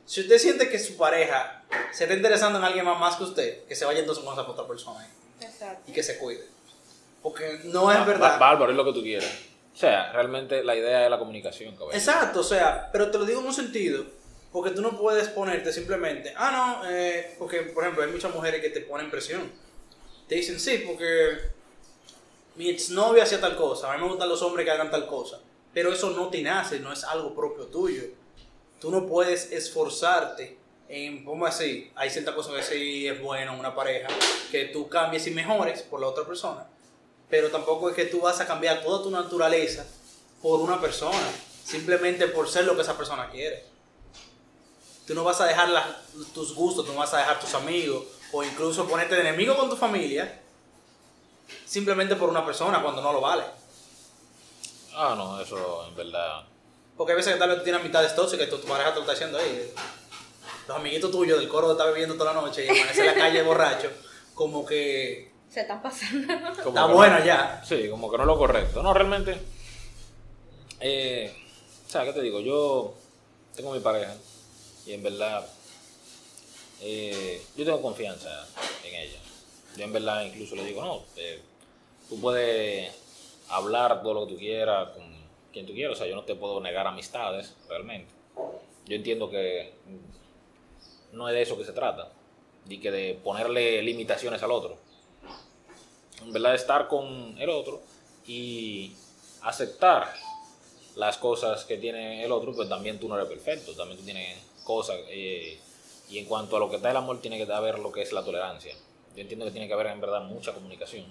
Si 0.09 0.21
usted 0.21 0.39
siente 0.39 0.67
que 0.69 0.79
su 0.79 0.97
pareja 0.97 1.61
se 1.91 2.05
está 2.05 2.15
interesando 2.15 2.57
en 2.57 2.65
alguien 2.65 2.83
más, 2.83 2.99
más 2.99 3.15
que 3.15 3.25
usted, 3.25 3.63
que 3.65 3.75
se 3.75 3.85
vaya 3.85 3.99
entonces 3.99 4.23
con 4.23 4.33
esa 4.33 4.41
otra 4.41 4.67
persona 4.67 5.01
ahí, 5.01 5.09
Exacto. 5.39 5.83
y 5.85 5.93
que 5.93 6.01
se 6.01 6.17
cuide. 6.17 6.47
Porque 7.21 7.59
no 7.65 7.91
es 7.91 8.03
verdad. 8.07 8.39
Bárbaro, 8.39 8.71
es 8.71 8.75
lo 8.75 8.85
que 8.85 8.93
tú 8.93 9.03
quieras. 9.03 9.29
O 9.71 9.77
sea, 9.77 10.11
realmente 10.11 10.63
la 10.63 10.75
idea 10.75 11.03
es 11.03 11.11
la 11.11 11.19
comunicación, 11.19 11.75
cabrón. 11.75 11.93
Exacto, 11.93 12.39
o 12.39 12.43
sea, 12.43 12.89
pero 12.91 13.11
te 13.11 13.19
lo 13.19 13.25
digo 13.25 13.41
en 13.41 13.45
un 13.45 13.53
sentido, 13.53 14.03
porque 14.51 14.71
tú 14.71 14.81
no 14.81 14.97
puedes 14.97 15.27
ponerte 15.27 15.71
simplemente, 15.71 16.33
ah, 16.35 16.81
no, 16.81 16.89
eh, 16.89 17.35
porque 17.37 17.61
por 17.61 17.83
ejemplo 17.83 18.03
hay 18.03 18.09
muchas 18.09 18.33
mujeres 18.33 18.61
que 18.61 18.71
te 18.71 18.81
ponen 18.81 19.11
presión. 19.11 19.51
Te 20.27 20.33
dicen, 20.33 20.59
sí, 20.59 20.85
porque 20.87 21.37
mi 22.55 22.67
exnovia 22.67 23.25
hacía 23.25 23.39
tal 23.39 23.55
cosa, 23.55 23.93
a 23.93 23.95
mí 23.95 24.01
me 24.01 24.09
gustan 24.09 24.27
los 24.27 24.41
hombres 24.41 24.65
que 24.65 24.71
hagan 24.71 24.89
tal 24.89 25.05
cosa, 25.05 25.39
pero 25.71 25.93
eso 25.93 26.09
no 26.09 26.29
te 26.29 26.41
nace, 26.41 26.79
no 26.79 26.91
es 26.91 27.03
algo 27.03 27.35
propio 27.35 27.65
tuyo. 27.67 28.17
Tú 28.79 28.91
no 28.91 29.05
puedes 29.05 29.51
esforzarte 29.51 30.57
en, 30.87 31.25
vamos 31.25 31.49
a 31.49 31.57
decir, 31.57 31.91
hay 31.95 32.09
ciertas 32.09 32.33
cosas 32.33 32.53
que 32.55 32.63
sí 32.63 33.07
es 33.07 33.21
bueno 33.21 33.53
en 33.53 33.59
una 33.59 33.75
pareja, 33.75 34.07
que 34.51 34.65
tú 34.65 34.87
cambies 34.89 35.27
y 35.27 35.31
mejores 35.31 35.81
por 35.83 35.99
la 35.99 36.07
otra 36.07 36.25
persona, 36.25 36.65
pero 37.29 37.49
tampoco 37.49 37.89
es 37.89 37.95
que 37.95 38.05
tú 38.05 38.21
vas 38.21 38.39
a 38.39 38.47
cambiar 38.47 38.81
toda 38.81 39.03
tu 39.03 39.11
naturaleza 39.11 39.85
por 40.41 40.61
una 40.61 40.79
persona, 40.79 41.31
simplemente 41.63 42.27
por 42.27 42.49
ser 42.49 42.65
lo 42.65 42.75
que 42.75 42.81
esa 42.81 42.97
persona 42.97 43.29
quiere. 43.29 43.65
Tú 45.05 45.13
no 45.13 45.23
vas 45.23 45.41
a 45.41 45.45
dejar 45.45 45.69
tus 46.33 46.55
gustos, 46.55 46.85
tú 46.85 46.93
no 46.93 46.99
vas 46.99 47.13
a 47.13 47.19
dejar 47.19 47.39
tus 47.39 47.53
amigos, 47.53 48.05
o 48.31 48.43
incluso 48.43 48.87
ponerte 48.87 49.15
de 49.15 49.21
enemigo 49.21 49.57
con 49.57 49.69
tu 49.69 49.75
familia, 49.75 50.41
simplemente 51.65 52.15
por 52.15 52.29
una 52.29 52.45
persona 52.45 52.81
cuando 52.81 53.01
no 53.01 53.11
lo 53.11 53.21
vale. 53.21 53.43
Ah, 54.93 55.15
no, 55.17 55.39
eso 55.41 55.87
en 55.87 55.95
verdad. 55.95 56.45
Porque 56.99 57.13
a 57.13 57.15
veces 57.15 57.31
que 57.31 57.39
tal 57.39 57.47
vez 57.47 57.59
tú 57.59 57.63
tienes 57.63 57.79
amistades 57.79 58.13
tóxicas 58.13 58.45
y 58.45 58.49
tu, 58.49 58.57
tu 58.57 58.67
pareja 58.67 58.89
te 58.89 58.95
lo 58.95 59.01
está 59.03 59.13
haciendo 59.13 59.37
ahí. 59.37 59.71
Los 60.67 60.75
amiguitos 60.75 61.09
tuyos 61.11 61.39
del 61.39 61.47
coro 61.47 61.71
están 61.71 61.87
bebiendo 61.93 62.15
toda 62.17 62.33
la 62.33 62.41
noche 62.41 62.65
y 62.65 62.69
amanece 62.69 62.99
en 62.99 63.05
la 63.07 63.13
calle 63.15 63.41
borracho, 63.41 63.89
como 64.33 64.65
que 64.65 65.31
Se 65.49 65.61
están 65.61 65.81
pasando. 65.81 66.27
como 66.61 66.67
está 66.67 66.85
bueno 66.87 67.19
no- 67.19 67.25
ya. 67.25 67.63
Sí, 67.65 67.87
como 67.89 68.11
que 68.11 68.17
no 68.17 68.23
es 68.23 68.27
lo 68.27 68.37
correcto. 68.37 68.83
No, 68.83 68.93
realmente. 68.93 69.39
Eh, 70.81 71.33
o 71.87 71.89
sea, 71.89 72.03
¿qué 72.03 72.11
te 72.11 72.21
digo? 72.21 72.41
Yo 72.41 72.93
tengo 73.55 73.71
mi 73.71 73.79
pareja 73.79 74.13
y 74.85 74.91
en 74.91 75.01
verdad. 75.01 75.47
eh, 76.81 77.41
yo 77.55 77.65
tengo 77.65 77.81
confianza 77.81 78.45
en 78.83 78.93
ella. 78.95 79.19
Yo 79.77 79.83
en 79.85 79.93
verdad 79.93 80.23
incluso 80.25 80.55
le 80.55 80.65
digo, 80.65 80.83
no, 80.83 81.03
eh, 81.15 81.41
tú 82.09 82.19
puedes 82.19 82.91
hablar 83.49 84.01
todo 84.01 84.13
lo 84.13 84.25
que 84.27 84.33
tú 84.33 84.39
quieras 84.39 84.89
con 84.89 85.08
quien 85.51 85.65
tú 85.65 85.73
quieras. 85.73 85.97
O 85.97 85.97
sea, 85.97 86.07
yo 86.07 86.15
no 86.15 86.23
te 86.23 86.35
puedo 86.35 86.59
negar 86.59 86.87
amistades, 86.87 87.55
realmente. 87.67 88.11
Yo 88.85 88.95
entiendo 88.95 89.29
que 89.29 89.73
no 91.11 91.27
es 91.29 91.35
de 91.35 91.41
eso 91.41 91.57
que 91.57 91.65
se 91.65 91.73
trata. 91.73 92.11
Y 92.67 92.79
que 92.79 92.91
de 92.91 93.19
ponerle 93.23 93.81
limitaciones 93.81 94.43
al 94.43 94.51
otro 94.51 94.77
en 96.21 96.33
verdad 96.33 96.55
estar 96.55 96.87
con 96.87 97.35
el 97.39 97.49
otro 97.49 97.81
y 98.25 98.93
aceptar 99.41 100.13
las 100.95 101.17
cosas 101.17 101.63
que 101.65 101.77
tiene 101.77 102.23
el 102.23 102.31
otro, 102.31 102.53
pues 102.53 102.67
también 102.67 102.99
tú 102.99 103.07
no 103.07 103.15
eres 103.15 103.29
perfecto, 103.29 103.73
también 103.73 103.99
tú 103.99 104.05
tienes 104.05 104.37
cosas. 104.63 104.97
eh, 105.07 105.59
y 106.09 106.17
en 106.17 106.25
cuanto 106.25 106.57
a 106.57 106.59
lo 106.59 106.69
que 106.69 106.77
está 106.77 106.89
el 106.89 106.97
amor, 106.97 107.21
tiene 107.21 107.37
que 107.37 107.51
haber 107.53 107.77
lo 107.77 107.91
que 107.91 108.01
es 108.01 108.11
la 108.11 108.23
tolerancia. 108.23 108.73
Yo 109.15 109.21
entiendo 109.21 109.45
que 109.45 109.51
tiene 109.51 109.67
que 109.67 109.73
haber 109.73 109.87
en 109.87 110.01
verdad 110.01 110.21
mucha 110.21 110.53
comunicación. 110.53 111.05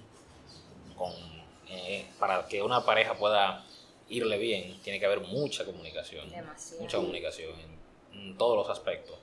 Eh, 1.68 2.04
para 2.18 2.48
que 2.48 2.62
una 2.62 2.84
pareja 2.84 3.14
pueda 3.14 3.64
irle 4.08 4.38
bien, 4.38 4.80
tiene 4.82 4.98
que 5.00 5.06
haber 5.06 5.20
mucha 5.20 5.64
comunicación. 5.64 6.28
Demasiado. 6.30 6.82
Mucha 6.82 6.96
comunicación 6.98 7.52
en, 8.12 8.18
en 8.20 8.38
todos 8.38 8.56
los 8.56 8.68
aspectos. 8.70 9.16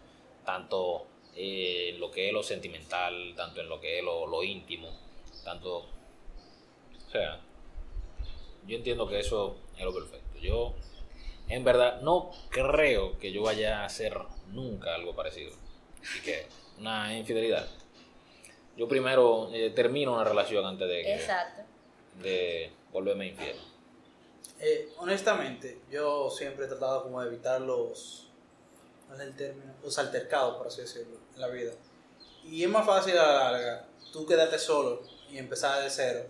Tanto 0.45 1.07
eh, 1.35 1.89
en 1.93 1.99
lo 1.99 2.11
que 2.11 2.27
es 2.27 2.33
lo 2.33 2.43
sentimental, 2.43 3.33
tanto 3.35 3.61
en 3.61 3.69
lo 3.69 3.79
que 3.81 3.99
es 3.99 4.03
lo, 4.03 4.27
lo 4.27 4.43
íntimo, 4.43 4.89
tanto... 5.43 5.77
O 7.07 7.09
sea, 7.11 7.39
yo 8.67 8.75
entiendo 8.75 9.07
que 9.07 9.19
eso 9.19 9.57
es 9.77 9.83
lo 9.83 9.93
perfecto. 9.93 10.39
Yo, 10.39 10.73
en 11.47 11.63
verdad, 11.63 12.01
no 12.01 12.31
creo 12.49 13.17
que 13.17 13.31
yo 13.31 13.41
vaya 13.43 13.81
a 13.81 13.85
hacer 13.85 14.17
nunca 14.49 14.93
algo 14.95 15.15
parecido. 15.15 15.53
Así 16.01 16.21
que, 16.21 16.45
una 16.79 17.17
infidelidad. 17.17 17.67
Yo 18.77 18.87
primero 18.87 19.49
eh, 19.53 19.69
termino 19.69 20.13
una 20.13 20.23
relación 20.25 20.65
antes 20.65 20.87
de, 20.87 21.01
que- 21.03 21.13
Exacto. 21.15 21.61
de 22.21 22.71
volverme 22.91 23.27
infiel. 23.27 23.55
Eh, 24.59 24.89
honestamente, 24.97 25.79
yo 25.91 26.29
siempre 26.29 26.65
he 26.65 26.67
tratado 26.67 27.03
como 27.03 27.21
de 27.21 27.27
evitar 27.27 27.59
los, 27.61 28.27
¿cuál 29.07 29.21
es 29.21 29.27
el 29.27 29.35
término? 29.35 29.73
Los 29.83 29.97
altercados, 29.99 30.57
por 30.57 30.67
así 30.67 30.81
decirlo, 30.81 31.17
en 31.35 31.41
la 31.41 31.47
vida. 31.47 31.73
Y 32.45 32.63
es 32.63 32.69
más 32.69 32.85
fácil 32.85 33.17
a 33.17 33.25
la 33.25 33.51
larga 33.51 33.85
tú 34.13 34.25
quedarte 34.25 34.57
solo 34.59 35.01
y 35.29 35.37
empezar 35.37 35.83
de 35.83 35.89
cero 35.89 36.25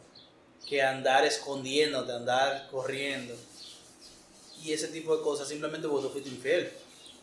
que 0.67 0.81
andar 0.81 1.23
escondiéndote, 1.25 2.11
andar 2.11 2.67
corriendo. 2.71 3.35
Y 4.63 4.73
ese 4.73 4.87
tipo 4.87 5.15
de 5.15 5.21
cosas 5.21 5.47
simplemente 5.47 5.87
porque 5.87 6.07
tú 6.07 6.11
fuiste 6.13 6.29
infiel. 6.29 6.71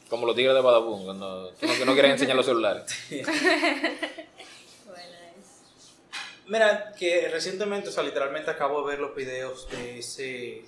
Como 0.08 0.26
los 0.26 0.36
tigres 0.36 0.54
de 0.54 0.60
Badabun, 0.60 1.04
cuando 1.04 1.48
tú 1.54 1.66
no, 1.66 1.84
no 1.86 1.92
quieren 1.94 2.12
enseñar 2.12 2.36
los 2.36 2.46
celulares. 2.46 2.84
Bueno, 4.86 5.16
es- 5.38 6.46
Mira, 6.46 6.92
que 6.96 7.28
recientemente, 7.28 7.88
o 7.88 7.92
sea, 7.92 8.02
literalmente 8.02 8.50
acabo 8.50 8.82
de 8.82 8.90
ver 8.92 9.00
los 9.00 9.14
videos 9.16 9.68
de 9.70 9.98
ese 9.98 10.64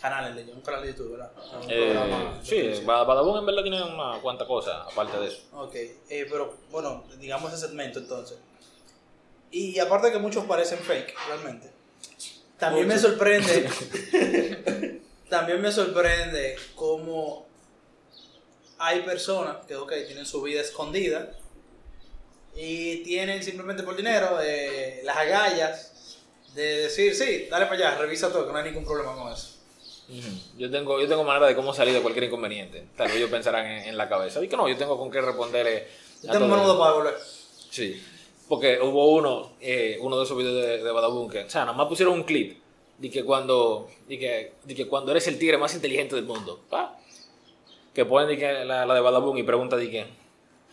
canal, 0.00 0.38
el 0.38 0.46
de 0.46 0.52
un 0.52 0.60
canal 0.60 0.82
de 0.82 0.88
YouTube, 0.88 1.12
¿verdad? 1.12 1.32
Eh, 1.68 1.96
sí, 2.42 2.84
Badabun 2.84 3.38
en 3.38 3.46
verdad 3.46 3.62
tiene 3.62 3.82
una 3.82 4.20
cuanta 4.20 4.46
cosa, 4.46 4.82
aparte 4.82 5.18
de 5.18 5.28
eso. 5.28 5.42
Ok, 5.52 5.74
eh, 5.74 6.26
pero 6.30 6.56
bueno, 6.70 7.04
digamos 7.18 7.52
ese 7.52 7.66
segmento 7.66 7.98
entonces. 7.98 8.38
Y 9.50 9.78
aparte 9.78 10.12
que 10.12 10.18
muchos 10.18 10.44
parecen 10.44 10.78
fake, 10.78 11.14
realmente. 11.26 11.70
También 12.58 12.86
me 12.86 12.98
sorprende. 12.98 13.70
también 15.28 15.60
me 15.60 15.72
sorprende 15.72 16.56
cómo 16.74 17.46
hay 18.78 19.00
personas 19.02 19.64
que, 19.66 19.74
ok, 19.74 19.92
tienen 20.06 20.26
su 20.26 20.42
vida 20.42 20.60
escondida 20.60 21.32
y 22.54 23.02
tienen 23.04 23.42
simplemente 23.42 23.82
por 23.82 23.96
dinero 23.96 24.38
eh, 24.42 25.00
las 25.04 25.16
agallas 25.16 26.16
de 26.54 26.82
decir, 26.82 27.14
sí, 27.14 27.46
dale 27.50 27.66
para 27.66 27.76
allá, 27.76 27.98
revisa 27.98 28.32
todo, 28.32 28.46
que 28.46 28.52
no 28.52 28.58
hay 28.58 28.64
ningún 28.64 28.84
problema 28.84 29.14
con 29.14 29.32
eso. 29.32 29.57
Yo 30.56 30.70
tengo, 30.70 31.00
yo 31.00 31.06
tengo 31.06 31.22
manera 31.22 31.46
de 31.46 31.54
cómo 31.54 31.74
salir 31.74 31.92
de 31.92 32.00
cualquier 32.00 32.24
inconveniente. 32.24 32.86
Tal 32.96 33.08
vez 33.08 33.16
ellos 33.16 33.30
pensarán 33.30 33.66
en, 33.66 33.88
en 33.88 33.96
la 33.96 34.08
cabeza. 34.08 34.42
Y 34.42 34.48
que 34.48 34.56
no, 34.56 34.68
yo 34.68 34.76
tengo 34.76 34.98
con 34.98 35.10
qué 35.10 35.20
responderle. 35.20 35.86
Yo 36.22 36.30
a 36.30 36.32
tengo 36.32 36.48
menudo 36.48 36.78
para 36.78 36.92
devolver. 36.92 37.14
Sí. 37.70 38.02
Porque 38.48 38.80
hubo 38.80 39.12
uno, 39.12 39.52
eh, 39.60 39.98
uno 40.00 40.16
de 40.16 40.24
esos 40.24 40.36
videos 40.36 40.62
de, 40.62 40.82
de 40.82 40.90
Badabun 40.90 41.28
que, 41.28 41.40
o 41.40 41.50
sea, 41.50 41.66
nada 41.66 41.76
más 41.76 41.86
pusieron 41.86 42.14
un 42.14 42.22
clip 42.22 42.58
de 42.96 43.10
que 43.10 43.22
cuando, 43.22 43.88
de 44.08 44.18
que, 44.18 44.52
de 44.64 44.74
que 44.74 44.88
cuando 44.88 45.12
eres 45.12 45.26
el 45.28 45.38
tigre 45.38 45.58
más 45.58 45.74
inteligente 45.74 46.16
del 46.16 46.24
mundo, 46.24 46.60
pa, 46.70 46.98
que 47.92 48.06
ponen 48.06 48.28
de 48.28 48.38
que 48.38 48.64
la, 48.64 48.86
la 48.86 48.94
de 48.94 49.00
Badabun 49.00 49.36
y 49.36 49.42
pregunta 49.42 49.76
de 49.76 49.90
que, 49.90 50.06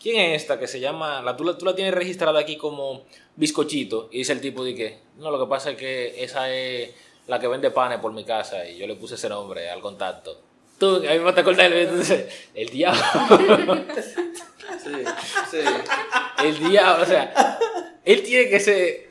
¿quién 0.01 0.31
es 0.31 0.41
esta 0.41 0.57
que 0.57 0.67
se 0.67 0.79
llama, 0.79 1.21
la, 1.21 1.35
tú, 1.35 1.43
la, 1.43 1.57
tú 1.57 1.65
la 1.65 1.75
tienes 1.75 1.93
registrada 1.93 2.39
aquí 2.39 2.55
como 2.55 3.03
bizcochito? 3.35 4.07
Y 4.11 4.19
dice 4.19 4.31
el 4.31 4.39
tipo 4.39 4.63
de 4.63 4.73
que, 4.73 4.99
no, 5.17 5.29
lo 5.29 5.39
que 5.39 5.49
pasa 5.49 5.71
es 5.71 5.77
que 5.77 6.23
esa 6.23 6.51
es 6.53 6.91
la 7.27 7.39
que 7.39 7.47
vende 7.47 7.71
panes 7.71 7.99
por 7.99 8.13
mi 8.13 8.23
casa 8.23 8.67
y 8.67 8.77
yo 8.77 8.87
le 8.87 8.95
puse 8.95 9.15
ese 9.15 9.29
nombre 9.29 9.69
al 9.69 9.81
contacto. 9.81 10.41
Tú, 10.77 10.97
a 10.97 11.13
mí 11.13 11.19
me 11.19 11.33
te 11.33 11.41
acordar 11.41 11.71
el 11.71 11.87
entonces, 11.87 12.25
el 12.53 12.69
diablo. 12.69 13.01
Sí, 14.83 14.91
sí. 15.51 15.57
El 16.43 16.59
diablo, 16.69 17.03
o 17.03 17.05
sea, 17.05 17.59
él 18.03 18.23
tiene 18.23 18.49
que 18.49 18.59
ser. 18.59 19.09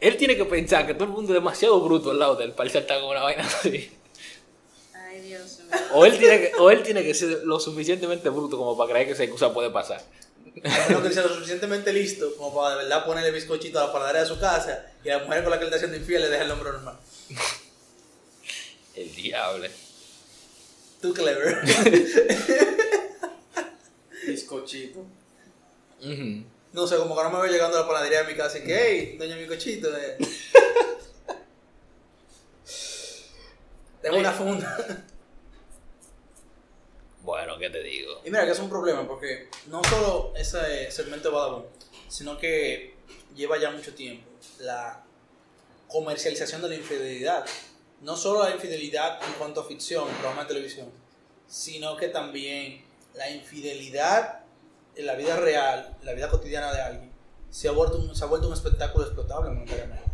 Él 0.00 0.16
tiene 0.16 0.36
que 0.36 0.44
pensar 0.44 0.86
que 0.86 0.94
todo 0.94 1.04
el 1.04 1.10
mundo 1.10 1.32
es 1.32 1.34
demasiado 1.34 1.80
bruto 1.80 2.10
al 2.10 2.18
lado 2.18 2.36
del 2.36 2.52
para 2.52 2.68
saltar 2.68 3.00
con 3.00 3.10
una 3.10 3.22
vaina 3.22 3.44
así. 3.46 3.90
Ay, 4.94 5.20
Dios 5.20 5.60
O 5.92 6.04
él, 6.04 6.18
tiene 6.18 6.40
que, 6.40 6.52
o 6.58 6.70
él 6.70 6.82
tiene 6.82 7.02
que 7.02 7.14
ser 7.14 7.42
lo 7.44 7.60
suficientemente 7.60 8.28
bruto 8.30 8.58
como 8.58 8.76
para 8.76 8.90
creer 8.90 9.06
que 9.06 9.12
esa 9.12 9.30
cosa 9.30 9.54
puede 9.54 9.70
pasar. 9.70 10.02
A 10.64 10.88
menos 10.88 11.02
que 11.02 11.12
sea 11.12 11.22
lo 11.22 11.34
suficientemente 11.34 11.92
listo 11.92 12.34
como 12.36 12.54
para 12.54 12.76
de 12.76 12.84
verdad 12.84 13.04
ponerle 13.04 13.30
bizcochito 13.30 13.78
a 13.78 13.86
la 13.86 13.92
paladera 13.92 14.20
de 14.20 14.26
su 14.26 14.38
casa 14.40 14.86
y 15.04 15.10
a 15.10 15.18
la 15.18 15.24
mujer 15.24 15.42
con 15.42 15.50
la 15.50 15.58
que 15.58 15.64
él 15.64 15.68
está 15.68 15.76
haciendo 15.76 15.98
infiel 15.98 16.22
le 16.22 16.28
deja 16.30 16.42
el 16.42 16.48
nombre 16.48 16.72
normal. 16.72 16.98
El 18.94 19.14
diablo. 19.14 19.68
Tú 21.02 21.12
clever. 21.12 21.58
Bizcochito. 24.26 25.04
No 26.72 26.86
sé, 26.86 26.96
como 26.96 27.16
que 27.16 27.22
no 27.22 27.30
me 27.30 27.42
veo 27.42 27.52
llegando 27.52 27.76
a 27.76 27.82
la 27.82 27.86
panadería 27.86 28.22
de 28.22 28.32
mi 28.32 28.36
casa 28.36 28.58
y 28.58 28.64
que, 28.64 28.76
hey, 28.76 29.16
doña 29.18 29.36
Bizcochito, 29.36 29.94
eh. 29.96 30.16
Tengo 34.02 34.18
una 34.18 34.32
funda. 34.32 35.04
Bueno, 37.26 37.58
¿qué 37.58 37.70
te 37.70 37.82
digo? 37.82 38.20
Y 38.24 38.30
mira 38.30 38.44
que 38.44 38.52
es 38.52 38.58
un 38.60 38.68
problema 38.68 39.04
porque 39.04 39.48
no 39.66 39.82
solo 39.82 40.32
ese 40.36 40.92
segmento 40.92 41.28
de 41.28 41.34
Badabun, 41.34 41.64
sino 42.06 42.38
que 42.38 42.94
lleva 43.34 43.58
ya 43.58 43.72
mucho 43.72 43.92
tiempo 43.96 44.30
la 44.60 45.02
comercialización 45.88 46.62
de 46.62 46.68
la 46.68 46.74
infidelidad. 46.76 47.44
No 48.00 48.16
solo 48.16 48.44
la 48.44 48.52
infidelidad 48.52 49.20
en 49.24 49.32
cuanto 49.32 49.62
a 49.62 49.64
ficción, 49.64 50.06
programa 50.20 50.42
de 50.42 50.48
televisión, 50.54 50.88
sino 51.48 51.96
que 51.96 52.06
también 52.06 52.84
la 53.14 53.28
infidelidad 53.28 54.44
en 54.94 55.06
la 55.06 55.16
vida 55.16 55.36
real, 55.36 55.96
en 55.98 56.06
la 56.06 56.12
vida 56.12 56.30
cotidiana 56.30 56.72
de 56.72 56.80
alguien, 56.80 57.12
se 57.50 57.66
ha 57.66 57.72
vuelto 57.72 57.98
un, 57.98 58.14
se 58.14 58.22
ha 58.22 58.28
vuelto 58.28 58.46
un 58.46 58.54
espectáculo 58.54 59.04
explotable 59.04 59.50
monetariamente. 59.50 60.04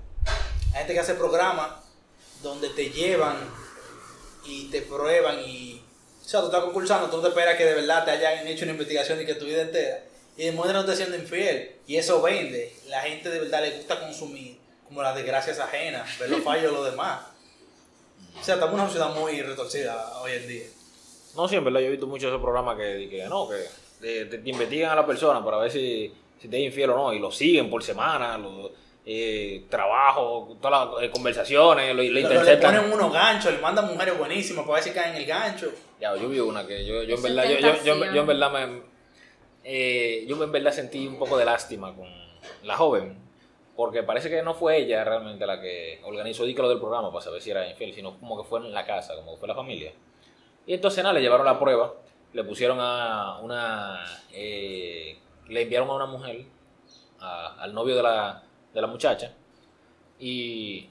Hay 0.73 0.79
gente 0.79 0.95
que 0.95 1.01
hace 1.01 1.15
programas 1.15 1.73
donde 2.43 2.71
te 2.71 2.89
llevan 2.89 3.37
y 4.47 4.71
te 4.71 4.81
prueban 4.81 5.41
y... 5.41 5.82
O 6.25 6.29
sea, 6.29 6.41
tú 6.41 6.47
estás 6.47 6.63
concursando, 6.63 7.09
tú 7.11 7.17
no 7.17 7.23
te 7.23 7.29
esperas 7.29 7.57
que 7.57 7.65
de 7.65 7.75
verdad 7.75 8.05
te 8.05 8.13
hayan 8.13 8.47
hecho 8.47 8.65
una 8.65 8.73
investigación 8.73 9.21
y 9.21 9.27
que 9.27 9.35
tu 9.35 9.45
vida 9.45 9.63
entera 9.63 10.05
y 10.37 10.45
demuestran 10.47 10.77
que 10.85 10.93
estás 10.93 10.97
siendo 10.99 11.17
infiel. 11.17 11.73
Y 11.87 11.97
eso 11.97 12.23
vende. 12.23 12.73
La 12.89 13.01
gente 13.03 13.29
de 13.29 13.41
verdad 13.41 13.61
le 13.63 13.73
gusta 13.77 14.01
consumir 14.01 14.57
como 14.87 15.03
las 15.03 15.15
desgracias 15.17 15.59
ajenas, 15.59 16.19
ver 16.19 16.31
los 16.31 16.41
fallos 16.43 16.71
de 16.71 16.73
los 16.73 16.91
demás. 16.91 17.21
O 18.41 18.43
sea, 18.45 18.55
estamos 18.55 18.75
en 18.75 18.81
una 18.81 18.89
sociedad 18.89 19.15
muy 19.15 19.43
retorcida 19.43 20.21
hoy 20.21 20.33
en 20.33 20.49
día. 20.49 20.65
No, 21.37 21.49
sí, 21.49 21.57
en 21.57 21.65
verdad 21.65 21.81
yo 21.81 21.87
he 21.87 21.91
visto 21.91 22.07
muchos 22.07 22.23
de 22.25 22.29
esos 22.29 22.43
programas 22.43 22.77
que, 22.77 23.09
que 23.11 23.25
no, 23.29 23.49
que 23.49 23.57
te, 24.01 24.25
te- 24.27 24.39
te 24.39 24.51
investigan 24.51 24.91
a 24.91 24.95
la 24.97 25.07
persona 25.07 25.45
para 25.45 25.59
ver 25.59 25.71
si, 25.71 26.13
si 26.41 26.49
te 26.49 26.59
es 26.59 26.65
infiel 26.67 26.91
o 26.91 26.97
no, 26.97 27.13
y 27.13 27.19
lo 27.19 27.31
siguen 27.31 27.69
por 27.71 27.83
semana, 27.83 28.37
lo, 28.39 28.71
eh, 29.05 29.65
trabajo, 29.71 30.57
todas 30.61 30.95
las 30.95 31.05
eh, 31.05 31.11
conversaciones, 31.11 31.89
lo, 31.89 31.95
lo 31.95 32.03
Le, 32.03 32.11
le 32.11 32.21
interceptan. 32.21 32.77
ponen 32.77 32.93
unos 32.93 33.13
ganchos, 33.13 33.53
le 33.53 33.59
mandan 33.59 33.87
mujeres 33.87 34.17
buenísimas 34.19 34.65
para 34.65 34.75
ver 34.77 34.85
si 34.85 34.91
caen 34.91 35.15
en 35.15 35.23
el 35.23 35.27
gancho. 35.27 35.73
Ya, 36.03 36.17
yo 36.17 36.29
vi 36.29 36.41
una 36.41 36.67
que 36.67 36.85
yo, 36.85 37.05
yo 37.05 37.15
en 37.15 37.23
verdad, 37.23 37.45
yo, 37.45 37.59
yo, 37.85 38.21
en 38.23 38.27
verdad 38.27 38.51
me, 38.53 38.83
eh, 39.63 40.25
yo 40.27 40.43
en 40.43 40.51
verdad 40.51 40.73
sentí 40.73 41.07
un 41.07 41.17
poco 41.17 41.39
de 41.39 41.45
lástima 41.45 41.95
con 41.95 42.09
la 42.65 42.77
joven, 42.77 43.17
porque 43.77 44.03
parece 44.03 44.29
que 44.29 44.43
no 44.43 44.53
fue 44.53 44.79
ella 44.79 45.05
realmente 45.05 45.47
la 45.47 45.61
que 45.61 46.01
organizó 46.03 46.45
lo 46.45 46.69
del 46.69 46.81
programa 46.81 47.13
para 47.13 47.25
saber 47.25 47.41
si 47.41 47.53
era 47.53 47.69
infiel, 47.71 47.95
sino 47.95 48.19
como 48.19 48.37
que 48.37 48.49
fue 48.49 48.59
en 48.59 48.73
la 48.73 48.85
casa, 48.85 49.15
como 49.15 49.35
que 49.35 49.39
fue 49.39 49.47
la 49.47 49.55
familia. 49.55 49.93
Y 50.67 50.75
entonces 50.75 51.05
nada, 51.05 51.15
le 51.15 51.21
llevaron 51.21 51.47
la 51.47 51.61
prueba, 51.61 51.95
le 52.33 52.43
pusieron 52.43 52.79
a 52.81 53.39
una, 53.41 54.05
eh, 54.33 55.17
le 55.47 55.63
enviaron 55.63 55.89
a 55.89 55.95
una 55.95 56.07
mujer, 56.07 56.47
a- 57.21 57.63
al 57.63 57.73
novio 57.73 57.95
de 57.95 58.03
la, 58.03 58.43
de 58.75 58.81
la 58.81 58.89
muchacha, 58.89 59.33
y 60.19 60.89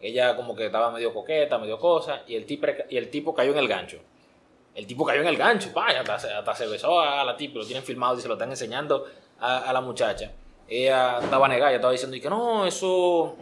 ella 0.00 0.36
como 0.36 0.56
que 0.56 0.64
estaba 0.64 0.90
medio 0.90 1.12
coqueta, 1.12 1.58
medio 1.58 1.78
cosa, 1.78 2.22
y 2.26 2.34
el, 2.34 2.46
tipo, 2.46 2.66
y 2.88 2.96
el 2.96 3.10
tipo 3.10 3.34
cayó 3.34 3.52
en 3.52 3.58
el 3.58 3.68
gancho. 3.68 3.98
El 4.78 4.86
tipo 4.86 5.04
cayó 5.04 5.22
en 5.22 5.26
el 5.26 5.36
gancho, 5.36 5.70
vaya, 5.74 6.02
hasta, 6.02 6.38
hasta 6.38 6.54
se 6.54 6.68
besó 6.68 7.00
a 7.00 7.24
la 7.24 7.36
tipa, 7.36 7.58
lo 7.58 7.66
tienen 7.66 7.82
filmado 7.82 8.16
y 8.16 8.22
se 8.22 8.28
lo 8.28 8.34
están 8.34 8.48
enseñando 8.48 9.06
a, 9.40 9.68
a 9.68 9.72
la 9.72 9.80
muchacha. 9.80 10.30
Ella 10.68 11.18
estaba 11.20 11.48
negada, 11.48 11.70
ella 11.70 11.78
estaba 11.78 11.92
diciendo 11.92 12.16
y 12.16 12.20
que 12.20 12.30
no, 12.30 12.64
eso, 12.64 13.34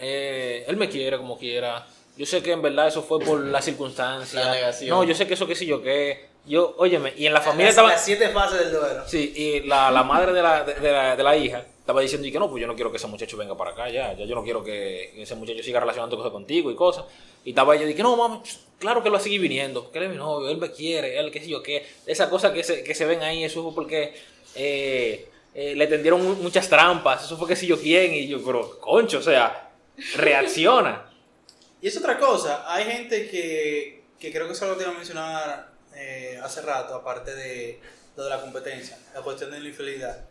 eh, 0.00 0.64
él 0.66 0.76
me 0.76 0.88
quiere 0.88 1.16
como 1.16 1.38
quiera. 1.38 1.86
Yo 2.16 2.26
sé 2.26 2.42
que 2.42 2.50
en 2.50 2.60
verdad 2.60 2.88
eso 2.88 3.02
fue 3.02 3.20
por 3.20 3.38
la 3.38 3.62
circunstancia. 3.62 4.44
La 4.44 4.50
negación. 4.50 4.90
No, 4.90 5.04
yo 5.04 5.14
sé 5.14 5.28
que 5.28 5.34
eso, 5.34 5.46
qué 5.46 5.54
sé 5.54 5.64
yo, 5.64 5.80
que 5.80 6.26
yo, 6.44 6.74
óyeme, 6.78 7.14
y 7.16 7.26
en 7.26 7.34
la 7.34 7.40
familia 7.40 7.66
las, 7.66 7.74
estaba... 7.74 7.88
las 7.90 8.04
siete 8.04 8.28
fases 8.30 8.58
del 8.58 8.72
duelo. 8.72 9.02
Sí, 9.06 9.32
y 9.36 9.60
la, 9.60 9.92
la 9.92 10.02
madre 10.02 10.32
de 10.32 10.42
la, 10.42 10.64
de, 10.64 10.74
de 10.74 10.90
la, 10.90 11.14
de 11.14 11.22
la 11.22 11.36
hija 11.36 11.64
estaba 11.88 12.02
diciendo 12.02 12.26
y 12.28 12.32
que 12.32 12.38
no, 12.38 12.50
pues 12.50 12.60
yo 12.60 12.66
no 12.66 12.74
quiero 12.74 12.90
que 12.90 12.98
ese 12.98 13.06
muchacho 13.06 13.38
venga 13.38 13.56
para 13.56 13.70
acá 13.70 13.88
ya, 13.88 14.12
ya 14.12 14.26
yo 14.26 14.34
no 14.34 14.44
quiero 14.44 14.62
que 14.62 15.22
ese 15.22 15.34
muchacho 15.34 15.62
siga 15.62 15.80
relacionando 15.80 16.18
cosas 16.18 16.32
contigo 16.32 16.70
y 16.70 16.74
cosas. 16.74 17.06
Y 17.46 17.50
estaba 17.50 17.74
ella 17.74 17.88
y 17.88 17.94
que 17.94 18.02
no, 18.02 18.14
mami, 18.14 18.42
claro 18.78 19.00
que 19.00 19.08
él 19.08 19.14
va 19.14 19.18
a 19.18 19.22
seguir 19.22 19.40
viniendo, 19.40 19.90
que 19.90 19.96
él 19.96 20.04
es 20.04 20.10
mi 20.10 20.16
novio, 20.16 20.50
él 20.50 20.58
me 20.58 20.70
quiere, 20.70 21.18
él 21.18 21.30
qué 21.30 21.40
sé 21.40 21.48
yo 21.48 21.62
qué. 21.62 21.86
Esa 22.04 22.28
cosa 22.28 22.52
que 22.52 22.62
se, 22.62 22.84
que 22.84 22.94
se 22.94 23.06
ven 23.06 23.22
ahí, 23.22 23.42
eso 23.42 23.62
fue 23.62 23.74
porque 23.74 24.12
eh, 24.54 25.30
eh, 25.54 25.74
le 25.74 25.86
tendieron 25.86 26.22
mu- 26.22 26.34
muchas 26.34 26.68
trampas, 26.68 27.24
eso 27.24 27.38
fue 27.38 27.48
que 27.48 27.56
sé 27.56 27.66
yo 27.66 27.80
quién, 27.80 28.12
y 28.12 28.28
yo, 28.28 28.44
pero 28.44 28.78
concho, 28.80 29.18
o 29.20 29.22
sea, 29.22 29.70
reacciona. 30.16 31.06
Y 31.80 31.86
es 31.88 31.96
otra 31.96 32.18
cosa, 32.18 32.64
hay 32.70 32.84
gente 32.84 33.30
que, 33.30 34.02
que 34.18 34.32
creo 34.32 34.46
que 34.46 34.52
eso 34.52 34.66
lo 34.66 34.74
te 34.76 34.82
iba 34.82 34.90
a 34.92 34.96
mencionar 34.96 35.70
eh, 35.94 36.36
hace 36.42 36.60
rato, 36.60 36.92
aparte 36.96 37.34
de 37.34 37.80
lo 38.16 38.24
de 38.24 38.30
la 38.30 38.40
competencia, 38.40 38.98
la 39.14 39.20
cuestión 39.22 39.52
de 39.52 39.60
la 39.60 39.68
infidelidad, 39.68 40.26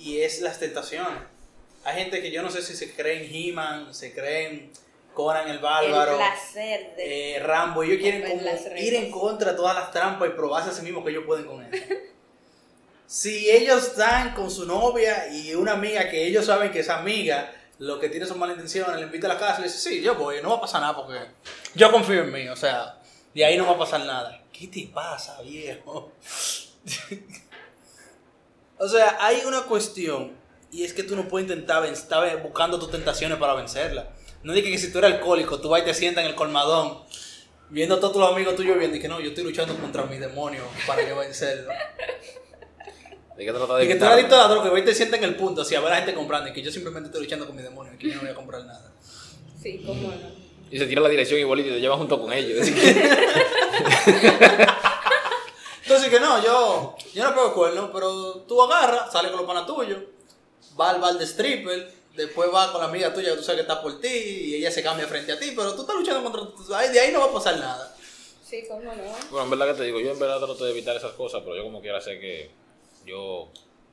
y 0.00 0.22
es 0.22 0.40
las 0.40 0.58
tentaciones. 0.58 1.22
Hay 1.84 1.96
gente 1.98 2.20
que 2.22 2.30
yo 2.30 2.42
no 2.42 2.50
sé 2.50 2.62
si 2.62 2.74
se 2.74 2.92
creen 2.94 3.28
He-Man, 3.32 3.94
se 3.94 4.12
creen 4.12 4.72
Conan 5.14 5.46
el 5.46 5.56
El 5.56 5.58
Bárbaro, 5.58 6.16
placer 6.16 6.94
de... 6.96 7.36
eh, 7.36 7.38
Rambo, 7.40 7.82
ellos 7.82 7.98
quieren 7.98 8.22
como 8.22 8.76
ir 8.78 8.94
en 8.94 9.10
contra 9.10 9.50
de 9.52 9.56
todas 9.56 9.74
las 9.74 9.90
trampas 9.90 10.28
y 10.28 10.32
probarse 10.32 10.70
a 10.70 10.72
sí 10.72 10.82
mismos 10.82 11.04
que 11.04 11.10
ellos 11.10 11.24
pueden 11.26 11.44
con 11.46 11.62
eso. 11.62 11.84
si 13.06 13.50
ellos 13.50 13.88
están 13.88 14.34
con 14.34 14.50
su 14.50 14.66
novia 14.66 15.28
y 15.32 15.54
una 15.54 15.72
amiga 15.72 16.08
que 16.08 16.26
ellos 16.26 16.46
saben 16.46 16.70
que 16.70 16.80
esa 16.80 16.98
amiga 16.98 17.52
lo 17.78 17.98
que 17.98 18.08
tiene 18.08 18.24
son 18.26 18.38
malas 18.38 18.56
intenciones, 18.56 18.96
le 18.96 19.02
invita 19.02 19.26
a 19.26 19.34
la 19.34 19.38
casa 19.38 19.58
y 19.58 19.62
le 19.62 19.68
dice, 19.68 19.80
sí, 19.80 20.00
yo 20.00 20.14
voy, 20.14 20.40
no 20.42 20.50
va 20.50 20.56
a 20.56 20.60
pasar 20.60 20.80
nada 20.80 20.94
porque 20.96 21.18
yo 21.74 21.90
confío 21.90 22.22
en 22.22 22.32
mí, 22.32 22.48
o 22.48 22.56
sea, 22.56 22.98
de 23.34 23.44
ahí 23.44 23.56
no 23.56 23.66
va 23.66 23.72
a 23.72 23.78
pasar 23.78 24.00
nada. 24.00 24.42
¿Qué 24.52 24.68
te 24.68 24.90
pasa, 24.92 25.40
viejo? 25.42 26.12
o 28.80 28.88
sea, 28.88 29.16
hay 29.20 29.42
una 29.46 29.62
cuestión 29.62 30.32
y 30.72 30.84
es 30.84 30.92
que 30.92 31.02
tú 31.04 31.14
no 31.16 31.28
puedes 31.28 31.48
intentar 31.48 31.84
estar 31.86 32.42
buscando 32.42 32.78
tus 32.78 32.90
tentaciones 32.90 33.38
para 33.38 33.54
vencerla. 33.54 34.08
No 34.42 34.52
digas 34.52 34.70
que 34.72 34.78
si 34.78 34.90
tú 34.90 34.98
eres 34.98 35.12
alcohólico, 35.12 35.60
tú 35.60 35.68
vas 35.68 35.82
y 35.82 35.84
te 35.84 35.94
sientas 35.94 36.24
en 36.24 36.30
el 36.30 36.36
colmadón 36.36 36.98
viendo 37.68 37.94
a 37.96 38.00
todos 38.00 38.16
los 38.16 38.32
amigos 38.32 38.56
tuyos 38.56 38.78
viendo 38.78 38.96
y 38.96 39.00
que 39.00 39.06
no, 39.08 39.20
yo 39.20 39.28
estoy 39.28 39.44
luchando 39.44 39.76
contra 39.76 40.04
mi 40.04 40.16
demonio 40.18 40.62
para 40.86 41.06
yo 41.08 41.16
vencerlo. 41.16 41.70
¿De 43.36 43.44
qué 43.46 43.52
trata 43.52 43.76
de 43.76 43.84
Y 43.84 43.88
que 43.88 43.94
tú 43.94 44.04
eres 44.04 44.14
adicto 44.16 44.34
a 44.34 44.38
la 44.38 44.48
droga, 44.48 44.78
y 44.78 44.84
te 44.84 44.94
sientas 44.94 45.18
en 45.18 45.24
el 45.24 45.34
punto, 45.36 45.62
así 45.62 45.74
a 45.74 45.80
ver 45.80 45.88
a 45.88 45.90
la 45.92 45.96
gente 45.96 46.14
comprando 46.14 46.48
y 46.50 46.52
que 46.52 46.62
yo 46.62 46.70
simplemente 46.70 47.06
estoy 47.08 47.22
luchando 47.24 47.46
con 47.46 47.56
mi 47.56 47.62
demonio 47.62 47.94
y 47.94 47.98
que 47.98 48.08
yo 48.08 48.14
no 48.16 48.20
voy 48.22 48.30
a 48.30 48.34
comprar 48.34 48.64
nada. 48.64 48.92
Sí, 49.62 49.82
cómo 49.86 50.08
no. 50.08 50.50
Y 50.70 50.78
se 50.78 50.86
tira 50.86 51.00
la 51.00 51.08
dirección 51.08 51.40
igualito 51.40 51.68
y 51.70 51.72
te 51.72 51.80
llevan 51.80 51.98
junto 51.98 52.20
con 52.20 52.32
ellos. 52.32 52.60
Así 52.60 52.72
que- 52.74 54.66
Entonces 55.90 56.08
que 56.08 56.20
no, 56.20 56.40
yo, 56.40 56.96
yo 57.12 57.24
no 57.24 57.34
pego 57.34 57.52
cuerno, 57.52 57.90
pero 57.92 58.42
tú 58.46 58.62
agarras, 58.62 59.10
sales 59.10 59.32
con 59.32 59.40
los 59.40 59.46
panas 59.48 59.66
tuyos, 59.66 59.98
va 60.80 60.90
al 60.90 61.00
bar 61.00 61.14
de 61.14 61.24
stripper, 61.26 61.92
después 62.14 62.48
va 62.54 62.70
con 62.70 62.80
la 62.80 62.86
amiga 62.86 63.12
tuya 63.12 63.32
que 63.32 63.38
tú 63.38 63.42
sabes 63.42 63.56
que 63.56 63.62
está 63.62 63.82
por 63.82 64.00
ti 64.00 64.06
y 64.06 64.54
ella 64.54 64.70
se 64.70 64.84
cambia 64.84 65.08
frente 65.08 65.32
a 65.32 65.38
ti, 65.40 65.52
pero 65.56 65.74
tú 65.74 65.80
estás 65.80 65.96
luchando 65.96 66.22
contra 66.22 66.54
tu... 66.54 66.64
De 66.92 67.00
ahí 67.00 67.10
no 67.10 67.18
va 67.18 67.24
a 67.24 67.32
pasar 67.32 67.58
nada. 67.58 67.92
Sí, 68.44 68.62
cómo 68.68 68.82
no. 68.82 68.92
Bueno, 69.32 69.42
en 69.42 69.50
verdad 69.50 69.72
que 69.72 69.78
te 69.78 69.82
digo, 69.82 69.98
yo 69.98 70.12
en 70.12 70.18
verdad 70.20 70.38
trato 70.38 70.64
de 70.64 70.70
evitar 70.70 70.96
esas 70.96 71.14
cosas, 71.14 71.40
pero 71.42 71.56
yo 71.56 71.64
como 71.64 71.80
quiera 71.80 72.00
sé 72.00 72.20
que 72.20 72.52
yo 73.04 73.48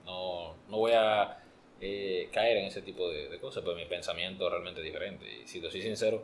no, 0.05 0.53
no 0.69 0.77
voy 0.77 0.91
a 0.91 1.43
eh, 1.81 2.29
caer 2.31 2.57
en 2.57 2.65
ese 2.65 2.83
tipo 2.83 3.09
de, 3.09 3.27
de 3.27 3.39
cosas, 3.39 3.63
pero 3.65 3.75
mi 3.75 3.85
pensamiento 3.85 4.45
es 4.45 4.51
realmente 4.51 4.83
diferente. 4.83 5.25
Y 5.25 5.47
si 5.47 5.59
te 5.59 5.71
soy 5.71 5.81
sincero, 5.81 6.23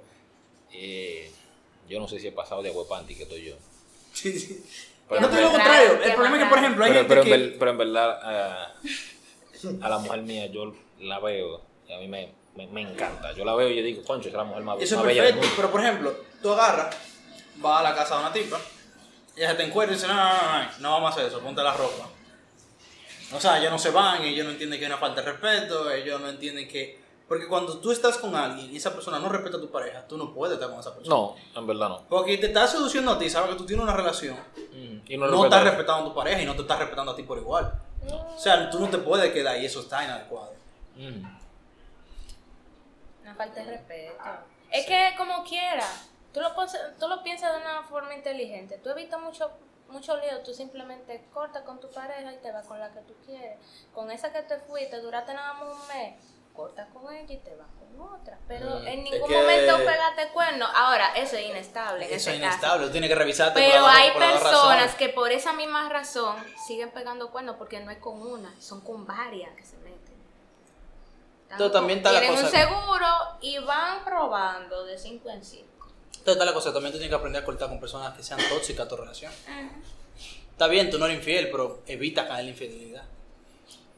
eh, 0.72 1.32
yo 1.90 2.00
no 2.00 2.08
sé 2.08 2.20
si 2.20 2.28
he 2.28 2.32
pasado 2.32 2.62
de 2.62 2.70
aguapanti 2.70 3.16
que 3.16 3.24
estoy 3.24 3.46
yo. 3.46 3.56
Sí, 4.14 4.38
sí. 4.38 4.64
Pero 5.10 5.22
no 5.22 5.28
en 5.28 5.34
te 5.34 5.40
digo 5.40 5.52
contrario, 5.52 5.92
el 6.04 6.14
problema 6.14 6.38
es 6.38 6.44
que, 6.44 6.50
por 6.50 6.58
ejemplo, 6.60 6.86
hay 6.86 6.92
pero, 6.92 7.00
gente 7.02 7.10
pero 7.10 7.22
en 7.22 7.26
que... 7.28 7.38
ver- 7.38 7.60
pero 7.60 7.72
en 7.72 7.78
verdad 7.78 8.20
ah, 8.24 8.72
a 9.82 9.90
la 9.90 9.98
mujer 10.00 10.22
mía 10.22 10.46
yo 10.48 10.74
la 11.00 11.20
veo 11.20 11.62
y 11.88 11.94
a 11.94 11.98
mí 12.00 12.08
me, 12.08 12.34
me, 12.56 12.68
me 12.68 12.82
encanta. 12.82 13.34
Yo 13.34 13.44
la 13.46 13.54
veo 13.56 13.70
y 13.70 13.76
yo 13.78 13.84
digo, 13.84 14.04
concho, 14.04 14.30
es 14.30 14.34
la 14.36 14.44
mujer 14.44 14.64
más, 14.64 14.82
Eso 14.82 14.96
más 14.96 15.04
es 15.04 15.08
bella 15.08 15.24
del 15.24 15.34
perfecto, 15.36 15.48
mundo. 15.48 15.56
pero 15.58 15.72
por 15.72 15.82
ejemplo, 15.82 16.16
tú 16.42 16.54
agarras, 16.54 16.96
vas 17.58 17.80
a 17.80 17.84
la 17.84 17.96
casa 17.96 18.16
de 18.16 18.22
una 18.22 18.34
tipa, 18.34 18.60
ella 19.36 19.50
se 19.50 19.56
te 19.56 19.64
encuentra 19.64 19.94
y 19.94 20.00
dice, 20.00 20.08
no, 20.08 20.14
no, 20.16 20.24
no, 20.24 20.64
no, 20.64 20.70
no 20.80 20.92
vamos 20.92 21.10
a 21.12 21.14
hacer 21.14 21.26
eso, 21.28 21.40
ponte 21.42 21.62
la 21.64 21.74
ropa. 21.74 22.10
O 23.34 23.40
sea, 23.40 23.58
ellos 23.60 23.72
no 23.72 23.80
se 23.80 23.90
van, 23.90 24.22
ellos 24.24 24.46
no 24.46 24.52
entienden 24.52 24.80
que 24.80 24.86
hay 24.86 24.92
una 24.92 25.00
falta 25.00 25.22
de 25.22 25.32
respeto, 25.32 25.92
ellos 25.92 26.22
no 26.22 26.30
entienden 26.30 26.68
que... 26.68 27.03
Porque 27.34 27.48
cuando 27.48 27.80
tú 27.80 27.92
estás 27.92 28.20
con 28.20 28.36
alguien 28.36 28.72
y 28.72 28.78
esa 28.78 28.94
persona 28.94 29.18
no 29.18 29.28
respeta 29.28 29.58
a 29.58 29.60
tu 29.60 29.72
pareja, 29.72 30.08
tú 30.08 30.18
no 30.20 30.32
puedes 30.32 30.54
estar 30.54 30.70
con 30.70 30.80
esa 30.80 30.94
persona. 30.94 31.16
No, 31.16 31.36
en 31.56 31.66
verdad 31.66 31.90
no. 31.90 32.04
Porque 32.08 32.38
te 32.38 32.46
estás 32.46 32.70
seduciendo 32.70 33.12
a 33.12 33.18
ti, 33.18 33.28
sabes 33.28 33.50
que 33.50 33.56
tú 33.56 33.66
tienes 33.66 33.84
una 33.84 33.96
relación, 33.96 34.38
Mm, 34.56 35.02
Y 35.08 35.18
no, 35.18 35.44
estás 35.44 35.64
respetando 35.64 36.02
a 36.02 36.10
tu 36.10 36.14
pareja 36.14 36.40
y 36.44 36.46
no 36.46 36.54
te 36.56 36.62
estás 36.62 36.78
respetando 36.78 37.12
a 37.12 37.16
ti 37.16 37.24
por 37.24 37.40
igual. 37.40 37.74
O 38.08 38.38
sea, 38.38 38.70
tú 38.70 38.80
no 38.80 38.88
te 38.88 39.00
puedes 39.00 39.34
quedar 39.34 39.60
y 39.60 39.66
eso 39.66 39.80
está 39.80 40.04
inadecuado. 40.04 40.54
Mm. 40.96 41.26
Una 43.24 43.34
falta 43.36 43.64
de 43.64 43.72
respeto. 43.72 44.14
Es 44.72 44.86
que 44.86 45.16
como 45.18 45.44
quiera, 45.44 45.88
tú 46.32 46.40
lo, 46.40 46.52
tú 47.00 47.08
lo 47.08 47.24
piensas 47.24 47.52
de 47.54 47.62
una 47.62 47.82
forma 47.82 48.14
inteligente. 48.14 48.80
Tú 48.84 48.90
evitas 48.92 49.20
mucho, 49.20 49.50
mucho 49.90 50.18
lío, 50.18 50.40
tú 50.46 50.54
simplemente 50.54 51.26
cortas 51.34 51.64
con 51.64 51.80
tu 51.80 51.90
pareja 51.90 52.32
y 52.32 52.38
te 52.38 52.52
vas 52.52 52.68
con 52.68 52.80
la 52.80 52.92
que 52.92 53.00
tú 53.02 53.16
quieres. 53.26 53.58
Con 53.92 54.12
esa 54.12 54.32
que 54.32 54.44
te 54.44 54.60
fuiste, 54.60 55.00
duraste 55.02 55.34
nada 55.34 55.54
más 55.54 55.64
un 55.64 55.88
mes, 55.88 56.16
cortas 56.54 56.88
con 56.94 57.12
ella 57.14 57.34
y 57.34 57.38
te 57.38 57.56
vas 57.56 57.68
con 57.80 58.02
otra. 58.02 58.38
Pero 58.48 58.66
Mm, 58.80 58.88
en 58.88 59.00
es 59.00 59.12
ningún 59.12 59.28
que- 59.30 59.36
momento 59.38 59.78
pegaste 59.78 60.28
cuerno. 60.34 60.66
Ahora, 60.76 61.14
eso 61.16 61.36
es 61.36 61.46
inestable. 61.48 62.06
en 62.08 62.14
Eso 62.14 62.30
es 62.30 62.38
inestable, 62.38 62.90
tienes 62.90 63.10
que 63.10 63.16
revisarte. 63.16 63.60
por 63.60 63.70
Pero 63.72 63.82
la- 63.82 63.94
hay 63.96 64.12
por 64.12 64.22
personas 64.22 64.96
que 64.96 65.10
por 65.10 65.32
esa 65.32 65.54
misma 65.54 65.90
razón 65.90 66.36
siguen 66.68 66.92
pegando 66.92 67.32
cuernos 67.32 67.56
porque 67.58 67.80
no 67.80 67.92
es 67.92 67.98
con 67.98 68.22
una, 68.22 68.54
son 68.62 68.82
con 68.82 69.06
varias 69.06 69.56
que 69.56 69.64
se 69.66 69.78
meten. 69.78 70.14
Entonces, 71.52 71.72
también 71.74 72.00
está 72.00 72.12
la 72.12 72.20
tienen 72.20 72.38
un 72.40 72.46
cosa- 72.46 72.58
seguro 72.58 73.08
y 73.42 73.60
van 73.60 74.04
probando 74.04 74.86
de 74.86 74.98
5 74.98 75.30
en 75.30 75.44
5. 75.44 75.68
Entonces, 76.18 76.38
tal 76.38 76.48
la 76.48 76.54
cosa, 76.54 76.72
también 76.74 76.92
tú 76.92 76.98
tienes 76.98 77.10
que 77.10 77.16
aprender 77.16 77.42
a 77.42 77.46
cortar 77.46 77.70
con 77.70 77.80
personas 77.80 78.14
que 78.16 78.24
sean 78.24 78.40
tóxicas 78.50 78.86
a 78.86 78.90
tu 78.90 78.96
relación. 78.96 79.32
Está 80.52 80.68
bien, 80.68 80.90
tú 80.90 80.98
no 80.98 81.06
eres 81.06 81.18
infiel, 81.18 81.50
pero 81.52 81.82
evita 81.86 82.28
caer 82.28 82.42
en 82.42 82.46
la 82.46 82.52
infidelidad. 82.52 83.04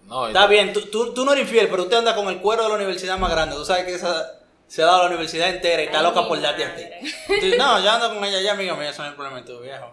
No, 0.06 0.28
Está 0.28 0.46
bien, 0.48 0.72
tú, 0.74 0.82
tú, 0.92 1.14
tú 1.14 1.26
no 1.26 1.34
eres 1.34 1.46
infiel, 1.46 1.68
pero 1.70 1.84
usted 1.84 1.98
anda 1.98 2.16
con 2.16 2.28
el 2.28 2.40
cuero 2.40 2.64
de 2.64 2.70
la 2.70 2.76
universidad 2.76 3.18
más 3.18 3.32
grande. 3.32 3.56
Tú 3.56 3.66
sabes 3.66 3.86
que 3.86 3.96
esa 3.96 4.40
se 4.68 4.84
ha 4.84 4.86
dado 4.86 5.00
la 5.04 5.08
universidad 5.08 5.50
entera 5.50 5.82
y 5.82 5.86
está 5.86 6.00
Ay, 6.00 6.04
loca 6.06 6.28
por 6.28 6.40
darte 6.42 6.64
a 6.66 6.76
ti. 6.76 6.84
no, 7.58 7.80
yo 7.80 7.92
ando 7.92 8.14
con 8.14 8.24
ella 8.24 8.40
ya, 8.42 8.52
amiga 8.54 8.76
mía, 8.76 8.90
eso 8.90 9.02
no 9.02 9.08
es 9.08 9.12
el 9.12 9.16
problema 9.16 9.42
de 9.42 9.48
tu 9.48 9.60
viejo. 9.62 9.92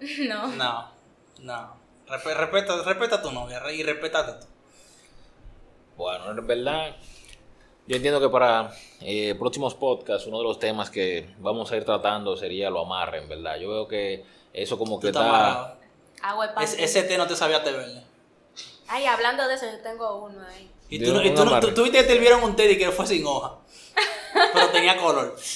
No. 0.28 0.46
No, 0.48 0.90
no. 1.40 1.76
Respe- 2.08 2.34
respeta, 2.34 2.82
respeta 2.82 3.16
a 3.16 3.22
tu 3.22 3.30
novia 3.30 3.62
y 3.72 3.82
respétate 3.84 4.32
tú. 4.40 4.46
Bueno, 5.96 6.30
en 6.30 6.46
verdad, 6.46 6.96
yo 7.86 7.96
entiendo 7.96 8.20
que 8.20 8.28
para 8.28 8.72
eh, 9.00 9.34
próximos 9.38 9.74
podcasts, 9.74 10.26
uno 10.26 10.38
de 10.38 10.44
los 10.44 10.58
temas 10.58 10.90
que 10.90 11.32
vamos 11.38 11.70
a 11.70 11.76
ir 11.76 11.84
tratando 11.84 12.36
sería 12.36 12.70
lo 12.70 12.80
amarre, 12.84 13.18
en 13.18 13.28
verdad. 13.28 13.56
Yo 13.58 13.68
veo 13.70 13.86
que 13.88 14.24
eso 14.52 14.76
como 14.78 14.96
Tú 14.96 15.02
que 15.02 15.08
está... 15.08 15.76
Agua 16.22 16.52
Es- 16.60 16.76
ese 16.78 17.02
té 17.04 17.16
no 17.18 17.26
te 17.26 17.36
sabía 17.36 17.62
te 17.62 17.70
verle. 17.72 18.02
Ay, 18.94 19.06
hablando 19.06 19.48
de 19.48 19.54
eso, 19.54 19.64
yo 19.70 19.78
tengo 19.78 20.24
uno 20.24 20.38
ahí. 20.46 20.70
Y 20.90 20.98
De 20.98 21.06
tú, 21.06 21.20
y 21.22 21.30
tú, 21.34 21.44
tú- 21.60 21.72
tú 21.74 21.82
viste 21.84 21.98
que 21.98 22.04
te 22.04 22.18
vieron 22.18 22.42
un 22.44 22.54
té 22.54 22.70
y 22.70 22.76
que 22.76 22.90
fue 22.90 23.06
sin 23.06 23.24
hoja. 23.26 23.54
Pero 24.52 24.68
tenía 24.68 24.96
color. 24.98 25.34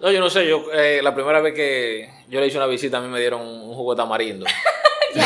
No, 0.00 0.12
yo 0.12 0.20
no 0.20 0.30
sé, 0.30 0.46
yo 0.46 0.62
eh, 0.72 1.00
la 1.02 1.12
primera 1.12 1.40
vez 1.40 1.54
que 1.54 2.08
yo 2.28 2.38
le 2.38 2.46
hice 2.46 2.56
una 2.56 2.66
visita 2.68 2.98
a 2.98 3.00
mí 3.00 3.08
me 3.08 3.18
dieron 3.18 3.40
un 3.40 3.74
jugo 3.74 3.94
de 3.94 4.00
tamarindo. 4.00 4.46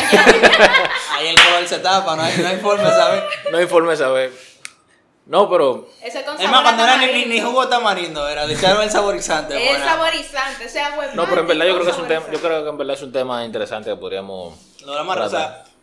Ahí 1.11 1.27
el 1.27 1.35
color 1.39 1.67
se 1.67 1.77
tapa, 1.77 2.15
no 2.15 2.23
hay, 2.23 2.35
no 2.39 2.47
hay 2.47 2.57
forma 2.57 2.89
de 2.89 2.95
saber. 2.95 3.23
No 3.51 3.61
informe 3.61 3.95
saber. 3.95 4.31
No, 5.27 5.47
pero 5.47 5.87
Es 6.01 6.15
más, 6.49 6.59
a 6.59 6.63
cuando 6.63 6.83
era 6.85 6.97
ni, 6.97 7.25
ni, 7.25 7.39
jugo 7.39 7.63
de 7.65 7.69
tamarindo, 7.69 8.27
era, 8.27 8.45
le 8.47 8.55
echaron 8.55 8.81
el 8.81 8.89
saborizante. 8.89 9.53
Bueno. 9.53 9.85
saborizante, 9.85 10.65
o 10.65 10.69
sea, 10.69 10.89
de 10.99 11.15
no, 11.15 11.25
pero 11.27 11.41
en 11.41 11.47
verdad 11.47 11.65
yo 11.67 11.73
creo 11.75 11.85
que 11.85 11.91
es 11.91 11.97
un 11.97 12.07
tema, 12.07 12.25
yo 12.31 12.39
creo 12.41 12.63
que 12.63 12.69
en 12.71 12.77
verdad 12.77 12.95
es 12.95 13.01
un 13.03 13.11
tema 13.11 13.45
interesante 13.45 13.91
que 13.91 13.95
podríamos 13.95 14.57
Lo 14.83 14.91
de 14.93 14.97
la 14.97 15.03
marra, 15.03 15.25
o 15.27 15.29
tratar. 15.29 15.65
sea, 15.65 15.73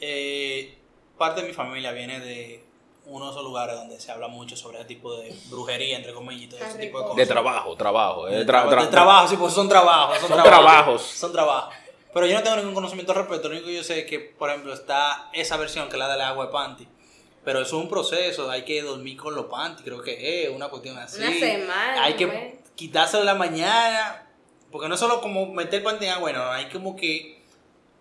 eh, 0.00 0.76
parte 1.18 1.42
de 1.42 1.48
mi 1.48 1.54
familia 1.54 1.92
viene 1.92 2.20
de 2.20 2.64
uno 3.06 3.26
de 3.26 3.30
esos 3.32 3.44
lugares 3.44 3.76
donde 3.76 4.00
se 4.00 4.10
habla 4.10 4.28
mucho 4.28 4.56
sobre 4.56 4.78
ese 4.78 4.86
tipo 4.88 5.14
de 5.16 5.34
brujería, 5.50 5.96
entre 5.96 6.14
comillas, 6.14 6.42
y 6.44 6.46
todo 6.48 6.60
ese 6.64 6.78
tipo 6.78 6.98
de 6.98 7.04
cosas. 7.04 7.16
de 7.18 7.26
trabajo, 7.26 7.76
trabajo, 7.76 8.28
eh, 8.28 8.36
De, 8.36 8.46
tra- 8.46 8.68
de 8.80 8.86
trabajo, 8.86 9.28
sí, 9.28 9.36
pues 9.36 9.52
son 9.52 9.68
trabajos. 9.68 10.18
Son, 10.18 10.28
Son 10.30 10.42
trabajos. 10.42 11.02
Son 11.02 11.32
trabajos. 11.32 11.74
Pero 12.14 12.26
yo 12.26 12.34
no 12.36 12.42
tengo 12.42 12.56
ningún 12.56 12.74
conocimiento 12.74 13.12
al 13.12 13.18
respecto. 13.18 13.48
Lo 13.48 13.54
único 13.54 13.66
que 13.68 13.74
yo 13.74 13.84
sé 13.84 14.00
es 14.00 14.06
que, 14.06 14.20
por 14.20 14.48
ejemplo, 14.48 14.72
está 14.72 15.28
esa 15.32 15.56
versión 15.56 15.88
que 15.88 15.94
es 15.94 15.98
la 15.98 16.08
del 16.08 16.20
agua 16.20 16.46
de 16.46 16.52
panty. 16.52 16.88
Pero 17.44 17.60
eso 17.60 17.76
es 17.76 17.82
un 17.82 17.88
proceso. 17.90 18.50
Hay 18.50 18.64
que 18.64 18.80
dormir 18.82 19.16
con 19.18 19.34
los 19.34 19.46
panty, 19.46 19.82
creo 19.82 20.00
que 20.00 20.44
es 20.44 20.50
una 20.50 20.68
cuestión 20.68 20.96
así. 20.96 21.20
Una 21.20 21.32
semana, 21.32 22.04
Hay 22.04 22.14
que 22.14 22.26
pues. 22.26 22.54
quitárselo 22.76 23.20
en 23.22 23.26
la 23.26 23.34
mañana. 23.34 24.26
Porque 24.70 24.88
no 24.88 24.94
es 24.94 25.00
solo 25.00 25.20
como 25.20 25.46
meter 25.52 25.82
panty 25.82 26.06
en 26.06 26.12
agua, 26.12 26.32
no. 26.32 26.50
Hay 26.50 26.66
como 26.70 26.96
que 26.96 27.43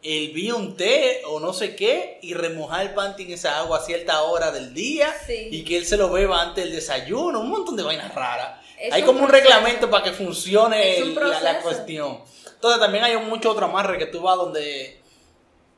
hervir 0.04 0.54
un 0.54 0.76
té 0.76 1.22
o 1.28 1.40
no 1.40 1.54
sé 1.54 1.76
qué 1.76 2.20
y 2.22 2.34
remojar 2.34 2.82
el 2.88 2.94
panty 2.94 3.24
en 3.24 3.32
esa 3.32 3.60
agua 3.60 3.78
a 3.78 3.82
cierta 3.82 4.22
hora 4.24 4.52
del 4.52 4.74
día 4.74 5.14
Sí. 5.26 5.48
y 5.52 5.64
que 5.64 5.78
él 5.78 5.86
se 5.86 5.96
lo 5.98 6.10
beba 6.12 6.42
antes 6.42 6.64
del 6.66 6.74
desayuno. 6.74 7.40
Un 7.40 7.50
montón 7.50 7.76
de 7.78 7.84
vainas 7.84 8.14
raras. 8.14 8.60
Es 8.78 8.92
Hay 8.94 9.02
un 9.02 9.08
como 9.08 9.24
un 9.24 9.30
reglamento 9.30 9.90
para 9.90 10.04
que 10.04 10.12
funcione 10.12 10.98
el- 10.98 11.16
la, 11.16 11.62
cuestión. 11.62 12.20
Entonces 12.54 12.80
también 12.82 13.04
hay 13.06 13.16
mucho 13.18 13.52
otro 13.52 13.66
amarre 13.66 13.98
que 13.98 14.08
tú 14.08 14.22
vas 14.22 14.36
donde 14.38 15.00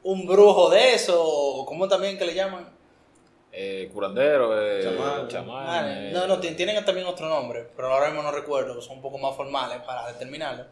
un 0.03 0.25
brujo 0.25 0.69
de 0.69 0.93
eso, 0.95 1.23
o 1.23 1.65
como 1.65 1.87
también 1.87 2.17
que 2.17 2.25
le 2.25 2.33
llaman. 2.33 2.73
eh, 3.57 3.89
curandero, 3.93 4.51
eh, 4.61 4.81
Chamán. 4.83 5.27
chamán, 5.29 5.87
eh, 5.89 6.11
no, 6.13 6.27
no, 6.27 6.41
tien- 6.41 6.57
tienen 6.57 6.83
también 6.83 7.07
otro 7.07 7.29
nombre, 7.29 7.65
pero 7.73 7.93
ahora 7.93 8.07
mismo 8.07 8.21
no 8.21 8.29
recuerdo, 8.31 8.81
son 8.81 8.97
un 8.97 9.01
poco 9.01 9.17
más 9.17 9.33
formales 9.33 9.79
para 9.83 10.05
determinarlo. 10.11 10.65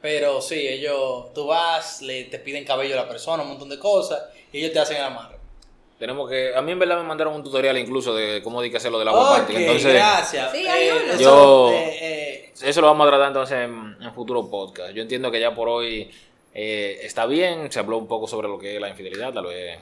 Pero 0.00 0.40
sí, 0.40 0.54
ellos, 0.68 1.32
tú 1.34 1.46
vas, 1.46 2.02
le, 2.02 2.24
te 2.24 2.38
piden 2.38 2.64
cabello 2.64 2.94
a 2.94 3.02
la 3.04 3.08
persona, 3.08 3.42
un 3.42 3.48
montón 3.50 3.68
de 3.68 3.78
cosas, 3.78 4.22
y 4.52 4.58
ellos 4.58 4.72
te 4.72 4.78
hacen 4.78 4.96
el 4.98 5.02
amarre. 5.04 5.36
Tenemos 5.98 6.30
que, 6.30 6.54
a 6.54 6.62
mí 6.62 6.70
en 6.70 6.78
verdad 6.78 6.98
me 6.98 7.02
mandaron 7.02 7.34
un 7.34 7.42
tutorial 7.42 7.76
incluso 7.76 8.14
de 8.14 8.40
cómo 8.42 8.60
hay 8.60 8.70
que 8.70 8.76
hacerlo 8.76 9.00
del 9.00 9.08
agua 9.08 9.32
Ok, 9.32 9.36
panty. 9.38 9.56
Entonces, 9.56 9.94
gracias. 9.94 10.52
Sí, 10.52 10.64
hay 10.68 10.88
Eh, 10.88 10.92
uno. 11.04 11.18
Yo- 11.20 11.70
eh, 11.72 11.98
eh, 12.00 12.52
eso 12.62 12.80
lo 12.80 12.86
vamos 12.86 13.04
a 13.06 13.10
tratar 13.10 13.26
entonces 13.28 13.58
en, 13.58 13.96
en 14.00 14.14
futuro 14.14 14.48
podcast. 14.48 14.92
Yo 14.94 15.02
entiendo 15.02 15.32
que 15.32 15.40
ya 15.40 15.52
por 15.56 15.68
hoy 15.68 16.08
eh, 16.54 17.00
está 17.02 17.26
bien, 17.26 17.70
se 17.72 17.80
habló 17.80 17.98
un 17.98 18.06
poco 18.06 18.28
sobre 18.28 18.46
lo 18.46 18.58
que 18.60 18.76
es 18.76 18.80
la 18.80 18.88
infidelidad, 18.90 19.32
tal 19.32 19.46
vez 19.46 19.80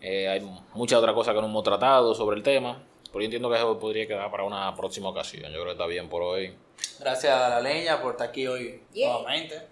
eh, 0.00 0.28
hay 0.28 0.40
muchas 0.74 0.98
otras 0.98 1.14
cosas 1.14 1.32
que 1.34 1.40
no 1.40 1.46
hemos 1.46 1.62
tratado 1.62 2.12
sobre 2.16 2.36
el 2.36 2.42
tema, 2.42 2.82
pero 3.04 3.20
yo 3.20 3.24
entiendo 3.26 3.48
que 3.48 3.56
eso 3.56 3.78
podría 3.78 4.06
quedar 4.08 4.28
para 4.32 4.42
una 4.42 4.74
próxima 4.74 5.08
ocasión. 5.10 5.44
Yo 5.44 5.52
creo 5.52 5.64
que 5.66 5.70
está 5.72 5.86
bien 5.86 6.08
por 6.08 6.22
hoy. 6.22 6.54
Gracias 7.00 7.32
a 7.34 7.48
la 7.48 7.60
leña 7.60 8.00
por 8.00 8.12
estar 8.12 8.28
aquí 8.28 8.46
hoy 8.46 8.82
Yeah. 8.92 9.08
nuevamente. 9.12 9.62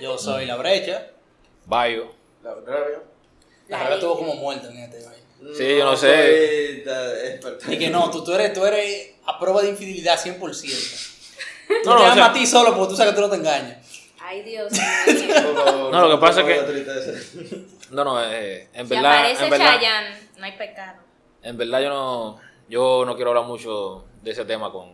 Yo 0.00 0.18
soy 0.18 0.46
la 0.46 0.56
brecha. 0.56 1.06
Bayo. 1.66 2.12
La 2.42 2.54
contrario. 2.54 3.02
La 3.68 3.78
verdad 3.78 3.94
estuvo 3.94 4.16
como 4.18 4.34
muerta 4.34 4.68
en 4.68 4.78
este 4.78 5.04
baile. 5.04 5.22
Sí, 5.56 5.76
yo 5.76 5.84
no 5.84 5.96
sé. 5.96 6.82
Y 7.68 7.78
que 7.78 7.90
no, 7.90 8.10
tú, 8.10 8.24
tú, 8.24 8.32
eres, 8.32 8.52
tú 8.52 8.64
eres 8.64 9.14
a 9.26 9.38
prueba 9.38 9.62
de 9.62 9.68
infidelidad 9.70 10.18
100%. 10.18 10.38
Tú 11.82 11.90
No, 11.90 11.94
no, 11.94 11.96
te 11.96 12.02
o 12.02 12.04
amas 12.06 12.14
sea- 12.14 12.26
a 12.26 12.32
ti 12.32 12.46
solo 12.46 12.74
porque 12.76 12.90
tú 12.90 12.96
sabes 12.96 13.12
que 13.12 13.16
tú 13.16 13.22
no 13.26 13.30
te 13.30 13.36
engañas. 13.36 13.78
Ay, 14.20 14.42
Dios 14.42 14.72
No, 15.92 16.08
lo 16.08 16.10
que 16.16 16.20
pasa 16.20 16.40
es 16.42 16.46
que-. 16.46 17.64
No, 17.90 18.04
no, 18.04 18.22
eh, 18.24 18.68
en 18.72 18.86
Si 18.88 18.94
verdad, 18.94 19.18
aparece 19.18 19.44
en 19.44 19.50
verdad, 19.50 19.74
Chayanne, 19.74 20.16
no 20.38 20.44
hay 20.44 20.52
pecado. 20.56 20.98
en 21.42 21.56
verdad 21.56 21.80
yo 21.80 21.88
no, 21.88 22.40
yo 22.68 23.04
no 23.04 23.14
quiero 23.16 23.30
hablar 23.30 23.44
mucho 23.46 24.04
de 24.22 24.30
ese 24.30 24.44
tema 24.44 24.70
con, 24.72 24.92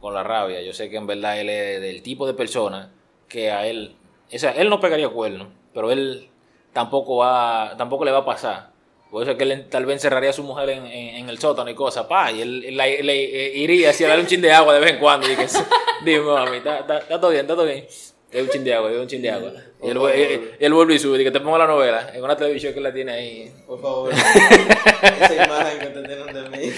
con 0.00 0.14
la 0.14 0.22
rabia. 0.22 0.60
Yo 0.62 0.72
sé 0.72 0.90
que 0.90 0.96
en 0.96 1.06
verdad 1.06 1.38
él 1.38 1.48
es 1.48 1.80
del 1.80 2.02
tipo 2.02 2.26
de 2.26 2.34
persona 2.34 2.90
que 3.28 3.50
a 3.50 3.66
él, 3.66 3.94
o 4.32 4.38
sea, 4.38 4.52
él 4.52 4.68
no 4.68 4.80
pegaría 4.80 5.08
cuernos, 5.08 5.48
pero 5.72 5.92
él 5.92 6.28
tampoco 6.72 7.18
va, 7.18 7.74
tampoco 7.76 8.04
le 8.04 8.10
va 8.10 8.18
a 8.18 8.24
pasar. 8.24 8.70
Por 9.10 9.22
eso 9.22 9.32
es 9.32 9.38
que 9.38 9.44
él 9.44 9.66
tal 9.68 9.86
vez 9.86 9.94
encerraría 9.96 10.30
a 10.30 10.32
su 10.32 10.44
mujer 10.44 10.70
en, 10.70 11.28
el 11.28 11.38
sótano 11.38 11.68
y 11.68 11.74
cosas, 11.74 12.06
pa, 12.06 12.30
y 12.30 12.42
él, 12.42 12.76
le 12.76 13.56
iría 13.56 13.90
así 13.90 14.04
a 14.04 14.08
darle 14.08 14.22
un 14.22 14.28
chin 14.28 14.40
de 14.40 14.52
agua 14.52 14.72
de 14.72 14.80
vez 14.80 14.92
en 14.92 14.98
cuando 15.00 15.30
y 15.30 15.34
que 15.34 15.46
dime 16.04 16.20
mami, 16.20 16.58
está, 16.58 16.86
todo 16.86 17.30
bien, 17.30 17.42
está 17.42 17.54
todo 17.54 17.66
bien. 17.66 17.86
Es 18.30 18.42
un 18.44 18.48
chin 18.48 18.62
de 18.62 18.72
agua, 18.72 18.92
es 18.92 18.98
un 18.98 19.08
chin 19.08 19.20
de 19.20 19.30
agua. 19.30 19.52
Y 19.82 19.88
él, 19.88 20.54
él- 20.60 20.72
vuelve 20.72 20.94
y 20.94 20.98
sube 21.00 21.20
y 21.20 21.24
que 21.24 21.32
te 21.32 21.40
ponga 21.40 21.58
la 21.58 21.66
novela 21.66 22.12
en 22.14 22.22
una 22.22 22.36
televisión 22.36 22.72
que 22.72 22.80
la 22.80 22.92
tiene 22.92 23.12
ahí. 23.12 23.52
Por 23.66 23.80
favor. 23.82 24.12
Esa 25.20 25.44
imagen 25.44 25.78
que 25.80 25.86
te 25.86 26.02
tienen 26.02 26.32
de 26.32 26.56
mí. 26.56 26.72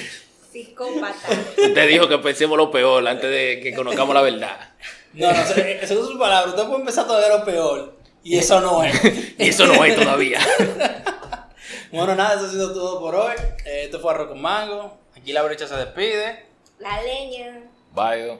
Psicópata. 0.53 1.29
Te 1.57 1.87
dijo 1.87 2.09
que 2.09 2.19
pensemos 2.19 2.57
lo 2.59 2.71
peor 2.71 3.07
antes 3.09 3.31
de 3.31 3.61
que 3.63 3.75
conozcamos 3.75 4.15
la 4.15 4.21
verdad. 4.23 4.71
No, 5.15 5.33
no, 5.33 5.45
se- 5.47 5.83
eso 5.85 6.01
es 6.03 6.07
su 6.07 6.19
palabra. 6.19 6.51
Usted 6.51 6.65
puede 6.65 6.81
empezar 6.81 7.07
todavía 7.07 7.39
lo 7.39 7.45
peor. 7.45 7.97
Y 8.23 8.37
eso 8.39 8.61
no 8.61 8.85
es. 8.85 8.95
Y 9.39 9.49
eso 9.49 9.67
no 9.67 9.81
hay 9.83 9.95
todavía. 9.95 10.41
bueno, 11.93 12.15
nada, 12.15 12.35
eso 12.37 12.47
ha 12.47 12.51
sido 12.51 12.73
todo 12.73 13.01
por 13.01 13.15
hoy. 13.15 13.35
Eh, 13.65 13.85
esto 13.85 13.99
fue 14.01 14.13
Arroz 14.13 14.29
con 14.29 14.41
Mango. 14.41 14.99
Aquí 15.17 15.33
la 15.33 15.43
brecha 15.43 15.67
se 15.67 15.75
despide. 15.77 16.47
La 16.79 17.03
leña. 17.03 17.61
Bye. 17.93 18.39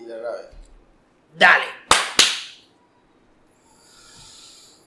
Y 0.00 0.06
la 0.06 0.16
rabia. 0.16 0.50
Dale. 1.36 1.64